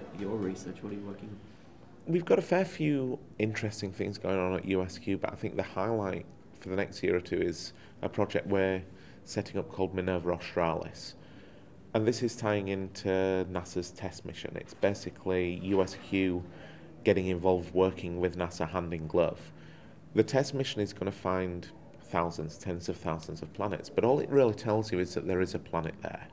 our 0.00 0.26
oceans. 0.26 0.44
research? 0.44 0.82
What 0.82 0.92
are 0.92 0.96
you 0.96 1.02
working 1.02 1.28
on? 1.28 1.38
We've 2.12 2.24
got 2.24 2.38
a 2.38 2.42
fair 2.42 2.64
few 2.64 3.18
interesting 3.38 3.92
things 3.92 4.18
going 4.18 4.38
on 4.38 4.54
at 4.54 4.64
USQ, 4.64 5.20
but 5.20 5.32
I 5.32 5.36
think 5.36 5.56
the 5.56 5.62
highlight 5.62 6.24
for 6.60 6.68
the 6.68 6.76
next 6.76 7.02
year 7.02 7.16
or 7.16 7.20
two 7.20 7.40
is 7.40 7.72
a 8.02 8.08
project 8.08 8.46
we're 8.46 8.82
setting 9.24 9.58
up 9.58 9.68
called 9.70 9.94
Minerva 9.94 10.30
Australis. 10.32 11.14
and 11.94 12.06
this 12.06 12.22
is 12.22 12.36
tying 12.36 12.68
into 12.68 13.08
NASA's 13.50 13.90
TESS 13.90 14.24
mission. 14.24 14.52
It's 14.56 14.74
basically 14.74 15.60
USQ 15.64 16.42
getting 17.04 17.26
involved 17.28 17.72
working 17.74 18.20
with 18.20 18.36
NASA 18.36 18.68
hand 18.68 18.92
in 18.92 19.06
glove. 19.06 19.50
The 20.14 20.22
TESS 20.22 20.52
mission 20.52 20.82
is 20.82 20.92
going 20.92 21.10
to 21.10 21.16
find 21.16 21.68
thousands, 22.02 22.58
tens 22.58 22.88
of 22.88 22.96
thousands 22.96 23.42
of 23.42 23.52
planets, 23.54 23.88
but 23.88 24.04
all 24.04 24.18
it 24.20 24.28
really 24.28 24.54
tells 24.54 24.92
you 24.92 24.98
is 24.98 25.14
that 25.14 25.26
there 25.26 25.40
is 25.40 25.54
a 25.54 25.58
planet 25.58 25.94
there. 26.02 26.28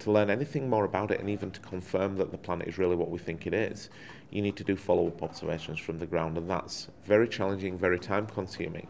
To 0.00 0.10
learn 0.10 0.30
anything 0.30 0.68
more 0.68 0.84
about 0.84 1.10
it 1.10 1.20
and 1.20 1.28
even 1.30 1.50
to 1.52 1.60
confirm 1.60 2.16
that 2.16 2.30
the 2.30 2.38
planet 2.38 2.68
is 2.68 2.78
really 2.78 2.96
what 2.96 3.10
we 3.10 3.18
think 3.18 3.46
it 3.46 3.54
is, 3.54 3.88
you 4.30 4.42
need 4.42 4.56
to 4.56 4.64
do 4.64 4.76
follow 4.76 5.06
up 5.08 5.22
observations 5.22 5.78
from 5.78 5.98
the 5.98 6.06
ground, 6.06 6.36
and 6.38 6.48
that's 6.48 6.88
very 7.04 7.28
challenging, 7.28 7.76
very 7.76 7.98
time 7.98 8.26
consuming. 8.26 8.86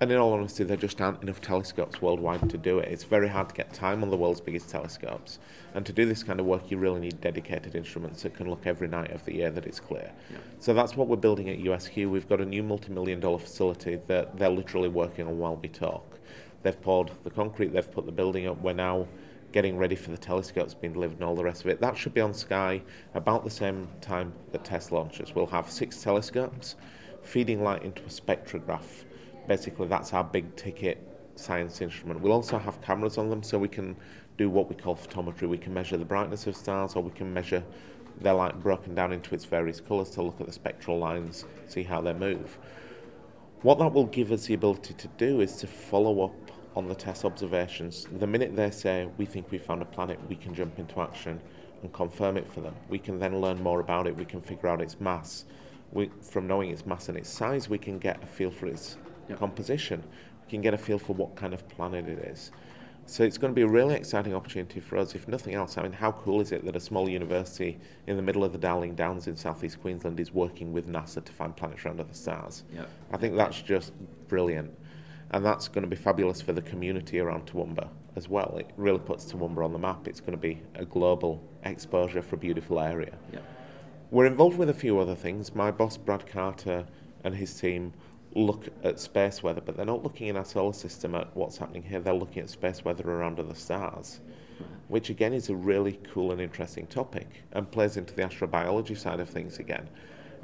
And 0.00 0.10
in 0.10 0.18
all 0.18 0.32
honesty, 0.32 0.64
there 0.64 0.76
just 0.76 1.00
aren't 1.00 1.22
enough 1.22 1.40
telescopes 1.40 2.02
worldwide 2.02 2.50
to 2.50 2.58
do 2.58 2.78
it. 2.80 2.90
It's 2.90 3.04
very 3.04 3.28
hard 3.28 3.48
to 3.50 3.54
get 3.54 3.72
time 3.72 4.02
on 4.02 4.10
the 4.10 4.16
world's 4.16 4.40
biggest 4.40 4.68
telescopes. 4.68 5.38
And 5.72 5.86
to 5.86 5.92
do 5.92 6.04
this 6.04 6.24
kind 6.24 6.40
of 6.40 6.46
work, 6.46 6.70
you 6.70 6.78
really 6.78 7.00
need 7.00 7.20
dedicated 7.20 7.76
instruments 7.76 8.22
that 8.22 8.34
can 8.34 8.50
look 8.50 8.66
every 8.66 8.88
night 8.88 9.12
of 9.12 9.24
the 9.24 9.34
year 9.34 9.50
that 9.52 9.64
it's 9.64 9.78
clear. 9.78 10.10
Yeah. 10.30 10.38
So 10.58 10.74
that's 10.74 10.96
what 10.96 11.06
we're 11.06 11.16
building 11.16 11.48
at 11.48 11.58
USQ. 11.58 12.10
We've 12.10 12.28
got 12.28 12.40
a 12.40 12.44
new 12.44 12.64
multi 12.64 12.92
million 12.92 13.20
dollar 13.20 13.38
facility 13.38 13.96
that 14.08 14.36
they're 14.36 14.50
literally 14.50 14.88
working 14.88 15.28
on 15.28 15.38
while 15.38 15.56
we 15.56 15.68
talk. 15.68 16.18
They've 16.64 16.80
poured 16.80 17.12
the 17.22 17.30
concrete, 17.30 17.72
they've 17.72 17.90
put 17.90 18.04
the 18.04 18.12
building 18.12 18.48
up. 18.48 18.60
We're 18.60 18.72
now 18.72 19.06
getting 19.54 19.78
ready 19.78 19.94
for 19.94 20.10
the 20.10 20.18
telescopes 20.18 20.74
being 20.74 20.92
delivered 20.92 21.14
and 21.14 21.24
all 21.24 21.34
the 21.34 21.44
rest 21.44 21.62
of 21.62 21.68
it. 21.68 21.80
That 21.80 21.96
should 21.96 22.12
be 22.12 22.20
on 22.20 22.34
Sky 22.34 22.82
about 23.14 23.44
the 23.44 23.50
same 23.50 23.88
time 24.02 24.34
that 24.52 24.64
TESS 24.64 24.92
launches. 24.92 25.34
We'll 25.34 25.46
have 25.46 25.70
six 25.70 26.02
telescopes 26.02 26.76
feeding 27.22 27.64
light 27.64 27.82
into 27.82 28.02
a 28.02 28.08
spectrograph 28.08 29.04
basically 29.46 29.86
that's 29.86 30.12
our 30.12 30.24
big 30.24 30.56
ticket 30.56 30.98
science 31.36 31.80
instrument. 31.80 32.20
We'll 32.20 32.32
also 32.32 32.58
have 32.58 32.80
cameras 32.80 33.18
on 33.18 33.28
them 33.30 33.42
so 33.42 33.58
we 33.58 33.68
can 33.68 33.96
do 34.36 34.48
what 34.48 34.68
we 34.68 34.74
call 34.74 34.96
photometry. 34.96 35.48
We 35.48 35.58
can 35.58 35.74
measure 35.74 35.96
the 35.96 36.04
brightness 36.04 36.46
of 36.46 36.56
stars 36.56 36.94
or 36.96 37.02
we 37.02 37.10
can 37.10 37.32
measure 37.32 37.62
their 38.20 38.34
light 38.34 38.60
broken 38.60 38.94
down 38.94 39.12
into 39.12 39.34
its 39.34 39.44
various 39.44 39.80
colours 39.80 40.10
to 40.10 40.22
look 40.22 40.40
at 40.40 40.46
the 40.46 40.52
spectral 40.52 40.98
lines, 40.98 41.44
see 41.66 41.82
how 41.82 42.00
they 42.00 42.12
move. 42.12 42.58
What 43.62 43.78
that 43.78 43.92
will 43.92 44.06
give 44.06 44.30
us 44.30 44.46
the 44.46 44.54
ability 44.54 44.94
to 44.94 45.08
do 45.16 45.40
is 45.40 45.56
to 45.56 45.66
follow 45.66 46.24
up 46.24 46.50
on 46.76 46.88
the 46.88 46.94
TESS 46.94 47.24
observations. 47.24 48.06
The 48.18 48.26
minute 48.26 48.56
they 48.56 48.70
say 48.70 49.08
we 49.16 49.26
think 49.26 49.50
we 49.50 49.58
found 49.58 49.82
a 49.82 49.84
planet, 49.84 50.18
we 50.28 50.36
can 50.36 50.54
jump 50.54 50.78
into 50.78 51.00
action 51.00 51.40
and 51.82 51.92
confirm 51.92 52.36
it 52.36 52.50
for 52.52 52.60
them. 52.60 52.74
We 52.88 52.98
can 52.98 53.18
then 53.18 53.40
learn 53.40 53.62
more 53.62 53.80
about 53.80 54.06
it. 54.06 54.16
We 54.16 54.24
can 54.24 54.40
figure 54.40 54.68
out 54.68 54.80
its 54.80 55.00
mass. 55.00 55.44
We, 55.92 56.10
from 56.22 56.46
knowing 56.46 56.70
its 56.70 56.86
mass 56.86 57.08
and 57.08 57.16
its 57.16 57.28
size, 57.28 57.68
we 57.68 57.78
can 57.78 57.98
get 57.98 58.22
a 58.22 58.26
feel 58.26 58.50
for 58.50 58.66
its 58.66 58.96
yep. 59.28 59.38
composition. 59.38 60.02
We 60.44 60.50
can 60.50 60.60
get 60.62 60.74
a 60.74 60.78
feel 60.78 60.98
for 60.98 61.14
what 61.14 61.36
kind 61.36 61.54
of 61.54 61.68
planet 61.68 62.08
it 62.08 62.18
is. 62.18 62.50
So 63.06 63.22
it's 63.22 63.36
going 63.36 63.52
to 63.52 63.54
be 63.54 63.62
a 63.62 63.68
really 63.68 63.94
exciting 63.94 64.34
opportunity 64.34 64.80
for 64.80 64.96
us, 64.96 65.14
if 65.14 65.28
nothing 65.28 65.54
else. 65.54 65.76
I 65.76 65.82
mean, 65.82 65.92
how 65.92 66.12
cool 66.12 66.40
is 66.40 66.52
it 66.52 66.64
that 66.64 66.74
a 66.74 66.80
small 66.80 67.08
university 67.08 67.78
in 68.06 68.16
the 68.16 68.22
middle 68.22 68.42
of 68.44 68.52
the 68.52 68.58
Darling 68.58 68.94
Downs 68.94 69.26
in 69.26 69.36
southeast 69.36 69.80
Queensland 69.82 70.18
is 70.18 70.32
working 70.32 70.72
with 70.72 70.88
NASA 70.88 71.22
to 71.22 71.32
find 71.32 71.54
planets 71.54 71.84
around 71.84 72.00
other 72.00 72.14
stars? 72.14 72.64
Yep. 72.74 72.88
I 73.12 73.16
think 73.18 73.36
that's 73.36 73.60
just 73.60 73.92
brilliant. 74.26 74.74
And 75.34 75.44
that's 75.44 75.66
going 75.66 75.82
to 75.82 75.88
be 75.90 75.96
fabulous 75.96 76.40
for 76.40 76.52
the 76.52 76.62
community 76.62 77.18
around 77.18 77.46
Toowoomba 77.46 77.88
as 78.14 78.28
well. 78.28 78.56
It 78.56 78.70
really 78.76 79.00
puts 79.00 79.24
Toowoomba 79.24 79.64
on 79.64 79.72
the 79.72 79.80
map. 79.80 80.06
It's 80.06 80.20
going 80.20 80.30
to 80.30 80.38
be 80.38 80.62
a 80.76 80.84
global 80.84 81.42
exposure 81.64 82.22
for 82.22 82.36
a 82.36 82.38
beautiful 82.38 82.78
area. 82.78 83.18
We're 84.12 84.26
involved 84.26 84.58
with 84.58 84.70
a 84.70 84.74
few 84.74 84.96
other 85.00 85.16
things. 85.16 85.52
My 85.52 85.72
boss, 85.72 85.96
Brad 85.96 86.24
Carter, 86.28 86.86
and 87.24 87.34
his 87.34 87.52
team 87.58 87.94
look 88.36 88.68
at 88.84 89.00
space 89.00 89.42
weather, 89.42 89.60
but 89.60 89.76
they're 89.76 89.84
not 89.84 90.04
looking 90.04 90.28
in 90.28 90.36
our 90.36 90.44
solar 90.44 90.72
system 90.72 91.16
at 91.16 91.34
what's 91.36 91.56
happening 91.56 91.82
here. 91.82 91.98
They're 91.98 92.14
looking 92.14 92.44
at 92.44 92.48
space 92.48 92.84
weather 92.84 93.10
around 93.10 93.40
other 93.40 93.56
stars, 93.56 94.20
which 94.86 95.10
again 95.10 95.32
is 95.32 95.48
a 95.48 95.56
really 95.56 95.98
cool 96.12 96.30
and 96.30 96.40
interesting 96.40 96.86
topic 96.86 97.42
and 97.50 97.68
plays 97.68 97.96
into 97.96 98.14
the 98.14 98.22
astrobiology 98.22 98.96
side 98.96 99.18
of 99.18 99.28
things 99.28 99.58
again, 99.58 99.88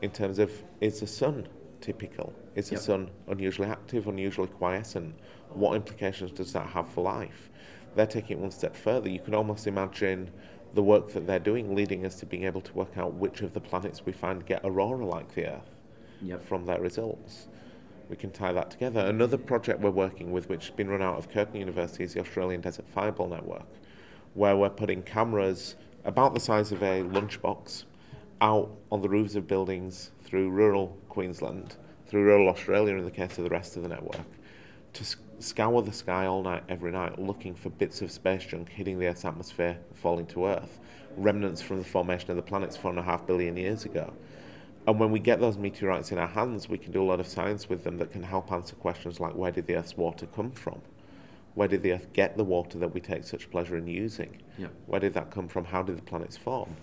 in 0.03 0.11
terms 0.11 0.40
of 0.40 0.50
is 0.81 0.98
the 0.98 1.07
sun 1.07 1.46
typical? 1.81 2.33
Is 2.55 2.69
the 2.69 2.77
yep. 2.77 2.83
sun 2.83 3.11
unusually 3.29 3.69
active, 3.69 4.07
unusually 4.07 4.49
quiescent? 4.49 5.14
What 5.51 5.75
implications 5.75 6.33
does 6.33 6.53
that 6.53 6.69
have 6.69 6.88
for 6.88 7.03
life? 7.03 7.51
They're 7.97 8.07
taking 8.07 8.38
it 8.38 8.40
one 8.40 8.51
step 8.51 8.77
further. 8.77 9.09
You 9.09 9.21
can 9.21 9.35
almost 9.35 9.66
imagine 9.66 10.31
the 10.75 10.83
work 10.83 11.12
that 11.12 11.27
they're 11.27 11.38
doing 11.40 11.75
leading 11.75 12.07
us 12.07 12.14
to 12.21 12.27
being 12.27 12.45
able 12.45 12.61
to 12.61 12.73
work 12.75 12.97
out 12.97 13.14
which 13.14 13.40
of 13.43 13.55
the 13.55 13.61
planets 13.61 14.07
we 14.07 14.12
find 14.12 14.47
get 14.47 14.61
aurora 14.64 15.05
like 15.05 15.35
the 15.35 15.47
Earth 15.47 15.75
yep. 16.23 16.43
from 16.45 16.66
their 16.66 16.81
results 16.81 17.49
we 18.11 18.16
can 18.16 18.33
tie 18.33 18.53
that 18.53 18.73
together. 18.73 19.01
Another 19.01 19.38
project 19.38 19.81
we're 19.81 19.90
working 19.90 20.33
with, 20.33 20.49
which 20.49 20.66
has 20.66 20.75
been 20.75 20.88
run 20.88 21.01
out 21.01 21.16
of 21.16 21.31
Curtin 21.31 21.57
University, 21.61 22.03
is 22.03 22.14
the 22.14 22.21
Australian 22.21 22.61
Desert 22.61 22.87
Fireball 22.88 23.29
Network, 23.29 23.69
where 24.35 24.57
we're 24.57 24.69
putting 24.69 25.03
cameras 25.03 25.77
about 26.05 26.35
the 26.35 26.40
size 26.40 26.73
of 26.73 26.83
a 26.83 27.05
lunchbox 27.05 27.85
out 28.40 28.69
on 28.90 29.01
the 29.01 29.09
roofs 29.09 29.37
of 29.37 29.47
buildings 29.47 30.11
through 30.31 30.49
rural 30.49 30.97
Queensland, 31.09 31.75
through 32.07 32.23
rural 32.23 32.49
Australia 32.49 32.97
in 32.97 33.05
the 33.05 33.11
case 33.11 33.37
of 33.37 33.43
the 33.43 33.51
rest 33.51 33.77
of 33.77 33.83
the 33.83 33.88
network, 33.88 34.25
to 34.93 35.05
scour 35.40 35.83
the 35.83 35.93
sky 35.93 36.25
all 36.27 36.43
night, 36.43 36.62
every 36.69 36.93
night, 36.93 37.19
looking 37.19 37.53
for 37.53 37.69
bits 37.69 38.01
of 38.01 38.12
space 38.12 38.45
junk 38.45 38.69
hitting 38.69 39.01
the 39.01 39.09
Earth's 39.09 39.25
atmosphere, 39.25 39.77
and 39.88 39.99
falling 39.99 40.27
to 40.27 40.47
Earth, 40.47 40.79
remnants 41.16 41.61
from 41.61 41.79
the 41.79 41.85
formation 41.85 42.31
of 42.31 42.37
the 42.37 42.43
planets 42.43 42.77
four 42.77 42.93
and 42.93 43.01
a 43.01 43.03
half 43.03 43.27
billion 43.27 43.57
years 43.57 43.85
ago. 43.85 44.12
And 44.87 45.01
when 45.01 45.11
we 45.11 45.19
get 45.19 45.40
those 45.40 45.59
meteorites 45.59 46.12
in 46.12 46.19
our 46.19 46.29
hands, 46.29 46.69
we 46.69 46.79
can 46.79 46.93
do 46.93 47.03
a 47.03 47.05
lot 47.05 47.19
of 47.19 47.27
science 47.27 47.69
with 47.69 47.83
them 47.83 47.99
that 47.99 48.12
can 48.12 48.23
help 48.23 48.53
answer 48.53 48.77
questions 48.77 49.19
like 49.19 49.35
where 49.35 49.51
did 49.51 49.66
the 49.66 49.75
Earth's 49.75 49.97
water 49.97 50.27
come 50.27 50.53
from? 50.53 50.81
Where 51.55 51.69
did 51.69 51.83
the 51.83 51.93
Earth 51.93 52.12
get 52.12 52.37
the 52.37 52.45
water 52.45 52.79
that 52.79 52.95
we 52.95 53.01
take 53.01 53.25
such 53.25 53.51
pleasure 53.51 53.77
in 53.77 53.88
using? 53.88 54.40
Yep. 54.59 54.73
Where 54.87 55.01
did 55.01 55.14
that 55.14 55.33
come 55.33 55.49
from? 55.49 55.64
How 55.64 55.83
did 55.83 55.99
the 55.99 56.03
planets 56.03 56.37
form? 56.37 56.77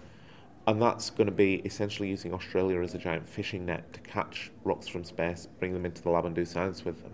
And 0.67 0.81
that's 0.81 1.09
going 1.09 1.27
to 1.27 1.33
be 1.33 1.55
essentially 1.63 2.09
using 2.09 2.33
Australia 2.33 2.81
as 2.81 2.93
a 2.93 2.97
giant 2.97 3.27
fishing 3.27 3.65
net 3.65 3.93
to 3.93 4.01
catch 4.01 4.51
rocks 4.65 4.85
from 4.85 5.05
space, 5.05 5.47
bring 5.59 5.73
them 5.73 5.85
into 5.85 6.03
the 6.03 6.09
lab, 6.09 6.25
and 6.25 6.35
do 6.35 6.43
science 6.43 6.83
with 6.83 7.01
them. 7.01 7.13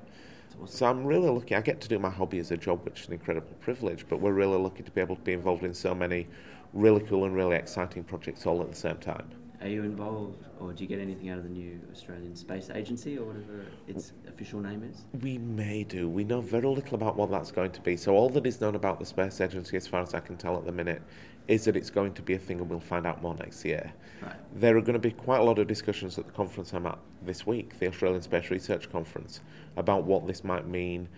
So 0.66 0.88
I'm 0.88 1.06
really 1.06 1.30
lucky. 1.30 1.54
I 1.56 1.62
get 1.62 1.80
to 1.82 1.88
do 1.88 2.00
my 2.00 2.10
hobby 2.10 2.40
as 2.40 2.50
a 2.50 2.58
job, 2.58 2.84
which 2.84 3.02
is 3.02 3.08
an 3.08 3.14
incredible 3.14 3.56
privilege, 3.62 4.06
but 4.10 4.20
we're 4.20 4.34
really 4.34 4.58
lucky 4.58 4.82
to 4.82 4.92
be 4.92 5.02
able 5.02 5.16
to 5.18 5.22
be 5.22 5.34
involved 5.34 5.64
in 5.64 5.74
so 5.74 5.94
many 5.94 6.28
really 6.74 7.02
cool 7.02 7.26
and 7.26 7.36
really 7.36 7.56
exciting 7.56 8.04
projects 8.04 8.48
all 8.48 8.60
at 8.62 8.70
the 8.70 8.76
same 8.76 8.98
time. 8.98 9.30
Are 9.62 9.68
you 9.68 9.84
involved, 9.84 10.44
or 10.60 10.74
do 10.74 10.84
you 10.84 10.90
get 10.90 11.00
anything 11.00 11.30
out 11.30 11.38
of 11.38 11.46
the 11.46 11.50
new 11.50 11.80
Australian 11.92 12.36
Space 12.36 12.70
Agency, 12.74 13.18
or 13.18 13.26
whatever 13.26 13.66
its 13.88 14.12
official 14.28 14.60
name 14.60 14.84
is? 14.84 15.06
We 15.22 15.38
may 15.38 15.84
do. 15.84 16.10
We 16.10 16.26
know 16.26 16.42
very 16.42 16.68
little 16.68 16.96
about 16.96 17.16
what 17.16 17.32
that's 17.32 17.52
going 17.52 17.72
to 17.72 17.82
be. 17.82 17.96
So 17.96 18.14
all 18.14 18.30
that 18.32 18.46
is 18.46 18.60
known 18.60 18.76
about 18.76 19.00
the 19.00 19.06
Space 19.06 19.40
Agency, 19.40 19.78
as 19.78 19.88
far 19.88 20.02
as 20.02 20.14
I 20.14 20.20
can 20.20 20.36
tell 20.36 20.58
at 20.58 20.66
the 20.66 20.72
minute, 20.74 21.02
is 21.48 21.66
that 21.66 21.76
it's 21.76 21.90
going 21.90 22.14
to 22.14 22.22
be 22.22 22.34
a 22.34 22.40
thing, 22.40 22.60
and 22.60 22.70
we'll 22.70 22.80
find 22.80 23.06
out 23.06 23.22
more 23.22 23.36
next 23.36 23.66
year. 23.66 23.92
Right. 24.22 24.34
There 24.56 24.78
are 24.78 24.82
going 24.82 24.94
to 24.94 25.00
be 25.00 25.12
quite 25.12 25.40
a 25.40 25.44
lot 25.44 25.60
of 25.60 25.68
discussions 25.68 26.18
at 26.18 26.26
the 26.26 26.32
conference 26.32 26.74
I'm 26.74 26.86
at 26.86 26.98
this 27.22 27.46
week, 27.46 27.80
the 27.80 27.88
Australian 27.88 28.22
Space 28.22 28.50
Research 28.50 28.92
Conference, 28.92 29.42
about 29.76 30.04
what 30.06 30.26
this 30.26 30.44
might 30.44 30.68
mean, 30.68 31.10